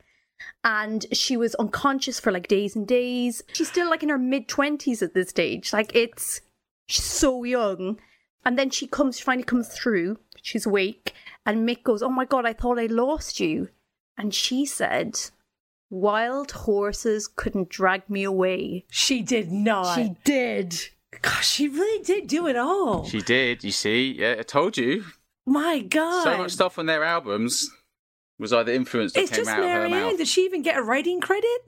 and 0.64 1.06
she 1.12 1.36
was 1.36 1.54
unconscious 1.56 2.20
for 2.20 2.32
like 2.32 2.48
days 2.48 2.76
and 2.76 2.86
days. 2.86 3.42
She's 3.52 3.68
still 3.68 3.88
like 3.88 4.02
in 4.02 4.08
her 4.08 4.18
mid 4.18 4.48
20s 4.48 5.02
at 5.02 5.14
this 5.14 5.30
stage. 5.30 5.72
Like 5.72 5.94
it's 5.94 6.40
she's 6.86 7.04
so 7.04 7.44
young. 7.44 7.98
And 8.44 8.58
then 8.58 8.70
she 8.70 8.86
comes, 8.86 9.18
she 9.18 9.24
finally 9.24 9.44
comes 9.44 9.68
through. 9.68 10.18
She's 10.42 10.66
awake. 10.66 11.12
And 11.44 11.68
Mick 11.68 11.82
goes, 11.82 12.02
Oh 12.02 12.10
my 12.10 12.24
God, 12.24 12.46
I 12.46 12.52
thought 12.52 12.78
I 12.78 12.86
lost 12.86 13.40
you. 13.40 13.68
And 14.16 14.34
she 14.34 14.66
said, 14.66 15.18
Wild 15.90 16.52
horses 16.52 17.28
couldn't 17.28 17.70
drag 17.70 18.08
me 18.10 18.24
away. 18.24 18.84
She 18.90 19.22
did 19.22 19.50
not. 19.50 19.94
She 19.94 20.16
did. 20.24 20.74
Gosh, 21.22 21.48
she 21.48 21.68
really 21.68 22.04
did 22.04 22.26
do 22.26 22.46
it 22.46 22.56
all. 22.56 23.04
She 23.04 23.22
did, 23.22 23.64
you 23.64 23.70
see. 23.70 24.12
Yeah, 24.18 24.36
I 24.38 24.42
told 24.42 24.76
you. 24.76 25.04
My 25.46 25.80
God. 25.80 26.24
So 26.24 26.38
much 26.38 26.52
stuff 26.52 26.78
on 26.78 26.86
their 26.86 27.02
albums 27.02 27.70
was 28.38 28.52
either 28.52 28.72
influenced 28.72 29.16
or 29.16 29.20
It's 29.20 29.30
came 29.30 29.38
just 29.38 29.50
out 29.50 29.58
of 29.60 29.64
her 29.64 29.70
Marianne. 29.88 29.90
mouth. 30.10 30.16
Did 30.18 30.28
she 30.28 30.44
even 30.44 30.62
get 30.62 30.76
a 30.76 30.82
writing 30.82 31.20
credit? 31.20 31.58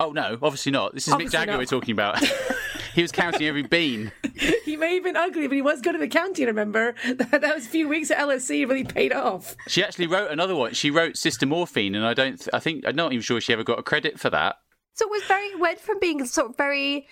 Oh 0.00 0.10
no, 0.10 0.38
obviously 0.42 0.72
not. 0.72 0.94
This 0.94 1.06
is 1.06 1.12
Obviously 1.14 1.36
Mick 1.36 1.40
Jagger 1.40 1.52
not. 1.52 1.58
we're 1.58 1.64
talking 1.66 1.92
about. 1.92 2.18
he 2.94 3.02
was 3.02 3.12
counting 3.12 3.46
every 3.46 3.62
bean. 3.62 4.12
He 4.64 4.76
may 4.76 4.94
have 4.94 5.04
been 5.04 5.16
ugly, 5.16 5.46
but 5.46 5.54
he 5.54 5.62
was 5.62 5.80
good 5.80 5.94
at 5.94 6.00
accounting, 6.00 6.46
remember? 6.46 6.94
That, 7.04 7.42
that 7.42 7.54
was 7.54 7.66
a 7.66 7.68
few 7.68 7.88
weeks 7.88 8.10
at 8.10 8.18
LSE 8.18 8.66
really 8.68 8.82
paid 8.82 9.12
off. 9.12 9.54
She 9.68 9.84
actually 9.84 10.08
wrote 10.08 10.32
another 10.32 10.56
one. 10.56 10.74
She 10.74 10.90
wrote 10.90 11.16
Sister 11.16 11.46
Morphine, 11.46 11.94
and 11.94 12.04
I 12.04 12.12
don't. 12.14 12.38
Th- 12.38 12.48
I 12.52 12.58
think 12.58 12.84
I'm 12.84 12.96
not 12.96 13.12
even 13.12 13.22
sure 13.22 13.40
she 13.40 13.52
ever 13.52 13.62
got 13.62 13.78
a 13.78 13.84
credit 13.84 14.18
for 14.18 14.30
that. 14.30 14.56
So 14.94 15.04
it 15.06 15.10
was 15.12 15.22
very, 15.24 15.54
went 15.54 15.78
from 15.78 16.00
being 16.00 16.24
sort 16.26 16.50
of 16.50 16.56
very. 16.56 17.06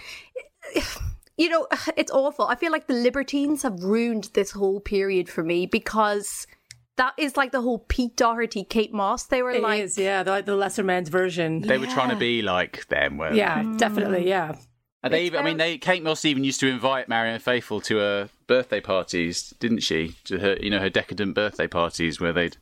You 1.38 1.48
know, 1.48 1.66
it's 1.96 2.10
awful. 2.12 2.46
I 2.46 2.56
feel 2.56 2.72
like 2.72 2.86
the 2.88 2.94
Libertines 2.94 3.62
have 3.62 3.82
ruined 3.82 4.30
this 4.34 4.50
whole 4.50 4.80
period 4.80 5.28
for 5.28 5.42
me 5.42 5.64
because 5.66 6.46
that 6.96 7.14
is 7.16 7.36
like 7.36 7.52
the 7.52 7.60
whole 7.60 7.78
Pete 7.78 8.16
Doherty, 8.16 8.64
Kate 8.64 8.92
Moss. 8.92 9.24
They 9.24 9.42
were 9.42 9.52
It 9.52 9.62
like, 9.62 9.80
is, 9.82 9.96
yeah. 9.98 10.22
They're 10.22 10.34
like 10.34 10.46
the 10.46 10.56
lesser 10.56 10.82
man's 10.82 11.08
version. 11.08 11.60
They 11.62 11.78
were 11.78 11.86
trying 11.86 12.10
to 12.10 12.16
be 12.16 12.42
like 12.42 12.86
them, 12.88 13.18
weren't 13.18 13.34
Yeah, 13.36 13.62
Mm. 13.62 13.78
definitely, 13.78 14.28
yeah. 14.28 14.54
And 15.04 15.12
they 15.12 15.24
even, 15.24 15.40
I 15.40 15.42
mean, 15.42 15.56
they 15.56 15.78
Kate 15.78 16.02
Moss 16.02 16.24
even 16.24 16.44
used 16.44 16.60
to 16.60 16.68
invite 16.68 17.08
Marianne 17.08 17.40
Faithfull 17.40 17.80
to 17.82 17.96
her 17.96 18.28
birthday 18.46 18.80
parties, 18.80 19.52
didn't 19.58 19.80
she? 19.80 20.14
To 20.24 20.38
her, 20.38 20.56
you 20.60 20.70
know, 20.70 20.78
her 20.78 20.90
decadent 20.90 21.34
birthday 21.34 21.66
parties 21.66 22.20
where 22.20 22.32
they'd 22.32 22.56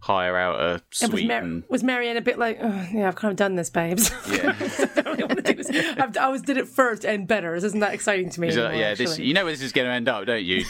hire 0.00 0.36
out 0.36 0.60
a 0.60 0.82
And 1.02 1.12
was, 1.12 1.24
Mar- 1.24 1.38
and 1.38 1.64
was 1.68 1.82
Marianne 1.82 2.16
a 2.16 2.20
bit 2.20 2.38
like, 2.38 2.58
"Ugh, 2.60 2.88
yeah, 2.92 3.08
I've 3.08 3.16
kind 3.16 3.30
of 3.30 3.36
done 3.36 3.54
this, 3.54 3.70
babes. 3.70 4.10
yeah. 4.30 4.54
I 4.96 5.00
really 5.10 5.24
want 5.24 5.44
to 5.44 5.54
do 5.54 5.62
this. 5.62 5.70
I've, 5.70 6.16
always 6.16 6.42
did 6.42 6.56
it 6.56 6.68
first 6.68 7.04
and 7.04 7.26
better. 7.26 7.54
This 7.54 7.64
isn't 7.64 7.80
that 7.80 7.94
exciting 7.94 8.30
to 8.30 8.40
me. 8.40 8.48
He's 8.48 8.56
like, 8.56 8.66
anymore, 8.66 8.80
yeah, 8.80 8.94
this 8.94 9.18
you 9.18 9.34
know 9.34 9.44
where 9.44 9.52
this 9.52 9.62
is 9.62 9.72
going 9.72 9.86
to 9.86 9.92
end 9.92 10.08
up, 10.08 10.26
don't 10.26 10.44
you? 10.44 10.64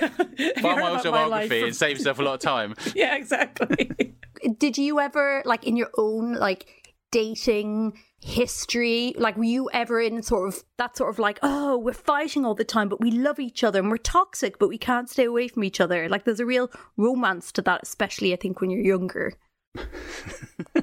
Have 0.00 0.18
you 0.38 0.52
my 0.62 0.72
about 0.72 0.82
my 0.82 0.90
life 0.90 1.00
autobiography 1.00 1.60
from- 1.60 1.66
and 1.68 1.76
save 1.76 1.98
yourself 1.98 2.18
a 2.18 2.22
lot 2.22 2.34
of 2.34 2.40
time. 2.40 2.74
Yeah, 2.94 3.16
exactly. 3.16 4.14
did 4.58 4.76
you 4.78 5.00
ever, 5.00 5.42
like, 5.44 5.64
in 5.66 5.76
your 5.76 5.90
own, 5.96 6.34
like, 6.34 6.66
dating 7.12 7.98
history, 8.20 9.14
like, 9.16 9.36
were 9.36 9.44
you 9.44 9.70
ever 9.72 10.00
in 10.00 10.22
sort 10.22 10.48
of 10.48 10.62
that 10.78 10.96
sort 10.96 11.10
of 11.10 11.18
like, 11.18 11.38
oh, 11.42 11.78
we're 11.78 11.92
fighting 11.92 12.44
all 12.44 12.54
the 12.54 12.64
time, 12.64 12.88
but 12.88 13.00
we 13.00 13.10
love 13.10 13.38
each 13.40 13.64
other 13.64 13.80
and 13.80 13.90
we're 13.90 13.96
toxic, 13.96 14.58
but 14.58 14.68
we 14.68 14.78
can't 14.78 15.08
stay 15.08 15.24
away 15.24 15.48
from 15.48 15.64
each 15.64 15.80
other? 15.80 16.08
Like, 16.08 16.24
there's 16.24 16.40
a 16.40 16.46
real 16.46 16.70
romance 16.96 17.50
to 17.52 17.62
that, 17.62 17.80
especially, 17.82 18.32
I 18.32 18.36
think, 18.36 18.60
when 18.60 18.70
you're 18.70 18.80
younger. 18.84 19.32
I 19.76 20.82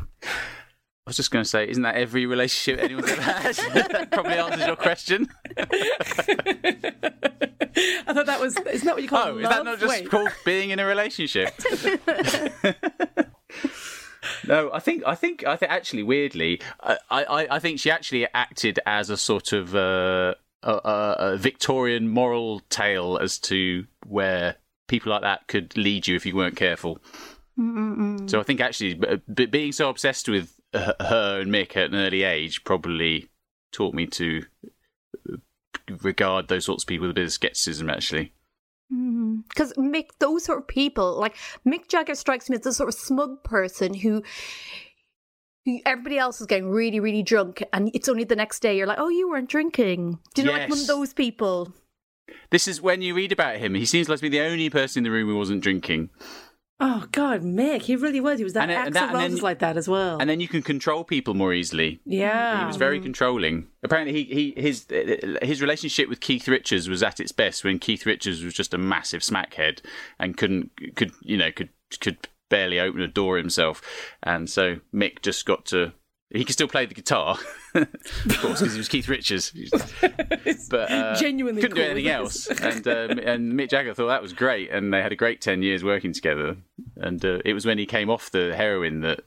was 1.09 1.15
just 1.15 1.31
going 1.31 1.43
to 1.43 1.49
say, 1.49 1.69
isn't 1.69 1.83
that 1.83 1.95
every 1.95 2.25
relationship 2.25 2.83
anyone's 2.83 3.09
ever 3.09 3.21
had? 3.21 3.55
that 3.55 4.07
probably 4.11 4.33
answers 4.33 4.67
your 4.67 4.75
question. 4.75 5.27
I 5.57 5.63
thought 8.13 8.25
that 8.25 8.41
was, 8.41 8.57
isn't 8.57 8.85
that 8.85 8.95
what 8.95 9.03
you 9.03 9.07
call 9.07 9.27
Oh, 9.27 9.31
love? 9.31 9.41
is 9.41 9.47
that 9.49 9.63
not 9.63 9.79
just 9.79 9.89
Wait. 9.89 10.09
called 10.09 10.29
being 10.43 10.71
in 10.71 10.79
a 10.79 10.85
relationship? 10.85 11.53
No, 14.47 14.71
I 14.73 14.79
think 14.79 15.03
I 15.05 15.15
think 15.15 15.45
I 15.45 15.55
think 15.55 15.71
actually 15.71 16.03
weirdly, 16.03 16.61
I 16.81 16.97
I, 17.09 17.47
I 17.51 17.59
think 17.59 17.79
she 17.79 17.91
actually 17.91 18.27
acted 18.33 18.79
as 18.85 19.09
a 19.09 19.17
sort 19.17 19.53
of 19.53 19.75
uh, 19.75 20.35
a, 20.63 21.15
a, 21.19 21.37
Victorian 21.37 22.07
moral 22.07 22.61
tale 22.69 23.17
as 23.21 23.37
to 23.39 23.85
where 24.05 24.55
people 24.87 25.11
like 25.11 25.21
that 25.21 25.47
could 25.47 25.75
lead 25.77 26.07
you 26.07 26.15
if 26.15 26.25
you 26.25 26.35
weren't 26.35 26.55
careful. 26.55 26.99
So 28.27 28.39
I 28.39 28.43
think 28.43 28.61
actually, 28.61 28.99
b- 29.33 29.45
being 29.47 29.71
so 29.71 29.89
obsessed 29.89 30.29
with 30.29 30.53
uh, 30.73 30.93
her 30.99 31.41
and 31.41 31.51
Mick 31.51 31.75
at 31.75 31.91
an 31.91 31.95
early 31.95 32.23
age 32.23 32.63
probably 32.63 33.29
taught 33.71 33.93
me 33.93 34.05
to 34.07 34.43
uh, 35.31 35.37
regard 36.01 36.47
those 36.47 36.65
sorts 36.65 36.83
of 36.83 36.87
people 36.87 37.07
with 37.07 37.11
a 37.11 37.19
bit 37.19 37.25
of 37.25 37.33
skepticism. 37.33 37.89
Actually. 37.89 38.33
Mm-hmm. 38.93 39.41
Because 39.49 39.73
Mick, 39.73 40.09
those 40.19 40.45
sort 40.45 40.59
of 40.59 40.67
people, 40.67 41.19
like 41.19 41.35
Mick 41.65 41.87
Jagger 41.89 42.15
strikes 42.15 42.49
me 42.49 42.55
as 42.55 42.63
the 42.63 42.73
sort 42.73 42.89
of 42.89 42.95
smug 42.95 43.43
person 43.43 43.93
who 43.93 44.23
who- 45.65 45.79
everybody 45.85 46.17
else 46.17 46.39
is 46.39 46.47
getting 46.47 46.69
really, 46.69 46.99
really 46.99 47.23
drunk, 47.23 47.61
and 47.73 47.91
it's 47.93 48.07
only 48.07 48.23
the 48.23 48.35
next 48.35 48.61
day 48.61 48.77
you're 48.77 48.87
like, 48.87 48.99
oh, 48.99 49.09
you 49.09 49.29
weren't 49.29 49.49
drinking. 49.49 50.19
Do 50.33 50.41
you 50.41 50.47
know, 50.47 50.53
like 50.53 50.69
one 50.69 50.79
of 50.79 50.87
those 50.87 51.13
people? 51.13 51.73
This 52.49 52.67
is 52.67 52.81
when 52.81 53.01
you 53.01 53.13
read 53.13 53.31
about 53.31 53.57
him. 53.57 53.73
He 53.73 53.85
seems 53.85 54.07
like 54.07 54.19
to 54.19 54.21
be 54.21 54.29
the 54.29 54.41
only 54.41 54.69
person 54.69 55.01
in 55.01 55.03
the 55.03 55.11
room 55.11 55.27
who 55.27 55.37
wasn't 55.37 55.61
drinking. 55.61 56.09
Oh 56.79 57.05
God, 57.11 57.41
Mick, 57.41 57.81
he 57.83 57.95
really 57.95 58.19
was. 58.21 58.37
He 58.37 58.43
was 58.43 58.53
that 58.53 58.69
And, 58.69 58.95
and 58.95 58.95
Rose 58.95 59.21
then- 59.23 59.31
was 59.31 59.41
like 59.41 59.59
that 59.59 59.77
as 59.77 59.87
well. 59.89 60.19
And 60.19 60.29
then 60.29 60.39
you 60.39 60.47
can 60.47 60.61
control 60.61 61.03
people 61.03 61.33
more 61.33 61.51
easily. 61.51 61.99
yeah, 62.05 62.59
He 62.59 62.65
was 62.67 62.75
very 62.75 62.99
controlling. 62.99 63.67
Apparently, 63.81 64.13
he, 64.23 64.53
he 64.55 64.61
his 64.61 64.85
his 65.41 65.59
relationship 65.61 66.07
with 66.07 66.19
Keith 66.19 66.47
Richards 66.47 66.87
was 66.87 67.01
at 67.01 67.19
its 67.19 67.31
best 67.31 67.63
when 67.63 67.79
Keith 67.79 68.05
Richards 68.05 68.43
was 68.43 68.53
just 68.53 68.75
a 68.75 68.77
massive 68.77 69.21
smackhead 69.21 69.81
and 70.19 70.37
couldn't 70.37 70.69
could 70.95 71.11
you 71.21 71.35
know 71.37 71.51
could 71.51 71.69
could 71.99 72.27
barely 72.49 72.79
open 72.79 73.01
a 73.01 73.07
door 73.07 73.37
himself, 73.37 73.81
and 74.21 74.47
so 74.49 74.77
Mick 74.93 75.21
just 75.23 75.45
got 75.45 75.65
to. 75.67 75.93
He 76.29 76.43
could 76.43 76.53
still 76.53 76.67
play 76.67 76.85
the 76.85 76.93
guitar, 76.93 77.37
of 77.73 77.87
course, 78.39 78.59
because 78.59 78.73
he 78.73 78.77
was 78.77 78.89
Keith 78.89 79.07
Richards. 79.07 79.53
But 80.69 80.91
uh, 80.91 81.15
Genuinely 81.15 81.61
couldn't 81.61 81.77
do 81.77 81.83
anything 81.83 82.09
else. 82.09 82.47
And 82.61 82.85
um, 82.87 83.19
and 83.19 83.53
Mick 83.53 83.69
Jagger 83.69 83.93
thought 83.93 84.07
that 84.07 84.21
was 84.21 84.33
great, 84.33 84.69
and 84.69 84.93
they 84.93 85.01
had 85.01 85.13
a 85.13 85.15
great 85.15 85.39
ten 85.39 85.61
years 85.61 85.83
working 85.83 86.11
together. 86.11 86.57
And 86.97 87.23
uh, 87.23 87.39
it 87.45 87.53
was 87.53 87.65
when 87.65 87.77
he 87.77 87.85
came 87.85 88.09
off 88.09 88.29
the 88.31 88.53
heroin 88.55 89.01
that 89.01 89.21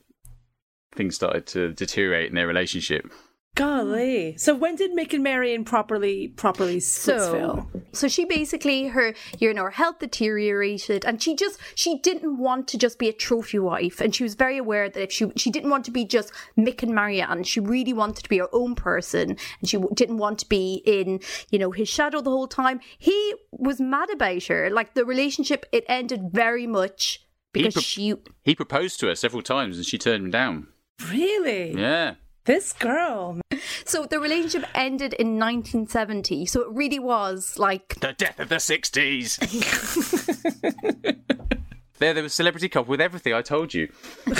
things 0.95 1.15
started 1.15 1.47
to 1.49 1.73
deteriorate 1.73 2.29
in 2.29 2.35
their 2.35 2.47
relationship. 2.47 3.11
Golly. 3.55 4.33
Mm. 4.33 4.41
So 4.41 4.55
when 4.55 4.77
did 4.77 4.93
Mick 4.93 5.13
and 5.13 5.23
Marion 5.23 5.65
properly 5.65 6.29
properly 6.29 6.81
split 6.81 7.21
So, 7.21 7.69
so 7.93 8.09
she 8.09 8.25
basically 8.25 8.89
her 8.89 9.15
you 9.39 9.53
know 9.53 9.65
her 9.65 9.71
health 9.71 9.99
deteriorated, 9.99 11.05
and 11.05 11.23
she 11.23 11.35
just 11.35 11.59
she 11.75 11.99
didn't 11.99 12.39
want 12.39 12.69
to 12.69 12.79
just 12.79 12.99
be 12.99 13.09
a 13.09 13.13
trophy 13.13 13.59
wife, 13.59 14.01
and 14.01 14.15
she 14.15 14.23
was 14.23 14.35
very 14.35 14.57
aware 14.57 14.89
that 14.89 15.03
if 15.03 15.13
she 15.13 15.31
she 15.37 15.51
didn't 15.51 15.71
want 15.71 15.85
to 15.87 15.91
be 15.91 16.05
just 16.05 16.33
Mick 16.57 16.83
and 16.83 16.95
Marianne, 16.95 17.43
she 17.43 17.61
really 17.61 17.93
wanted 17.93 18.23
to 18.23 18.29
be 18.29 18.39
her 18.39 18.49
own 18.53 18.75
person, 18.75 19.37
and 19.61 19.69
she 19.69 19.79
didn't 19.95 20.19
want 20.19 20.39
to 20.39 20.49
be 20.49 20.83
in 20.87 21.21
you 21.51 21.59
know 21.59 21.73
his 21.73 21.89
shadow 21.89 22.21
the 22.21 22.31
whole 22.31 22.49
time. 22.49 22.81
He 22.99 23.35
was 23.51 23.81
mad 23.81 24.11
about 24.11 24.45
her, 24.45 24.71
like 24.71 24.95
the 24.95 25.05
relationship 25.05 25.67
it 25.73 25.85
ended 25.89 26.31
very 26.33 26.67
much 26.67 27.27
because 27.53 27.75
pro- 27.75 27.83
she 27.83 28.15
He 28.43 28.55
proposed 28.55 29.01
to 29.01 29.09
her 29.09 29.15
several 29.15 29.43
times 29.43 29.77
and 29.77 29.85
she 29.85 29.99
turned 29.99 30.25
him 30.25 30.31
down. 30.31 30.69
Really? 31.11 31.73
Yeah. 31.73 32.15
This 32.51 32.73
girl. 32.73 33.41
so 33.85 34.07
the 34.07 34.19
relationship 34.19 34.69
ended 34.75 35.13
in 35.15 35.39
1970. 35.39 36.47
So 36.47 36.63
it 36.63 36.69
really 36.73 36.99
was 36.99 37.61
like 37.61 37.95
The 38.01 38.13
death 38.13 38.41
of 38.41 38.49
the 38.49 38.57
60s. 38.57 39.39
there, 42.01 42.13
there 42.13 42.23
was 42.25 42.35
celebrity 42.35 42.69
couple 42.69 42.91
with 42.91 43.01
everything 43.01 43.35
I 43.35 43.43
told 43.43 43.73
you. 43.73 43.89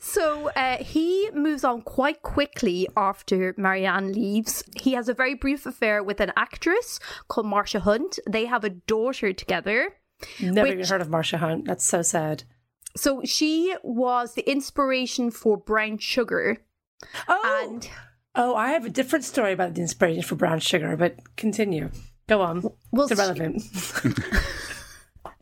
So 0.00 0.48
uh, 0.50 0.82
he 0.82 1.28
moves 1.34 1.64
on 1.64 1.82
quite 1.82 2.22
quickly 2.22 2.88
after 2.96 3.54
Marianne 3.56 4.12
leaves. 4.12 4.64
He 4.76 4.92
has 4.92 5.08
a 5.08 5.14
very 5.14 5.34
brief 5.34 5.66
affair 5.66 6.02
with 6.02 6.20
an 6.20 6.32
actress 6.36 6.98
called 7.28 7.46
Marsha 7.46 7.80
Hunt. 7.80 8.18
They 8.28 8.46
have 8.46 8.64
a 8.64 8.70
daughter 8.70 9.32
together. 9.32 9.94
Never 10.40 10.62
Which- 10.62 10.72
even 10.74 10.86
heard 10.86 11.00
of 11.00 11.08
Marsha 11.08 11.38
Hunt. 11.38 11.66
That's 11.66 11.84
so 11.84 12.02
sad. 12.02 12.44
So 12.96 13.22
she 13.24 13.74
was 13.82 14.34
the 14.34 14.48
inspiration 14.50 15.30
for 15.30 15.56
Brown 15.56 15.98
Sugar. 15.98 16.58
Oh, 17.28 17.64
And 17.64 17.88
oh, 18.34 18.54
I 18.54 18.70
have 18.70 18.84
a 18.84 18.90
different 18.90 19.24
story 19.24 19.52
about 19.52 19.74
the 19.74 19.80
inspiration 19.80 20.22
for 20.22 20.34
brown 20.34 20.60
sugar, 20.60 20.96
but 20.96 21.16
continue. 21.36 21.90
Go 22.26 22.42
on. 22.42 22.62
Well, 22.90 23.06
it's 23.06 23.12
irrelevant. 23.12 23.62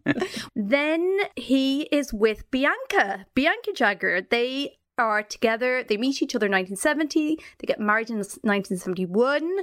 then 0.55 1.19
he 1.35 1.83
is 1.83 2.13
with 2.13 2.49
Bianca, 2.51 3.27
Bianca 3.35 3.73
Jagger. 3.75 4.23
They 4.23 4.79
are 4.99 5.23
together. 5.23 5.85
They 5.87 5.97
meet 5.97 6.23
each 6.23 6.35
other 6.35 6.47
in 6.47 6.53
1970. 6.53 7.39
They 7.59 7.67
get 7.67 7.81
married 7.81 8.11
in 8.11 8.17
1971. 8.17 9.59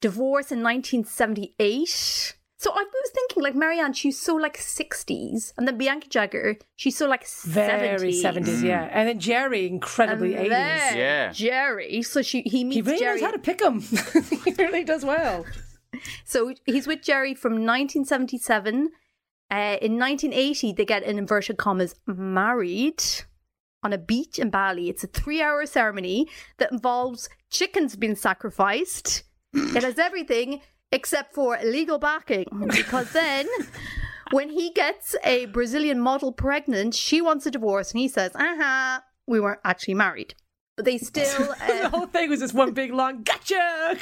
Divorce 0.00 0.52
in 0.52 0.62
1978. 0.62 2.36
So 2.64 2.70
I 2.70 2.82
was 2.82 3.10
thinking, 3.12 3.42
like 3.42 3.54
Marianne, 3.54 3.92
she's 3.92 4.18
so 4.18 4.36
like 4.36 4.56
60s, 4.56 5.52
and 5.58 5.68
then 5.68 5.76
Bianca 5.76 6.08
Jagger, 6.08 6.56
she's 6.76 6.96
so 6.96 7.06
like 7.06 7.24
70s. 7.24 7.52
Very 7.52 8.12
70s, 8.14 8.62
yeah. 8.62 8.88
And 8.90 9.06
then 9.06 9.20
Jerry, 9.20 9.66
incredibly 9.66 10.32
80s. 10.32 10.48
Yeah. 10.48 11.30
Jerry. 11.30 12.00
So 12.00 12.22
she 12.22 12.40
he 12.40 12.64
meets. 12.64 12.76
He 12.76 12.80
really 12.80 12.98
Jerry. 13.00 13.20
knows 13.20 13.26
how 13.26 13.32
to 13.32 13.38
pick 13.38 13.58
them. 13.58 13.80
he 14.46 14.52
really 14.52 14.82
does 14.82 15.04
well. 15.04 15.44
So 16.24 16.52
he's 16.66 16.88
with 16.88 17.02
Jerry 17.02 17.34
from 17.34 17.52
1977. 17.52 18.90
Uh, 19.50 19.76
in 19.80 19.96
1980, 19.96 20.72
they 20.72 20.84
get 20.84 21.04
in 21.04 21.18
inverted 21.18 21.56
commas 21.56 21.94
married 22.04 23.00
on 23.84 23.92
a 23.92 23.98
beach 23.98 24.40
in 24.40 24.50
Bali. 24.50 24.88
It's 24.88 25.04
a 25.04 25.06
three-hour 25.06 25.66
ceremony 25.66 26.28
that 26.58 26.72
involves 26.72 27.28
chickens 27.48 27.94
being 27.94 28.16
sacrificed. 28.16 29.22
It 29.52 29.84
has 29.84 30.00
everything 30.00 30.62
except 30.94 31.34
for 31.34 31.58
legal 31.62 31.98
backing, 31.98 32.46
because 32.70 33.12
then. 33.12 33.46
When 34.30 34.48
he 34.48 34.70
gets 34.70 35.14
a 35.22 35.46
Brazilian 35.46 36.00
model 36.00 36.32
pregnant, 36.32 36.94
she 36.94 37.20
wants 37.20 37.44
a 37.46 37.50
divorce, 37.50 37.92
and 37.92 38.00
he 38.00 38.08
says, 38.08 38.32
"Uh 38.34 38.56
huh, 38.58 39.00
we 39.26 39.38
weren't 39.38 39.60
actually 39.64 39.94
married." 39.94 40.34
But 40.76 40.86
they 40.86 40.98
still 40.98 41.24
the 41.66 41.84
uh, 41.84 41.90
whole 41.90 42.06
thing 42.06 42.30
was 42.30 42.40
just 42.40 42.54
one 42.54 42.72
big 42.72 42.92
long 42.92 43.22
gotcha. 43.22 43.54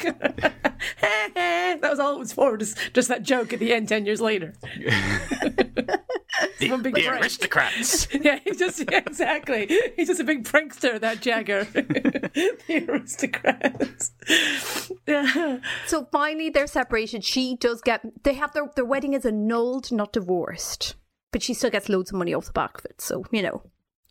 that 1.03 1.79
was 1.83 1.99
all 1.99 2.17
it 2.17 2.19
was 2.19 2.33
for. 2.33 2.57
Just, 2.57 2.79
just 2.95 3.09
that 3.09 3.23
joke 3.23 3.53
at 3.53 3.59
the 3.59 3.75
end, 3.75 3.89
ten 3.89 4.07
years 4.07 4.21
later. 4.21 4.55
The, 6.59 6.71
one 6.71 6.83
big 6.83 6.95
the 6.95 7.05
prank. 7.05 7.23
aristocrats. 7.23 8.09
Yeah, 8.15 8.39
he's 8.43 8.59
just 8.59 8.79
yeah, 8.91 9.03
exactly. 9.07 9.69
He's 9.97 10.09
just 10.09 10.21
a 10.21 10.25
big 10.25 10.45
prankster, 10.45 10.99
that 10.99 11.21
Jagger. 11.21 11.65
the 11.65 12.85
aristocrats. 12.89 14.13
Yeah. 15.07 15.59
So 15.87 16.09
finally, 16.11 16.49
they're 16.49 16.67
separated. 16.67 17.23
She 17.23 17.57
does 17.57 17.83
get. 17.83 18.01
They 18.25 18.35
have 18.35 18.53
their 18.55 18.71
their 18.75 18.85
wedding 18.85 19.13
is 19.13 19.27
annulled, 19.27 19.93
not 19.93 20.15
divorced, 20.15 20.95
but 21.33 21.43
she 21.43 21.53
still 21.53 21.71
gets 21.71 21.89
loads 21.89 22.11
of 22.11 22.17
money 22.17 22.33
off 22.33 22.47
the 22.47 22.53
back 22.53 22.79
of 22.79 22.87
it. 22.87 23.01
So 23.01 23.25
you 23.31 23.43
know, 23.43 23.63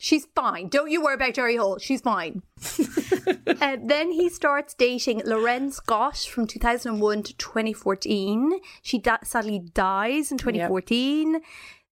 she's 0.02 0.26
fine. 0.36 0.68
Don't 0.68 0.90
you 0.90 1.02
worry 1.02 1.14
about 1.14 1.36
Jerry 1.36 1.56
Hall. 1.56 1.78
She's 1.78 2.02
fine. 2.02 2.42
uh, 3.48 3.78
then 3.84 4.12
he 4.12 4.30
starts 4.30 4.74
dating 4.74 5.22
L'Wren 5.26 5.72
Scott 5.72 6.18
from 6.18 6.48
2001 6.48 7.24
to 7.24 7.38
2014. 7.38 8.60
She 8.82 8.98
da- 8.98 9.18
sadly 9.24 9.60
dies 9.60 10.32
in 10.32 10.38
2014. 10.38 11.42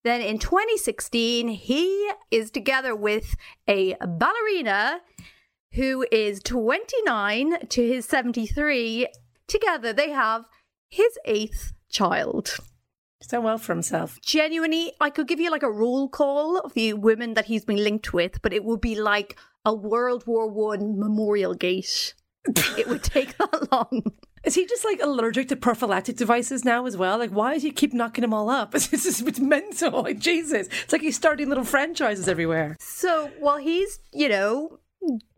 Then 0.02 0.20
in 0.20 0.38
2016, 0.38 1.48
he 1.48 2.10
is 2.30 2.50
together 2.50 2.96
with 2.96 3.36
a 3.68 3.94
ballerina 4.04 5.00
who 5.74 6.04
is 6.10 6.40
29 6.42 7.68
to 7.68 7.86
his 7.86 8.06
73. 8.06 9.06
Together, 9.46 9.92
they 9.92 10.10
have 10.10 10.46
his 10.88 11.16
eighth 11.24 11.72
child. 11.88 12.56
Done 13.28 13.44
well 13.44 13.58
for 13.58 13.72
himself. 13.72 14.18
Genuinely, 14.22 14.92
I 15.00 15.10
could 15.10 15.28
give 15.28 15.38
you 15.38 15.50
like 15.52 15.62
a 15.62 15.70
roll 15.70 16.08
call 16.08 16.58
of 16.58 16.74
the 16.74 16.94
women 16.94 17.34
that 17.34 17.44
he's 17.44 17.64
been 17.64 17.82
linked 17.84 18.12
with, 18.12 18.42
but 18.42 18.52
it 18.52 18.64
would 18.64 18.80
be 18.80 19.00
like 19.00 19.36
a 19.64 19.72
World 19.72 20.26
War 20.26 20.48
One 20.50 20.98
memorial 20.98 21.54
gate. 21.54 22.14
it 22.76 22.88
would 22.88 23.04
take 23.04 23.38
that 23.38 23.68
long. 23.70 24.02
Is 24.42 24.54
he 24.54 24.66
just 24.66 24.84
like 24.84 25.00
allergic 25.02 25.48
to 25.48 25.56
prophylactic 25.56 26.16
devices 26.16 26.64
now 26.64 26.86
as 26.86 26.96
well? 26.96 27.18
Like, 27.18 27.30
why 27.30 27.52
does 27.54 27.62
he 27.62 27.70
keep 27.70 27.92
knocking 27.92 28.22
them 28.22 28.34
all 28.34 28.48
up? 28.50 28.74
It's, 28.74 28.88
just, 28.88 29.22
it's 29.26 29.38
mental. 29.38 30.02
Like, 30.02 30.18
Jesus. 30.18 30.66
It's 30.82 30.92
like 30.92 31.02
he's 31.02 31.16
starting 31.16 31.48
little 31.48 31.64
franchises 31.64 32.26
everywhere. 32.26 32.76
So 32.80 33.30
while 33.38 33.58
he's, 33.58 34.00
you 34.12 34.28
know, 34.30 34.80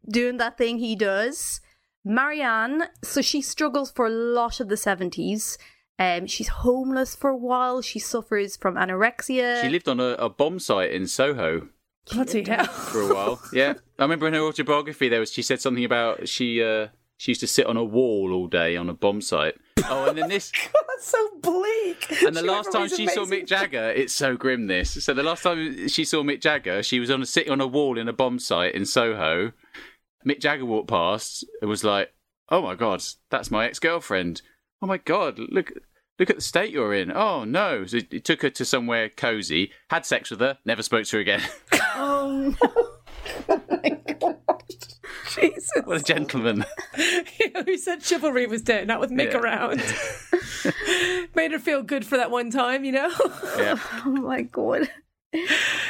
doing 0.09 0.37
that 0.39 0.57
thing 0.57 0.79
he 0.79 0.95
does, 0.97 1.61
Marianne, 2.05 2.85
so 3.03 3.21
she 3.21 3.43
struggles 3.43 3.91
for 3.91 4.07
a 4.07 4.11
lot 4.11 4.61
of 4.61 4.69
the 4.69 4.77
70s. 4.77 5.59
Um, 5.99 6.27
she's 6.27 6.49
homeless 6.49 7.15
for 7.15 7.31
a 7.31 7.37
while. 7.37 7.83
She 7.83 7.99
suffers 7.99 8.57
from 8.57 8.75
anorexia. 8.77 9.61
She 9.63 9.69
lived 9.69 9.89
on 9.89 10.01
a, 10.01 10.15
a 10.15 10.29
bomb 10.29 10.59
site 10.59 10.91
in 10.91 11.07
Soho 11.07 11.69
Bloody 12.11 12.43
hell. 12.45 12.65
for 12.65 13.03
a 13.03 13.15
while. 13.15 13.43
Yeah, 13.53 13.75
I 13.99 14.03
remember 14.03 14.27
in 14.27 14.35
her 14.35 14.41
autobiography 14.41 15.09
there 15.09 15.21
was 15.21 15.33
she 15.33 15.43
said 15.43 15.61
something 15.61 15.85
about 15.85 16.29
she 16.29 16.63
uh, 16.63 16.89
she 17.19 17.31
used 17.31 17.41
to 17.43 17.47
sit 17.47 17.67
on 17.67 17.77
a 17.77 17.85
wall 17.85 18.33
all 18.33 18.49
day 18.49 18.77
on 18.77 18.89
a 18.89 18.95
bomb 18.95 19.21
site. 19.21 19.55
Oh, 19.85 20.09
and 20.09 20.19
then 20.19 20.29
this. 20.29 20.51
God, 20.73 20.83
That's 20.89 21.07
so 21.07 21.29
bleak. 21.41 22.23
And 22.25 22.35
the 22.35 22.41
She 22.41 22.47
last 22.47 22.73
time 22.73 22.83
these 22.89 22.97
she 22.97 23.07
saw 23.07 23.25
Mick 23.25 23.47
Jagger, 23.47 23.91
it's 23.91 24.13
so 24.13 24.37
grim. 24.37 24.67
This. 24.67 25.05
So 25.05 25.15
the 25.15 25.23
last 25.23 25.43
time 25.43 25.87
she 25.89 26.05
saw 26.05 26.23
Mick 26.23 26.41
Jagger, 26.41 26.83
she 26.83 26.99
was 26.99 27.11
on 27.11 27.23
a 27.23 27.27
sitting 27.27 27.53
on 27.53 27.61
a 27.61 27.67
wall 27.67 27.99
in 27.99 28.09
a 28.09 28.13
bomb 28.13 28.39
site 28.41 28.75
in 28.75 28.87
Soho. 28.87 29.53
Mick 30.27 30.41
Jagger 30.41 30.65
walked 30.65 30.89
past. 30.89 31.45
and 31.61 31.69
was 31.71 31.85
like, 31.85 32.13
oh 32.49 32.63
my 32.63 32.75
god, 32.75 33.03
that's 33.31 33.51
my 33.51 33.67
ex 33.67 33.79
girlfriend. 33.79 34.43
Oh 34.83 34.87
my 34.87 34.99
god, 34.99 35.39
look. 35.39 35.73
Look 36.19 36.29
at 36.29 36.37
the 36.37 36.43
state 36.43 36.71
you're 36.71 36.93
in. 36.95 37.11
Oh 37.11 37.45
no! 37.45 37.87
So 37.87 37.99
he 38.11 38.21
took 38.21 38.43
her 38.43 38.51
to 38.51 38.65
somewhere 38.67 39.09
cozy, 39.09 39.73
had 39.89 40.05
sex 40.05 40.31
with 40.31 40.41
her, 40.41 40.59
never 40.65 40.83
spoke 40.83 41.07
to 41.07 41.17
her 41.17 41.21
again. 41.21 41.43
Oh, 41.95 42.55
no. 42.61 42.69
Oh 43.49 43.61
my 43.71 44.15
god. 44.21 44.63
Jesus. 45.35 45.71
what 45.85 46.01
a 46.01 46.05
gentleman! 46.05 46.65
You 46.97 47.51
know, 47.55 47.63
he 47.65 47.77
said 47.79 48.03
chivalry 48.03 48.47
was 48.47 48.63
dead, 48.63 48.87
not 48.87 49.01
with 49.01 49.11
Mick 49.11 49.33
Yeah. 49.33 49.39
around. 49.39 49.83
Made 51.35 51.53
her 51.53 51.59
feel 51.59 51.83
good 51.83 52.07
for 52.07 52.17
that 52.19 52.31
one 52.31 52.51
time, 52.51 52.85
you 52.85 52.93
know? 52.93 53.11
yeah. 53.57 53.79
oh 54.05 54.11
my 54.11 54.43
god. 54.43 54.91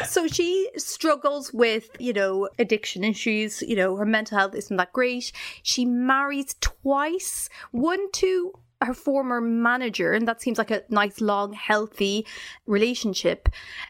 So 0.05 0.29
she 0.29 0.71
struggles 0.77 1.53
with, 1.53 1.91
you 1.99 2.13
know, 2.13 2.49
addiction 2.59 3.03
issues. 3.05 3.61
You 3.63 3.77
know, 3.77 3.97
her 3.97 4.07
mental 4.07 4.39
health 4.39 4.55
isn't 4.55 4.77
that 4.77 4.93
great. 4.93 5.33
She 5.63 5.85
marries 5.85 6.55
twice. 6.61 7.49
One 7.73 8.11
to 8.13 8.53
her 8.87 8.95
former 8.95 9.41
manager, 9.41 10.13
and 10.13 10.27
that 10.29 10.41
seems 10.41 10.59
like 10.59 10.71
a 10.71 10.83
nice, 10.89 11.21
long, 11.21 11.53
healthy 11.53 12.27
relationship. 12.67 13.49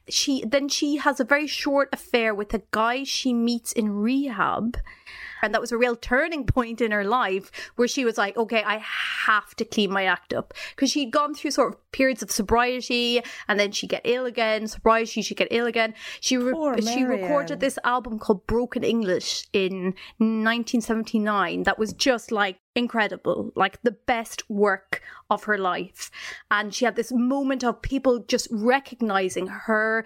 She 0.09 0.45
then 0.45 0.69
she 0.69 0.97
has 0.97 1.21
a 1.21 1.25
very 1.25 1.47
short 1.47 1.89
affair 1.93 2.35
with 2.35 2.55
a 2.55 2.63
guy 2.71 3.05
she 3.05 3.33
meets 3.33 3.73
in 3.73 3.91
rehab. 3.91 4.77
And 5.43 5.53
that 5.53 5.61
was 5.61 5.73
a 5.73 5.77
real 5.77 5.97
turning 5.97 6.47
point 6.47 6.81
in 6.81 6.93
her 6.93 7.05
life 7.05 7.51
where 7.77 7.89
she 7.89 8.05
was 8.05 8.17
like, 8.17 8.37
okay, 8.37 8.63
I 8.63 8.79
have 9.27 9.55
to 9.57 9.65
clean 9.65 9.93
my 9.93 10.05
act 10.05 10.33
up. 10.33 10.55
Because 10.71 10.91
she'd 10.91 11.11
gone 11.11 11.35
through 11.35 11.51
sort 11.51 11.75
of 11.75 11.93
periods 11.93 12.23
of 12.23 12.31
sobriety 12.31 13.21
and 13.49 13.59
then 13.59 13.73
she'd 13.73 13.91
get 13.91 14.03
ill 14.05 14.25
again, 14.25 14.67
sobriety, 14.67 15.21
she'd 15.23 15.37
get 15.37 15.49
ill 15.51 15.67
again. 15.67 15.95
She, 16.21 16.37
re- 16.37 16.81
she 16.81 17.05
recorded 17.05 17.61
this 17.61 17.79
album 17.85 18.19
called 18.19 18.47
Broken 18.47 18.85
English 18.85 19.47
in 19.53 19.95
1979 20.19 21.65
that 21.65 21.79
was 21.79 21.93
just 21.93 22.33
like 22.33 22.59
incredible, 22.75 23.53
like 23.57 23.83
the 23.83 23.91
best 23.93 24.49
work 24.49 25.03
of 25.31 25.45
her 25.45 25.59
life. 25.59 26.11
And 26.51 26.75
she 26.75 26.85
had 26.85 26.97
this 26.97 27.13
moment 27.13 27.65
of 27.65 27.83
people 27.83 28.21
just 28.21 28.49
recognizing 28.51 29.47
her 29.47 30.05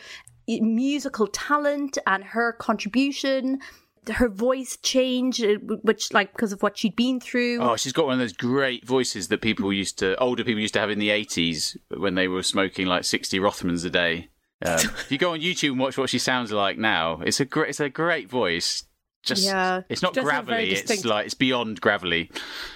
musical 0.48 1.26
talent 1.26 1.98
and 2.06 2.24
her 2.24 2.52
contribution. 2.52 3.60
Her 4.08 4.28
voice 4.28 4.76
changed, 4.82 5.42
uh, 5.44 5.54
which, 5.82 6.12
like, 6.12 6.32
because 6.32 6.52
of 6.52 6.62
what 6.62 6.78
she'd 6.78 6.96
been 6.96 7.20
through. 7.20 7.60
Oh, 7.60 7.76
she's 7.76 7.92
got 7.92 8.06
one 8.06 8.14
of 8.14 8.18
those 8.20 8.32
great 8.32 8.86
voices 8.86 9.28
that 9.28 9.40
people 9.40 9.72
used 9.72 9.98
to, 9.98 10.16
older 10.18 10.44
people 10.44 10.60
used 10.60 10.74
to 10.74 10.80
have 10.80 10.90
in 10.90 10.98
the 10.98 11.08
80s 11.10 11.76
when 11.96 12.14
they 12.14 12.28
were 12.28 12.42
smoking 12.42 12.86
like 12.86 13.04
60 13.04 13.38
Rothmans 13.38 13.84
a 13.84 13.90
day. 13.90 14.28
Um, 14.64 14.74
if 14.78 15.10
you 15.10 15.18
go 15.18 15.32
on 15.32 15.40
YouTube 15.40 15.70
and 15.70 15.80
watch 15.80 15.98
what 15.98 16.10
she 16.10 16.18
sounds 16.18 16.52
like 16.52 16.78
now, 16.78 17.20
it's 17.24 17.40
a 17.40 17.44
great, 17.44 17.70
it's 17.70 17.80
a 17.80 17.88
great 17.88 18.28
voice. 18.30 18.84
Just, 19.22 19.44
Yeah. 19.44 19.82
it's 19.88 20.02
not 20.02 20.14
gravelly. 20.14 20.70
It's 20.70 21.04
like 21.04 21.26
it's 21.26 21.34
beyond 21.34 21.80
gravelly. 21.80 22.30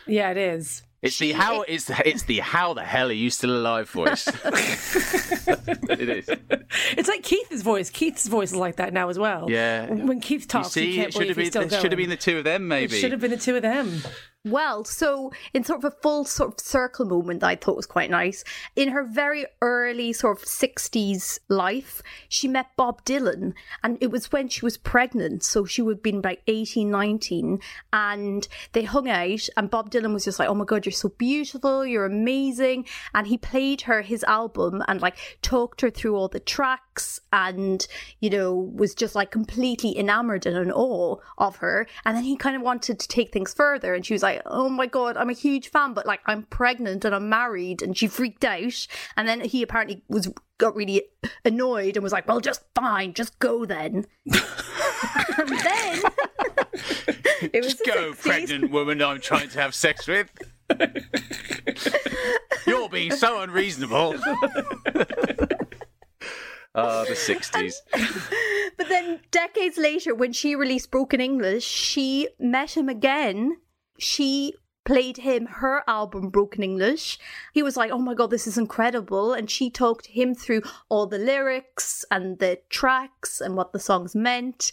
Yeah, 0.07 0.31
it 0.33 0.37
is. 0.37 0.83
It's 1.03 1.19
the 1.19 1.33
how 1.33 1.63
it's 1.63 1.91
it's 2.05 2.25
the 2.25 2.41
how 2.41 2.75
the 2.75 2.83
hell 2.83 3.09
are 3.09 3.13
you 3.13 3.31
still 3.31 3.57
alive 3.57 3.89
voice. 3.89 4.29
it 4.45 6.09
is. 6.09 6.29
It's 6.97 7.09
like 7.09 7.23
Keith's 7.23 7.63
voice. 7.63 7.89
Keith's 7.89 8.29
voice 8.29 8.51
is 8.51 8.57
like 8.57 8.77
that 8.77 8.93
now 8.93 9.09
as 9.09 9.19
well. 9.19 9.51
Yeah. 9.51 9.87
When 9.91 10.21
Keith 10.21 10.47
talks, 10.47 10.77
you, 10.77 10.83
see, 10.83 10.97
can't 10.97 11.09
it 11.09 11.13
should 11.13 11.19
believe 11.21 11.29
have 11.29 11.37
he's 11.39 11.45
been 11.47 11.51
still 11.53 11.63
it 11.63 11.71
going. 11.71 11.83
should 11.83 11.93
have 11.93 11.97
been 11.99 12.11
the 12.11 12.17
two 12.17 12.39
of 12.39 12.45
them. 12.45 12.65
It 12.65 12.67
Maybe 12.67 13.01
should 13.01 13.13
have 13.13 13.21
been 13.21 13.31
the 13.31 13.39
two 13.39 13.57
of 13.57 13.63
them. 13.63 14.03
Well, 14.43 14.85
so 14.85 15.33
in 15.53 15.65
sort 15.65 15.85
of 15.85 15.93
a 15.93 15.97
full 16.01 16.25
sort 16.25 16.55
of 16.55 16.61
circle 16.61 17.05
moment 17.05 17.41
that 17.41 17.49
I 17.49 17.57
thought 17.57 17.77
was 17.77 17.85
quite 17.85 18.09
nice, 18.09 18.43
in 18.75 18.89
her 18.89 19.05
very 19.05 19.45
early 19.61 20.15
sort 20.15 20.39
of 20.39 20.47
60s 20.47 21.41
life, 21.51 22.01
she 22.27 22.49
met 22.49 22.75
Bob 22.75 23.05
Dylan. 23.05 23.53
And 23.85 23.99
it 24.01 24.11
was 24.11 24.33
when 24.33 24.49
she 24.49 24.65
was 24.65 24.79
pregnant. 24.79 25.45
So 25.45 25.67
she 25.67 25.83
would 25.83 25.97
have 25.97 26.03
been 26.03 26.23
like 26.23 26.41
18, 26.47 26.91
19. 26.91 27.61
And 27.93 28.49
they 28.73 28.85
hung 28.85 29.11
out. 29.11 29.47
And 29.59 29.69
Bob 29.69 29.91
Dylan 29.91 30.15
was 30.15 30.25
just 30.25 30.39
like, 30.39 30.49
oh 30.49 30.55
my 30.55 30.65
God, 30.65 30.87
you're 30.87 30.93
so 30.95 31.11
beautiful. 31.11 31.85
You're 31.85 32.07
amazing. 32.07 32.87
And 33.15 33.27
he 33.27 33.37
played 33.37 33.83
her 33.83 34.01
his 34.01 34.25
album 34.25 34.83
and 34.89 35.03
like 35.03 35.19
talked 35.43 35.83
her 35.83 35.91
through 35.91 36.17
all 36.17 36.29
the 36.29 36.41
tracks 36.41 37.21
and, 37.31 37.87
you 38.21 38.31
know, 38.31 38.55
was 38.55 38.95
just 38.95 39.15
like 39.15 39.31
completely 39.31 39.99
enamored 39.99 40.47
and 40.47 40.57
in 40.57 40.73
awe 40.73 41.17
of 41.37 41.57
her. 41.57 41.87
And 42.07 42.17
then 42.17 42.25
he 42.25 42.37
kind 42.37 42.57
of 42.57 42.63
wanted 42.63 42.99
to 43.01 43.07
take 43.09 43.35
things 43.35 43.53
further. 43.53 43.93
And 43.93 44.07
she 44.07 44.15
was 44.15 44.23
like, 44.23 44.30
oh 44.47 44.69
my 44.69 44.87
God, 44.87 45.17
I'm 45.17 45.31
a 45.31 45.35
huge 45.35 45.71
fan, 45.71 45.95
but 45.95 46.07
like 46.07 46.21
I'm 46.27 46.45
pregnant 46.45 47.05
and 47.05 47.15
I'm 47.15 47.29
married. 47.29 47.83
And 47.83 47.97
she 47.97 48.07
freaked 48.07 48.45
out. 48.45 48.87
And 49.17 49.27
then 49.29 49.41
he 49.41 49.63
apparently 49.63 50.03
was 50.09 50.33
got 50.59 50.77
really 50.77 51.03
annoyed 51.45 51.97
and 51.97 52.03
was 52.03 52.13
like, 52.13 52.29
well, 52.29 52.41
just 52.41 52.63
fine, 52.75 53.15
just 53.15 53.39
go 53.39 53.65
then. 53.65 54.07
and 54.27 55.49
then 55.49 56.03
it 57.53 57.65
was 57.65 57.75
Just 57.75 57.87
go, 57.87 58.13
60s. 58.13 58.21
pregnant 58.21 58.71
woman 58.71 59.03
I'm 59.03 59.21
trying 59.21 59.49
to 59.51 59.61
have 59.61 59.75
sex 59.75 60.07
with. 60.07 60.31
You're 62.67 62.89
being 62.89 63.13
so 63.13 63.41
unreasonable. 63.43 64.15
Ah, 66.73 67.03
the 67.03 67.15
60s. 67.15 67.75
But 68.77 68.89
then 68.89 69.19
decades 69.33 69.77
later, 69.77 70.15
when 70.15 70.33
she 70.33 70.55
released 70.55 70.93
Broken 70.93 71.21
English, 71.21 71.65
she 71.65 72.29
met 72.39 72.77
him 72.77 72.89
again. 72.89 73.57
She 74.01 74.55
played 74.85 75.19
him 75.19 75.47
her 75.47 75.85
album 75.87 76.31
Broken 76.31 76.63
English. 76.63 77.19
He 77.53 77.63
was 77.63 77.77
like, 77.77 77.91
"Oh 77.93 77.99
my 77.99 78.15
god, 78.15 78.31
this 78.31 78.47
is 78.47 78.59
incredible!" 78.59 79.33
And 79.33 79.51
she 79.51 79.71
talked 79.71 80.07
him 80.07 80.35
through 80.35 80.63
all 80.89 81.07
the 81.07 81.19
lyrics 81.19 82.05
and 82.11 82.39
the 82.39 82.61
tracks 82.71 83.41
and 83.41 83.57
what 83.57 83.73
the 83.73 83.79
songs 83.79 84.15
meant. 84.15 84.73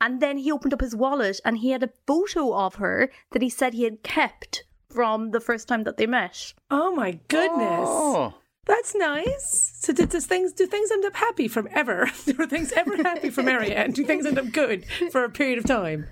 And 0.00 0.20
then 0.20 0.38
he 0.38 0.50
opened 0.50 0.72
up 0.72 0.80
his 0.80 0.96
wallet 0.96 1.40
and 1.44 1.58
he 1.58 1.70
had 1.70 1.82
a 1.82 1.92
photo 2.06 2.54
of 2.54 2.76
her 2.76 3.10
that 3.32 3.42
he 3.42 3.50
said 3.50 3.74
he 3.74 3.84
had 3.84 4.02
kept 4.02 4.64
from 4.88 5.30
the 5.30 5.40
first 5.40 5.68
time 5.68 5.84
that 5.84 5.96
they 5.98 6.06
met. 6.06 6.54
Oh 6.70 6.94
my 6.94 7.18
goodness. 7.28 7.88
Oh, 7.88 8.34
That's 8.70 8.94
nice. 8.94 9.72
So 9.80 9.92
did 9.92 10.10
does 10.10 10.26
things 10.26 10.52
do 10.52 10.66
things 10.66 10.90
end 10.90 11.04
up 11.04 11.16
happy 11.16 11.48
from 11.48 11.68
ever? 11.72 12.02
Are 12.38 12.46
things 12.46 12.72
ever 12.72 12.96
happy 12.96 13.30
for 13.30 13.42
Marianne? 13.42 13.90
Do 13.92 14.04
things 14.04 14.24
end 14.26 14.38
up 14.38 14.52
good 14.52 14.84
for 15.10 15.24
a 15.24 15.30
period 15.30 15.58
of 15.58 15.64
time? 15.64 16.06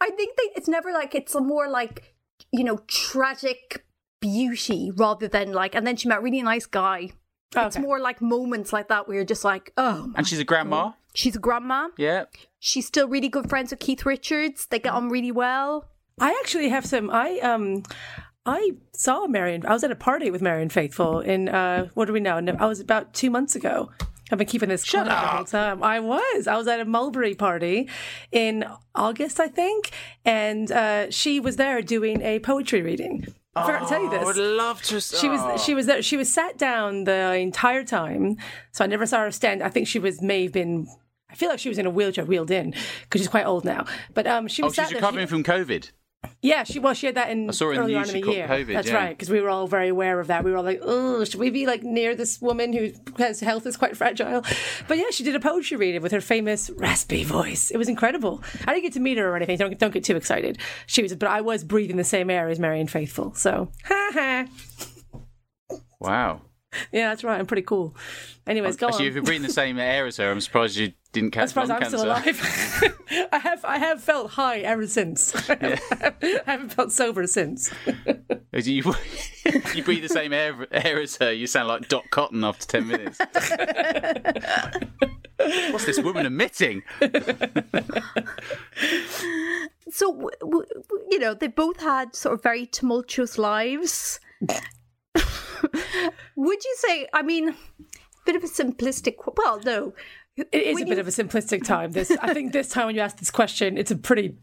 I 0.00 0.10
think 0.10 0.36
they, 0.36 0.50
it's 0.56 0.68
never 0.68 0.90
like 0.92 1.14
it's 1.14 1.34
a 1.34 1.40
more 1.40 1.68
like 1.68 2.14
you 2.52 2.64
know 2.64 2.78
tragic 2.88 3.84
beauty 4.20 4.90
rather 4.94 5.28
than 5.28 5.52
like. 5.52 5.74
And 5.74 5.86
then 5.86 5.96
she 5.96 6.08
met 6.08 6.18
a 6.18 6.20
really 6.22 6.42
nice 6.42 6.66
guy. 6.66 7.10
Okay. 7.54 7.66
It's 7.66 7.78
more 7.78 7.98
like 8.00 8.20
moments 8.20 8.72
like 8.72 8.88
that 8.88 9.06
where 9.08 9.16
you're 9.16 9.24
just 9.24 9.44
like, 9.44 9.72
oh, 9.76 10.06
my- 10.08 10.18
and 10.18 10.26
she's 10.28 10.38
a 10.38 10.44
grandma. 10.44 10.92
she's 11.14 11.34
a 11.36 11.40
grandma. 11.40 11.88
Yeah. 11.96 12.24
She's 12.58 12.86
still 12.86 13.08
really 13.08 13.28
good 13.28 13.48
friends 13.48 13.70
with 13.70 13.80
Keith 13.80 14.04
Richards. 14.06 14.66
They 14.66 14.78
get 14.78 14.92
on 14.92 15.08
really 15.10 15.32
well. 15.32 15.88
I 16.20 16.30
actually 16.42 16.68
have 16.68 16.84
some. 16.86 17.08
I 17.10 17.38
um, 17.40 17.82
I 18.46 18.72
saw 18.92 19.26
Marion. 19.26 19.66
I 19.66 19.72
was 19.72 19.84
at 19.84 19.90
a 19.90 19.94
party 19.96 20.30
with 20.30 20.40
Marion 20.42 20.70
Faithfull 20.70 21.20
in 21.20 21.48
uh, 21.48 21.88
what 21.94 22.06
do 22.06 22.12
we 22.12 22.20
know? 22.20 22.38
I 22.58 22.66
was 22.66 22.80
about 22.80 23.12
two 23.12 23.30
months 23.30 23.54
ago. 23.54 23.90
I've 24.32 24.38
been 24.38 24.46
keeping 24.46 24.68
this 24.68 24.84
Shut 24.84 25.06
quiet 25.06 25.16
the 25.20 25.26
up. 25.26 25.34
whole 25.34 25.44
time. 25.44 25.82
I 25.82 25.98
was. 26.00 26.46
I 26.46 26.56
was 26.56 26.68
at 26.68 26.78
a 26.80 26.84
Mulberry 26.84 27.34
party 27.34 27.88
in 28.30 28.64
August, 28.94 29.40
I 29.40 29.48
think, 29.48 29.90
and 30.24 30.70
uh, 30.70 31.10
she 31.10 31.40
was 31.40 31.56
there 31.56 31.82
doing 31.82 32.22
a 32.22 32.38
poetry 32.38 32.80
reading. 32.80 33.26
I 33.56 33.66
forgot 33.66 33.80
to 33.80 33.86
tell 33.88 34.02
you 34.02 34.08
this. 34.10 34.22
I 34.22 34.24
would 34.24 34.36
love 34.36 34.80
to. 34.82 35.00
She 35.00 35.28
was 35.28 35.62
she 35.64 35.74
was 35.74 35.86
there. 35.86 36.00
She 36.00 36.16
was 36.16 36.32
sat 36.32 36.56
down 36.56 37.04
the 37.04 37.34
entire 37.34 37.82
time, 37.84 38.36
so 38.70 38.84
I 38.84 38.86
never 38.86 39.04
saw 39.04 39.18
her 39.22 39.32
stand. 39.32 39.62
I 39.64 39.68
think 39.68 39.88
she 39.88 39.98
was 39.98 40.22
may 40.22 40.44
have 40.44 40.52
been. 40.52 40.86
I 41.28 41.34
feel 41.34 41.48
like 41.48 41.58
she 41.58 41.68
was 41.68 41.78
in 41.78 41.86
a 41.86 41.90
wheelchair, 41.90 42.24
wheeled 42.24 42.50
in, 42.52 42.70
because 43.02 43.20
she's 43.20 43.28
quite 43.28 43.46
old 43.46 43.64
now. 43.64 43.84
But 44.14 44.26
um, 44.28 44.46
she 44.48 44.62
Oh, 44.62 44.66
was 44.66 44.74
she's 44.74 44.84
sat 44.84 44.90
there. 44.90 44.96
recovering 45.00 45.26
from 45.26 45.42
COVID. 45.44 45.90
Yeah, 46.42 46.64
she 46.64 46.78
well, 46.78 46.94
she 46.94 47.06
had 47.06 47.16
that 47.16 47.30
in 47.30 47.48
I 47.48 47.52
saw 47.52 47.66
her 47.66 47.74
in 47.74 47.80
earlier 47.80 47.98
news, 47.98 48.10
on 48.10 48.16
in 48.16 48.22
the 48.22 48.32
year. 48.32 48.46
COVID, 48.46 48.72
That's 48.72 48.88
yeah. 48.88 48.94
right, 48.94 49.08
because 49.10 49.28
we 49.28 49.40
were 49.40 49.50
all 49.50 49.66
very 49.66 49.88
aware 49.88 50.20
of 50.20 50.26
that. 50.28 50.42
We 50.42 50.50
were 50.50 50.56
all 50.56 50.64
like, 50.64 50.80
"Oh, 50.82 51.22
should 51.24 51.40
we 51.40 51.50
be 51.50 51.66
like 51.66 51.82
near 51.82 52.14
this 52.14 52.40
woman 52.40 52.72
who 52.72 52.92
has 53.18 53.40
health 53.40 53.66
is 53.66 53.76
quite 53.76 53.96
fragile?" 53.96 54.42
But 54.88 54.98
yeah, 54.98 55.10
she 55.10 55.22
did 55.22 55.34
a 55.34 55.40
poetry 55.40 55.76
reading 55.76 56.00
with 56.00 56.12
her 56.12 56.20
famous 56.20 56.70
raspy 56.70 57.24
voice. 57.24 57.70
It 57.70 57.76
was 57.76 57.88
incredible. 57.88 58.42
I 58.66 58.72
didn't 58.72 58.84
get 58.84 58.92
to 58.94 59.00
meet 59.00 59.18
her 59.18 59.28
or 59.30 59.36
anything. 59.36 59.58
Don't 59.58 59.78
don't 59.78 59.92
get 59.92 60.04
too 60.04 60.16
excited. 60.16 60.58
She 60.86 61.02
was, 61.02 61.14
but 61.14 61.28
I 61.28 61.42
was 61.42 61.62
breathing 61.62 61.96
the 61.96 62.04
same 62.04 62.30
air 62.30 62.48
as 62.48 62.58
Marion 62.58 62.86
Faithfull. 62.86 63.34
So, 63.34 63.70
ha 63.84 64.10
ha. 64.14 64.46
Wow. 66.00 66.42
Yeah, 66.92 67.08
that's 67.08 67.24
right. 67.24 67.38
I'm 67.38 67.46
pretty 67.46 67.62
cool. 67.62 67.96
Anyways, 68.46 68.74
um, 68.74 68.78
go 68.78 68.86
Actually, 68.88 69.06
on. 69.06 69.08
if 69.08 69.14
you're 69.14 69.24
breathing 69.24 69.46
the 69.46 69.52
same 69.52 69.78
air 69.78 70.06
as 70.06 70.16
her, 70.18 70.30
I'm 70.30 70.40
surprised 70.40 70.76
you 70.76 70.92
didn't 71.12 71.30
catch 71.32 71.44
As 71.44 71.52
far 71.52 71.64
as 71.64 71.70
I'm 71.70 71.80
cancer. 71.80 71.98
still 71.98 72.10
alive, 72.10 72.94
I 73.32 73.38
have 73.38 73.64
I 73.64 73.78
have 73.78 74.02
felt 74.02 74.30
high 74.32 74.58
ever 74.60 74.86
since. 74.86 75.34
I 75.50 75.78
haven't 76.46 76.70
felt 76.72 76.92
sober 76.92 77.26
since. 77.26 77.70
You, 78.52 78.94
you 79.74 79.82
breathe 79.82 80.02
the 80.02 80.08
same 80.08 80.32
air, 80.32 80.66
air 80.70 81.00
as 81.00 81.16
her, 81.16 81.32
you 81.32 81.46
sound 81.46 81.68
like 81.68 81.88
Dot 81.88 82.04
Cotton 82.10 82.44
after 82.44 82.66
10 82.66 82.86
minutes. 82.88 83.18
What's 85.72 85.86
this 85.86 85.98
woman 86.00 86.26
emitting? 86.26 86.82
So, 89.90 90.12
w- 90.12 90.30
w- 90.40 90.66
w- 90.66 91.06
you 91.10 91.18
know, 91.18 91.34
they 91.34 91.48
both 91.48 91.80
had 91.80 92.14
sort 92.14 92.34
of 92.34 92.42
very 92.42 92.66
tumultuous 92.66 93.38
lives. 93.38 94.20
Would 96.36 96.64
you 96.64 96.74
say, 96.78 97.08
I 97.12 97.22
mean, 97.22 97.48
a 97.50 97.54
bit 98.24 98.36
of 98.36 98.44
a 98.44 98.46
simplistic, 98.46 99.14
well, 99.36 99.60
no. 99.64 99.94
It 100.36 100.48
is 100.54 100.74
When 100.74 100.84
a 100.84 100.86
bit 100.86 100.94
you- 100.94 101.00
of 101.00 101.08
a 101.08 101.10
simplistic 101.10 101.64
time. 101.64 101.92
This, 101.92 102.10
I 102.22 102.32
think, 102.32 102.52
this 102.52 102.68
time 102.68 102.86
when 102.86 102.94
you 102.94 103.02
ask 103.02 103.18
this 103.18 103.30
question, 103.30 103.76
it's 103.76 103.90
a 103.90 103.96
pretty. 103.96 104.36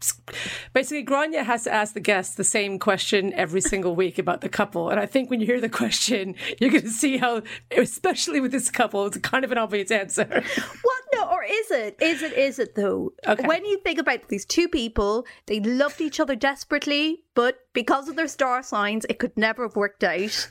Basically, 0.72 1.04
Grainne 1.04 1.42
has 1.42 1.64
to 1.64 1.72
ask 1.72 1.94
the 1.94 2.00
guests 2.00 2.36
the 2.36 2.44
same 2.44 2.78
question 2.78 3.32
every 3.32 3.60
single 3.60 3.96
week 3.96 4.18
about 4.18 4.40
the 4.42 4.48
couple, 4.48 4.90
and 4.90 5.00
I 5.00 5.06
think 5.06 5.28
when 5.30 5.40
you 5.40 5.46
hear 5.46 5.60
the 5.60 5.68
question, 5.68 6.34
you're 6.60 6.70
going 6.70 6.82
to 6.82 6.90
see 6.90 7.16
how, 7.16 7.42
especially 7.76 8.40
with 8.40 8.52
this 8.52 8.70
couple, 8.70 9.06
it's 9.06 9.16
kind 9.18 9.44
of 9.44 9.50
an 9.50 9.58
obvious 9.58 9.90
answer. 9.90 10.24
What? 10.82 11.02
No, 11.14 11.24
or 11.30 11.42
is 11.42 11.70
it? 11.70 11.96
Is 12.02 12.22
it? 12.22 12.34
Is 12.34 12.58
it 12.58 12.74
though? 12.74 13.12
Okay. 13.26 13.46
When 13.46 13.64
you 13.64 13.78
think 13.78 13.98
about 13.98 14.28
these 14.28 14.44
two 14.44 14.68
people, 14.68 15.26
they 15.46 15.58
loved 15.58 16.00
each 16.02 16.20
other 16.20 16.36
desperately, 16.36 17.24
but 17.34 17.60
because 17.72 18.08
of 18.08 18.14
their 18.16 18.28
star 18.28 18.62
signs, 18.62 19.06
it 19.08 19.18
could 19.18 19.36
never 19.36 19.62
have 19.66 19.74
worked 19.74 20.04
out. 20.04 20.50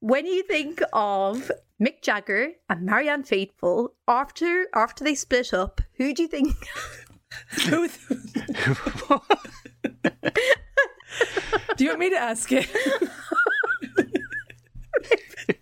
When 0.00 0.26
you 0.26 0.42
think 0.44 0.80
of 0.92 1.50
Mick 1.80 2.02
Jagger 2.02 2.52
and 2.68 2.82
Marianne 2.86 3.22
Faithfull 3.22 3.94
after 4.08 4.66
after 4.74 5.04
they 5.04 5.14
split 5.14 5.52
up, 5.54 5.80
who 5.96 6.14
do 6.14 6.22
you 6.22 6.28
think? 6.28 6.54
Who- 7.68 7.88
do 11.76 11.84
you 11.84 11.90
want 11.90 12.00
me 12.00 12.10
to 12.10 12.16
ask 12.16 12.50
it? 12.52 12.68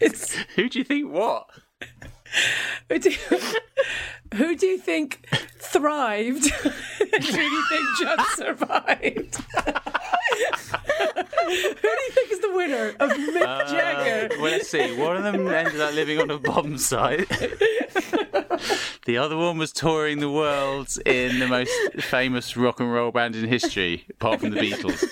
It's- 0.00 0.36
Who 0.54 0.68
do 0.68 0.78
you 0.78 0.84
think 0.84 1.10
what? 1.12 1.46
Who, 2.88 2.98
do 2.98 3.10
you, 3.10 3.16
who 4.34 4.56
do 4.56 4.66
you 4.66 4.78
think 4.78 5.26
thrived? 5.58 6.50
who 6.98 7.06
do 7.18 7.42
you 7.42 7.64
think 7.68 7.84
just 8.00 8.36
survived? 8.36 9.36
who 11.46 11.52
do 11.72 11.88
you 11.88 12.10
think 12.12 12.32
is 12.32 12.40
the 12.40 12.52
winner 12.54 12.88
of 13.00 13.10
Mick 13.10 13.68
Jagger? 13.68 14.34
Uh, 14.34 14.36
well, 14.40 14.50
let's 14.52 14.68
see. 14.68 14.94
One 14.96 15.16
of 15.16 15.22
them 15.24 15.48
ended 15.48 15.80
up 15.80 15.94
living 15.94 16.18
on 16.20 16.30
a 16.30 16.38
bomb 16.38 16.78
site. 16.78 17.28
the 19.06 19.16
other 19.18 19.36
one 19.36 19.58
was 19.58 19.72
touring 19.72 20.18
the 20.20 20.30
world 20.30 20.96
in 21.06 21.38
the 21.38 21.46
most 21.48 21.72
famous 22.02 22.56
rock 22.56 22.80
and 22.80 22.92
roll 22.92 23.10
band 23.10 23.36
in 23.36 23.46
history, 23.46 24.04
apart 24.10 24.40
from 24.40 24.50
the 24.50 24.60
Beatles. 24.60 25.04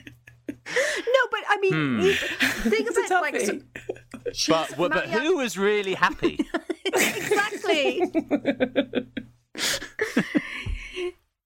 No, 0.66 1.20
but 1.30 1.40
I 1.48 1.58
mean, 1.60 1.72
Hmm. 1.72 2.00
you 2.00 2.14
think 2.14 2.88
It's 2.90 3.10
a 3.10 3.14
like 3.20 3.38
so, 3.40 3.60
toughie. 4.30 4.34
she's 4.34 4.76
But 4.76 4.90
but 4.92 5.08
who 5.08 5.36
was 5.36 5.56
really 5.58 5.94
happy? 5.94 6.38
exactly? 6.84 8.02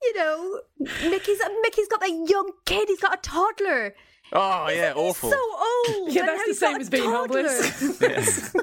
you 0.03 0.17
know, 0.17 0.61
Mickey's 0.79 1.41
Mickey's 1.63 1.89
got 1.89 2.03
a 2.05 2.11
young 2.11 2.51
kid. 2.67 2.89
He's 2.89 3.01
got 3.01 3.15
a 3.19 3.21
toddler. 3.23 3.95
Oh 4.33 4.69
yeah, 4.69 4.89
He's 4.95 4.97
awful. 5.03 5.31
so 5.31 5.37
old. 5.39 6.13
Yeah, 6.13 6.27
that's 6.27 6.47
the 6.49 6.55
same 6.55 6.77
as 6.81 6.91
being 6.91 7.05
toddler. 7.05 7.49
homeless. 7.49 8.55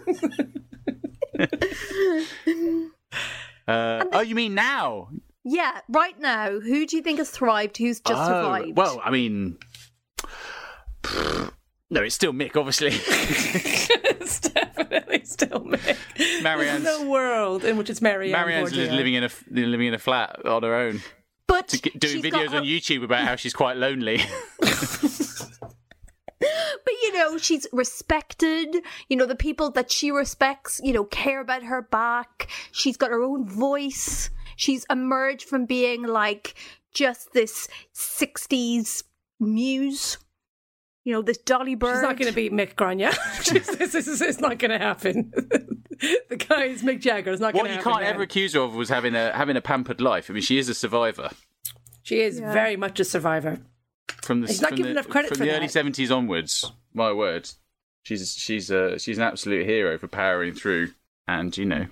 Uh, 3.68 4.06
oh, 4.14 4.22
you 4.22 4.36
mean 4.36 4.54
now? 4.54 5.10
Yeah, 5.44 5.80
right 5.90 6.20
now, 6.20 6.52
who 6.60 6.86
do 6.86 6.96
you 6.98 7.02
think 7.02 7.18
has 7.18 7.32
thrived? 7.32 7.78
Who's 7.78 8.00
just 8.00 8.22
Oh, 8.22 8.26
survived? 8.28 8.78
Well, 8.78 9.02
I 9.04 9.10
mean, 9.10 9.58
no, 11.90 12.02
it's 12.02 12.16
still 12.16 12.34
Mick, 12.34 12.56
obviously. 12.56 12.90
it's 12.94 14.40
definitely 14.40 15.24
still 15.26 15.62
Mick. 15.62 15.98
Marianne's 16.42 16.84
There's 16.84 17.02
no 17.02 17.10
world 17.10 17.64
in 17.64 17.78
which 17.78 17.90
it's 17.90 18.02
Marianne. 18.02 18.32
Marianne's 18.34 18.72
just 18.72 18.92
living 18.92 19.14
in 19.14 19.24
a 19.24 19.30
living 19.52 19.88
in 19.88 19.94
a 19.94 20.00
flat 20.00 20.46
on 20.46 20.64
her 20.64 20.74
own, 20.76 21.02
but 21.48 21.68
G- 21.70 21.92
doing 21.98 22.22
she's 22.22 22.32
got 22.32 22.42
videos 22.42 22.52
her- 22.52 22.58
on 22.58 22.64
YouTube 22.64 23.04
about 23.04 23.24
how 23.26 23.36
she's 23.36 23.54
quite 23.54 23.78
lonely. 23.78 24.22
But 26.38 26.94
you 27.02 27.14
know, 27.14 27.38
she's 27.38 27.66
respected. 27.72 28.76
You 29.08 29.18
know, 29.18 29.26
the 29.26 29.36
people 29.36 29.72
that 29.72 29.92
she 29.92 30.12
respects, 30.12 30.80
you 30.84 30.94
know, 30.94 31.06
care 31.06 31.40
about 31.42 31.64
her 31.64 31.82
back. 31.82 32.48
She's 32.72 32.98
got 32.98 33.10
her 33.10 33.24
own 33.24 33.48
voice. 33.48 34.30
She's 34.56 34.86
emerged 34.90 35.48
from 35.48 35.66
being 35.66 36.04
like 36.04 36.54
just 36.94 37.34
this 37.34 37.68
60s 37.96 39.04
muse. 39.40 40.18
You 41.06 41.14
know, 41.14 41.22
this 41.22 41.38
Dolly 41.38 41.76
Bird. 41.76 41.94
She's 41.96 42.02
not 42.02 42.18
going 42.18 42.30
to 42.30 42.36
beat 42.36 42.52
Mick 42.52 42.74
Grainne. 42.76 43.10
She's- 43.44 43.76
this, 43.78 43.96
is 43.96 44.22
it's 44.22 44.40
not 44.42 44.58
going 44.60 44.72
to 44.72 44.80
happen. 44.80 45.32
the 46.30 46.36
guy 46.36 46.66
is 46.66 46.82
Mick 46.84 47.00
Jagger. 47.00 47.32
It's 47.32 47.40
not 47.40 47.54
going 47.54 47.64
what 47.66 47.70
to 47.70 47.76
you 47.76 47.82
can't 47.82 48.02
man. 48.02 48.14
ever 48.14 48.24
accuse 48.24 48.54
her 48.54 48.62
of 48.62 48.74
was 48.76 48.90
having 48.90 49.16
a 49.16 49.32
having 49.32 49.56
a 49.56 49.62
pampered 49.62 50.02
life. 50.02 50.30
I 50.30 50.34
mean, 50.34 50.42
she 50.42 50.58
is 50.58 50.68
a 50.68 50.74
survivor 50.74 51.30
She 52.04 52.20
is 52.22 52.40
Yeah. 52.40 52.52
very 52.52 52.76
much 52.76 53.00
a 53.00 53.06
survivor. 53.06 53.60
from 54.24 54.42
the 54.42 54.48
He's 54.48 54.62
not 54.62 54.70
from 54.70 54.78
given 54.78 54.94
the, 54.94 55.00
enough 55.00 55.10
credit 55.10 55.30
from 55.30 55.38
for 55.38 55.44
the 55.46 55.52
that. 55.52 55.58
early 55.58 55.68
seventies 55.68 56.10
onwards. 56.12 56.72
My 56.94 57.14
word, 57.14 57.50
she's 58.04 58.36
she's 58.36 58.72
a 58.72 58.98
she's 58.98 59.18
an 59.20 59.24
absolute 59.24 59.66
hero 59.68 59.98
for 60.00 60.08
powering 60.08 60.54
through 60.54 60.90
and 61.28 61.56
you 61.56 61.66
know 61.66 61.86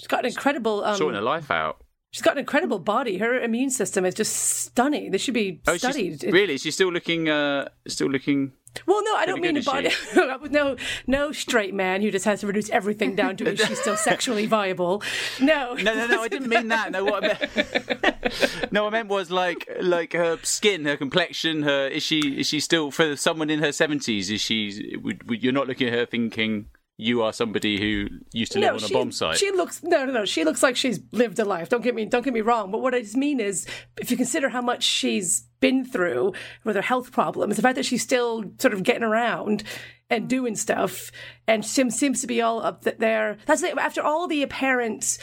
She's 0.00 0.08
got 0.08 0.20
an 0.24 0.30
incredible. 0.30 0.82
Um, 0.84 0.96
sorting 0.96 1.16
her 1.16 1.22
life 1.22 1.50
out. 1.50 1.83
She's 2.14 2.22
got 2.22 2.34
an 2.34 2.38
incredible 2.38 2.78
body. 2.78 3.18
Her 3.18 3.40
immune 3.40 3.70
system 3.70 4.04
is 4.04 4.14
just 4.14 4.36
stunning. 4.36 5.10
This 5.10 5.20
should 5.20 5.34
be 5.34 5.60
Oh, 5.66 5.76
studied. 5.76 6.20
she's, 6.20 6.32
really? 6.32 6.56
She's 6.58 6.74
still 6.74 6.92
looking, 6.92 7.28
uh, 7.28 7.68
still 7.88 8.08
looking. 8.08 8.52
Well, 8.86 9.02
no, 9.04 9.16
I 9.16 9.26
don't 9.26 9.40
mean 9.40 9.56
a 9.56 9.60
good, 9.62 9.64
body. 9.66 9.90
no, 10.50 10.76
no 11.08 11.32
straight 11.32 11.74
man 11.74 12.02
who 12.02 12.10
just 12.12 12.24
has 12.24 12.40
to 12.40 12.46
reduce 12.46 12.70
everything 12.70 13.16
down 13.16 13.36
to 13.38 13.52
is 13.52 13.60
she 13.60 13.74
still 13.74 13.96
sexually 13.96 14.46
viable? 14.46 15.02
No, 15.40 15.74
No, 15.82 15.92
no, 15.94 16.06
no. 16.06 16.22
I 16.22 16.28
didn't 16.28 16.48
mean 16.48 16.68
that. 16.68 16.92
No, 16.92 17.04
what 17.04 17.24
I 17.24 17.26
meant. 17.28 18.72
no, 18.72 18.86
I 18.86 18.90
meant 18.90 19.08
was 19.08 19.30
like, 19.30 19.68
like 19.80 20.12
her 20.12 20.38
skin, 20.42 20.84
her 20.84 20.96
complexion. 20.96 21.62
Her 21.62 21.86
is 21.88 22.02
she 22.04 22.20
is 22.40 22.46
she 22.48 22.58
still 22.60 22.90
for 22.90 23.16
someone 23.16 23.50
in 23.50 23.60
her 23.60 23.72
seventies? 23.72 24.30
Is 24.30 24.40
she? 24.40 24.96
Would, 25.02 25.28
would, 25.28 25.42
you're 25.42 25.52
not 25.52 25.68
looking 25.68 25.88
at 25.88 25.94
her 25.94 26.06
thinking 26.06 26.66
you 26.96 27.22
are 27.22 27.32
somebody 27.32 27.78
who 27.78 28.06
used 28.32 28.52
to 28.52 28.60
live 28.60 28.68
no, 28.68 28.74
on 28.74 28.84
a 28.84 28.86
she, 28.86 28.94
bomb 28.94 29.10
site. 29.10 29.36
she 29.36 29.50
looks 29.50 29.82
no, 29.82 30.04
no, 30.04 30.12
no. 30.12 30.24
She 30.24 30.44
looks 30.44 30.62
like 30.62 30.76
she's 30.76 31.00
lived 31.10 31.38
a 31.38 31.44
life. 31.44 31.68
Don't 31.68 31.82
get 31.82 31.94
me, 31.94 32.04
don't 32.04 32.24
get 32.24 32.32
me 32.32 32.40
wrong. 32.40 32.70
But 32.70 32.82
what 32.82 32.94
I 32.94 33.00
just 33.00 33.16
mean 33.16 33.40
is, 33.40 33.66
if 34.00 34.10
you 34.10 34.16
consider 34.16 34.48
how 34.48 34.62
much 34.62 34.84
she's 34.84 35.46
been 35.60 35.84
through 35.84 36.34
with 36.62 36.76
her 36.76 36.82
health 36.82 37.10
problems, 37.10 37.56
the 37.56 37.62
fact 37.62 37.76
that 37.76 37.86
she's 37.86 38.02
still 38.02 38.44
sort 38.58 38.74
of 38.74 38.84
getting 38.84 39.02
around 39.02 39.64
and 40.08 40.26
mm. 40.26 40.28
doing 40.28 40.54
stuff, 40.54 41.10
and 41.48 41.64
seems 41.64 41.98
seems 41.98 42.20
to 42.20 42.28
be 42.28 42.40
all 42.40 42.62
up 42.62 42.82
there. 42.82 43.38
That's 43.46 43.62
it. 43.62 43.76
After 43.76 44.02
all 44.02 44.28
the 44.28 44.42
apparent 44.42 45.18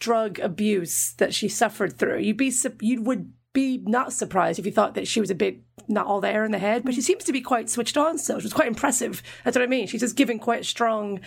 drug 0.00 0.38
abuse 0.40 1.14
that 1.16 1.32
she 1.32 1.48
suffered 1.48 1.98
through, 1.98 2.18
you'd 2.18 2.36
be 2.36 2.52
you 2.80 3.02
would 3.02 3.32
be 3.54 3.78
not 3.86 4.12
surprised 4.12 4.58
if 4.58 4.66
you 4.66 4.72
thought 4.72 4.94
that 4.94 5.08
she 5.08 5.20
was 5.20 5.30
a 5.30 5.34
bit 5.34 5.60
not 5.88 6.06
all 6.06 6.20
there 6.20 6.44
in 6.44 6.50
the 6.52 6.58
head, 6.58 6.84
but 6.84 6.92
she 6.92 7.00
seems 7.00 7.24
to 7.24 7.32
be 7.32 7.40
quite 7.40 7.70
switched 7.70 7.96
on 7.96 8.18
still, 8.18 8.36
which 8.36 8.44
was 8.44 8.52
quite 8.52 8.68
impressive. 8.68 9.22
That's 9.44 9.56
what 9.56 9.62
I 9.62 9.66
mean. 9.66 9.86
She's 9.86 10.00
just 10.02 10.16
giving 10.16 10.38
quite 10.38 10.60
a 10.60 10.64
strong 10.64 11.20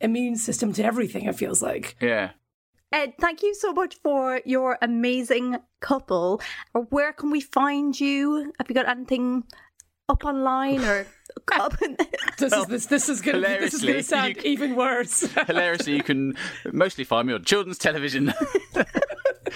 immune 0.00 0.36
system 0.36 0.72
to 0.74 0.84
everything, 0.84 1.24
it 1.24 1.34
feels 1.34 1.60
like. 1.62 1.96
yeah. 2.00 2.30
Ed, 2.94 3.14
thank 3.18 3.42
you 3.42 3.54
so 3.54 3.72
much 3.72 3.94
for 4.02 4.42
your 4.44 4.76
amazing 4.82 5.56
couple. 5.80 6.42
Where 6.90 7.14
can 7.14 7.30
we 7.30 7.40
find 7.40 7.98
you? 7.98 8.52
Have 8.58 8.68
you 8.68 8.74
got 8.74 8.86
anything 8.86 9.44
up 10.10 10.26
online 10.26 10.84
or 10.84 11.06
up 11.54 11.80
in 11.80 11.96
This 12.36 12.52
is 12.52 12.66
this 12.66 12.86
this 12.86 13.08
is 13.08 13.22
gonna 13.22 13.38
be, 13.40 13.46
this 13.46 13.72
is 13.72 13.82
gonna 13.82 14.02
sound 14.02 14.36
you- 14.36 14.42
even 14.44 14.76
worse. 14.76 15.20
Hilariously, 15.46 15.96
you 15.96 16.02
can 16.02 16.34
mostly 16.70 17.04
find 17.04 17.26
me 17.28 17.32
on 17.32 17.42
children's 17.44 17.78
television. 17.78 18.34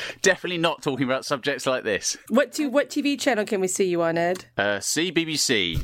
Definitely 0.22 0.58
not 0.58 0.82
talking 0.82 1.04
about 1.04 1.24
subjects 1.24 1.66
like 1.66 1.84
this. 1.84 2.16
what 2.28 2.52
t- 2.52 2.66
what 2.66 2.90
TV 2.90 3.18
channel 3.18 3.44
can 3.44 3.60
we 3.60 3.68
see 3.68 3.84
you 3.84 4.02
on, 4.02 4.16
Ed? 4.18 4.44
Uh, 4.56 4.78
CBBC. 4.78 5.82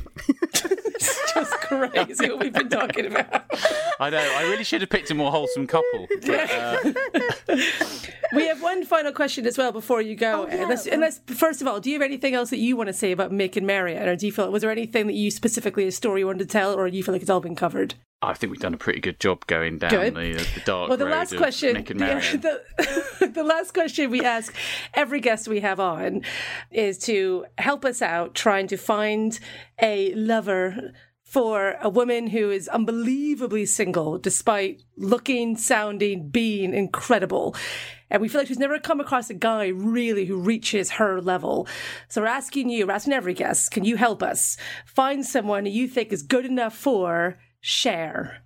It's 0.94 1.32
just 1.34 1.52
crazy 1.60 2.28
what 2.30 2.40
we've 2.40 2.52
been 2.52 2.68
talking 2.68 3.06
about. 3.06 3.44
I 4.00 4.10
know. 4.10 4.18
I 4.36 4.42
really 4.44 4.64
should 4.64 4.80
have 4.82 4.90
picked 4.90 5.10
a 5.10 5.14
more 5.14 5.30
wholesome 5.30 5.66
couple. 5.66 6.06
But, 6.26 6.50
uh, 6.50 6.92
We 8.34 8.46
have 8.46 8.62
one 8.62 8.84
final 8.86 9.12
question 9.12 9.46
as 9.46 9.58
well 9.58 9.72
before 9.72 10.00
you 10.00 10.14
go. 10.14 10.46
yeah. 10.48 10.62
Unless, 10.62 10.86
unless, 10.86 11.20
first 11.26 11.60
of 11.60 11.68
all, 11.68 11.80
do 11.80 11.90
you 11.90 11.96
have 11.96 12.02
anything 12.02 12.34
else 12.34 12.48
that 12.48 12.56
you 12.58 12.76
want 12.76 12.86
to 12.86 12.92
say 12.94 13.12
about 13.12 13.30
Mick 13.30 13.56
and 13.58 13.66
Marianne, 13.66 14.08
or 14.08 14.16
do 14.16 14.24
you 14.24 14.32
feel 14.32 14.50
was 14.50 14.62
there 14.62 14.70
anything 14.70 15.06
that 15.06 15.12
you 15.14 15.30
specifically 15.30 15.86
a 15.86 15.92
story 15.92 16.20
you 16.20 16.26
wanted 16.26 16.38
to 16.38 16.46
tell, 16.46 16.72
or 16.74 16.88
do 16.90 16.96
you 16.96 17.02
feel 17.02 17.12
like 17.14 17.20
it's 17.20 17.30
all 17.30 17.40
been 17.40 17.54
covered? 17.56 17.94
I 18.22 18.34
think 18.34 18.52
we've 18.52 18.60
done 18.60 18.74
a 18.74 18.78
pretty 18.78 19.00
good 19.00 19.18
job 19.18 19.46
going 19.48 19.78
down 19.78 19.90
Good. 19.90 20.14
the, 20.14 20.36
uh, 20.36 20.44
the 20.54 20.62
dark 20.64 20.88
Well, 20.88 20.96
the 20.96 21.06
last 21.06 21.36
question, 21.36 21.74
the, 21.84 22.60
the, 23.20 23.26
the 23.26 23.42
last 23.42 23.74
question 23.74 24.10
we 24.10 24.20
ask 24.20 24.54
every 24.94 25.20
guest 25.20 25.48
we 25.48 25.60
have 25.60 25.80
on 25.80 26.22
is 26.70 26.98
to 27.00 27.46
help 27.58 27.84
us 27.84 28.00
out 28.00 28.34
trying 28.34 28.68
to 28.68 28.76
find 28.76 29.40
a 29.80 30.14
lover 30.14 30.92
for 31.24 31.76
a 31.80 31.88
woman 31.88 32.28
who 32.28 32.50
is 32.50 32.68
unbelievably 32.68 33.66
single, 33.66 34.18
despite 34.18 34.82
looking, 34.96 35.56
sounding, 35.56 36.28
being 36.28 36.74
incredible. 36.74 37.56
And 38.10 38.20
we 38.20 38.28
feel 38.28 38.42
like 38.42 38.48
she's 38.48 38.58
never 38.58 38.78
come 38.78 39.00
across 39.00 39.30
a 39.30 39.34
guy 39.34 39.68
really 39.68 40.26
who 40.26 40.36
reaches 40.36 40.90
her 40.90 41.22
level. 41.22 41.66
So 42.08 42.20
we're 42.20 42.28
asking 42.28 42.68
you, 42.68 42.86
we're 42.86 42.92
asking 42.92 43.14
every 43.14 43.32
guest, 43.32 43.70
can 43.70 43.84
you 43.84 43.96
help 43.96 44.22
us 44.22 44.58
find 44.84 45.24
someone 45.24 45.64
you 45.64 45.88
think 45.88 46.12
is 46.12 46.22
good 46.22 46.44
enough 46.44 46.76
for 46.76 47.38
Cher? 47.62 48.42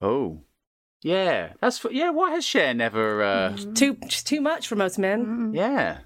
Oh, 0.00 0.40
yeah. 1.02 1.52
That's 1.60 1.84
f- 1.84 1.92
yeah. 1.92 2.10
Why 2.10 2.30
has 2.30 2.44
Cher 2.44 2.72
never? 2.72 3.22
Uh, 3.22 3.56
Too, 3.74 3.94
too 4.08 4.40
much 4.40 4.68
for 4.68 4.76
most 4.76 4.98
men. 4.98 5.52
Yeah. 5.54 5.98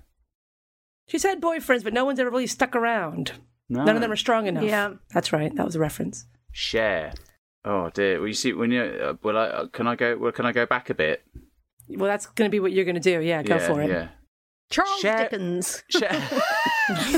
She's 1.07 1.22
had 1.22 1.40
boyfriends, 1.40 1.84
but 1.84 1.92
no 1.92 2.04
one's 2.04 2.18
ever 2.18 2.30
really 2.30 2.46
stuck 2.46 2.74
around. 2.74 3.32
No. 3.68 3.84
None 3.84 3.94
of 3.94 4.00
them 4.00 4.11
are 4.11 4.16
strong 4.16 4.46
enough. 4.46 4.64
Yeah. 4.64 4.94
That's 5.12 5.32
right. 5.32 5.54
That 5.54 5.66
was 5.66 5.76
a 5.76 5.80
reference. 5.80 6.26
Cher. 6.50 7.12
Oh 7.64 7.90
dear. 7.90 8.18
Well, 8.18 8.28
you 8.28 8.34
see, 8.34 8.52
when 8.54 8.70
you 8.70 8.82
uh, 8.82 9.14
well, 9.22 9.36
I, 9.36 9.44
uh, 9.44 9.66
can 9.66 9.86
I 9.86 9.94
go? 9.96 10.16
Well, 10.16 10.32
can 10.32 10.46
I 10.46 10.52
go 10.52 10.64
back 10.66 10.88
a 10.88 10.94
bit? 10.94 11.24
Well, 11.88 12.09
that's 12.09 12.26
going 12.26 12.48
to 12.48 12.52
be 12.52 12.61
what 12.61 12.72
you're 12.72 12.84
going 12.84 12.94
to 12.94 13.00
do. 13.00 13.20
Yeah, 13.20 13.42
go 13.42 13.57
yeah, 13.57 13.66
for 13.66 13.82
it. 13.82 13.90
Yeah. 13.90 14.09
Charles 14.70 15.00
Cher- 15.00 15.18
Dickens? 15.18 15.84
Cher. 15.90 16.11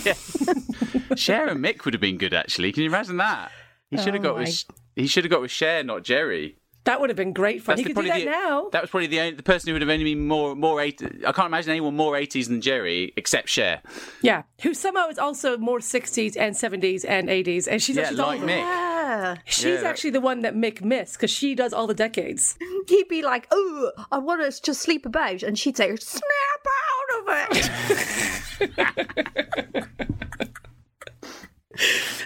yeah. 0.04 0.12
Cher 1.16 1.48
and 1.48 1.64
Mick 1.64 1.84
would 1.84 1.94
have 1.94 2.00
been 2.00 2.18
good 2.18 2.34
actually. 2.34 2.72
Can 2.72 2.82
you 2.82 2.88
imagine 2.88 3.18
that? 3.18 3.52
He 3.90 3.96
should 3.96 4.14
have 4.14 4.24
Oh 4.24 4.34
got 4.34 4.36
with. 4.36 4.64
He 4.98 5.06
should 5.06 5.24
have 5.24 5.30
got 5.30 5.40
with 5.40 5.50
Cher, 5.50 5.82
not 5.84 6.02
Jerry. 6.02 6.56
That 6.84 7.00
would 7.00 7.10
have 7.10 7.16
been 7.18 7.34
great 7.34 7.62
fun. 7.62 7.76
That's 7.76 7.86
He 7.86 7.92
the- 7.92 7.94
could 7.94 8.02
do 8.04 8.08
that 8.08 8.18
the- 8.20 8.24
now. 8.24 8.68
That 8.72 8.80
was 8.80 8.88
probably 8.90 9.08
the 9.08 9.20
only 9.20 9.32
the 9.34 9.42
person 9.42 9.68
who 9.68 9.74
would 9.74 9.82
have 9.82 9.90
only 9.90 10.04
been 10.04 10.26
more 10.26 10.56
more 10.56 10.80
eight. 10.80 11.02
I 11.26 11.32
can't 11.32 11.46
imagine 11.46 11.70
anyone 11.70 11.94
more 11.94 12.16
eighties 12.16 12.48
than 12.48 12.62
Jerry 12.62 13.12
except 13.16 13.48
Cher. 13.50 13.82
Yeah. 14.22 14.44
Who 14.62 14.72
somehow 14.72 15.08
is 15.08 15.18
also 15.18 15.58
more 15.58 15.80
60s 15.80 16.34
and 16.36 16.56
70s 16.56 17.04
and 17.06 17.28
80s. 17.28 17.68
And 17.70 17.82
she's, 17.82 17.96
Yeah, 17.96 18.08
she's 18.08 18.18
all 18.18 18.28
like 18.28 18.40
of. 18.40 18.46
Mick. 18.48 18.56
Yeah. 18.58 19.36
She's 19.44 19.64
Yeah, 19.66 19.76
that- 19.76 19.84
actually 19.84 20.10
the 20.10 20.20
one 20.22 20.40
that 20.42 20.54
Mick 20.54 20.82
missed 20.82 21.14
because 21.14 21.30
she 21.30 21.54
does 21.54 21.72
all 21.74 21.86
the 21.86 21.94
decades. 21.94 22.56
He'd 22.88 23.08
be 23.08 23.20
like, 23.22 23.46
oh, 23.50 23.92
I 24.10 24.16
want 24.18 24.40
us 24.40 24.58
to 24.60 24.72
sleep 24.74 25.04
about. 25.04 25.42
And 25.42 25.58
she'd 25.58 25.76
say, 25.76 25.94
snap 25.96 26.66
out 26.88 27.10
of 27.18 27.28
it. 27.56 27.70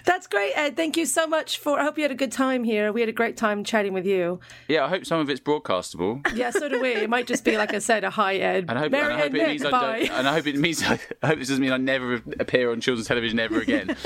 That's 0.05 0.27
great, 0.27 0.53
Ed. 0.57 0.77
Thank 0.77 0.97
you 0.97 1.07
so 1.07 1.27
much 1.27 1.59
for. 1.59 1.79
I 1.79 1.85
hope 1.85 1.97
you 1.99 2.03
had 2.05 2.11
a 2.11 2.17
good 2.17 2.33
time 2.33 2.65
here. 2.65 2.93
We 2.93 3.01
had 3.01 3.09
a 3.09 3.13
great 3.13 3.37
time 3.37 3.65
chatting 3.65 3.93
with 3.93 4.07
you. 4.07 4.41
Yeah, 4.69 4.85
I 4.85 4.89
hope 4.89 5.05
some 5.07 5.21
of 5.21 5.29
it's 5.31 5.41
broadcastable. 5.41 6.27
Yeah, 6.35 6.51
so 6.51 6.69
do 6.69 6.81
we. 6.81 6.91
It 6.93 7.11
might 7.11 7.27
just 7.27 7.45
be 7.45 7.57
like 7.57 7.75
I 7.75 7.79
said, 7.79 8.05
a 8.05 8.11
hi 8.11 8.37
Ed. 8.37 8.67
And 8.69 8.79
I 8.79 8.83
hope, 8.83 8.93
Mary 8.93 9.05
and 9.05 9.13
I 9.13 9.17
hope 9.17 9.27
and 9.27 9.37
it 9.37 9.43
Mick, 9.43 9.49
means 9.49 9.65
I 9.65 9.71
bye. 9.71 9.99
don't, 10.01 10.11
and 10.19 10.29
I 10.29 10.33
hope 10.33 10.47
it 10.47 10.57
means 10.57 10.83
I, 10.87 10.99
hope 11.25 11.39
this 11.39 11.49
doesn't 11.49 11.61
mean 11.61 11.73
I 11.73 11.77
never 11.77 12.15
appear 12.41 12.71
on 12.73 12.81
children's 12.81 13.09
television 13.09 13.39
ever 13.39 13.61
again. 13.61 13.95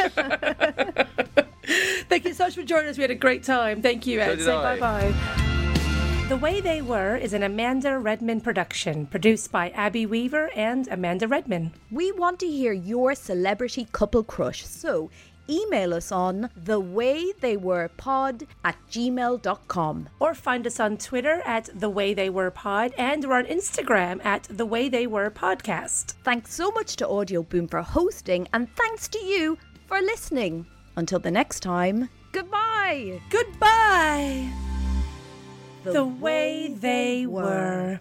Thank 2.08 2.24
you 2.24 2.34
so 2.34 2.44
much 2.44 2.54
for 2.54 2.62
joining 2.62 2.88
us. 2.88 2.96
We 2.96 3.02
had 3.02 3.10
a 3.10 3.14
great 3.16 3.42
time. 3.42 3.82
Thank 3.82 4.06
you, 4.06 4.20
Ed. 4.20 4.36
did 4.36 4.44
Say 4.44 4.52
bye 4.52 4.78
bye. 4.78 5.14
The 6.28 6.36
Way 6.36 6.60
They 6.60 6.82
Were 6.82 7.16
is 7.16 7.32
an 7.34 7.44
Amanda 7.44 7.98
Redman 7.98 8.40
production, 8.40 9.06
produced 9.06 9.52
by 9.52 9.70
Abby 9.70 10.06
Weaver 10.06 10.50
and 10.56 10.88
Amanda 10.88 11.28
Redman. 11.28 11.72
we 11.92 12.10
want 12.10 12.40
to 12.40 12.48
hear 12.48 12.72
your 12.72 13.14
celebrity 13.14 13.86
couple 13.92 14.24
crush. 14.24 14.64
So 14.66 15.08
email 15.48 15.94
us 15.94 16.10
on 16.12 16.50
thewaytheywerepod 16.60 18.46
at 18.64 18.76
gmail.com. 18.90 20.08
Or 20.20 20.34
find 20.34 20.66
us 20.66 20.80
on 20.80 20.96
Twitter 20.96 21.42
at 21.44 21.68
The 21.74 21.88
Way 21.88 22.14
They 22.14 22.30
Were 22.30 22.50
Pod, 22.50 22.92
and 22.98 23.24
we're 23.24 23.38
on 23.38 23.46
Instagram 23.46 24.24
at 24.24 24.44
The 24.44 24.66
Way 24.66 24.88
They 24.88 25.06
Were 25.06 25.30
Podcast. 25.30 26.14
Thanks 26.24 26.54
so 26.54 26.70
much 26.70 26.96
to 26.96 27.06
Audioboom 27.06 27.70
for 27.70 27.82
hosting, 27.82 28.48
and 28.52 28.68
thanks 28.76 29.08
to 29.08 29.18
you 29.18 29.58
for 29.86 30.00
listening. 30.00 30.66
Until 30.96 31.18
the 31.18 31.30
next 31.30 31.60
time, 31.60 32.08
goodbye. 32.32 33.20
Goodbye. 33.30 34.50
The, 35.84 36.04
way 36.04 36.74
they 36.80 37.26
were. 37.26 38.00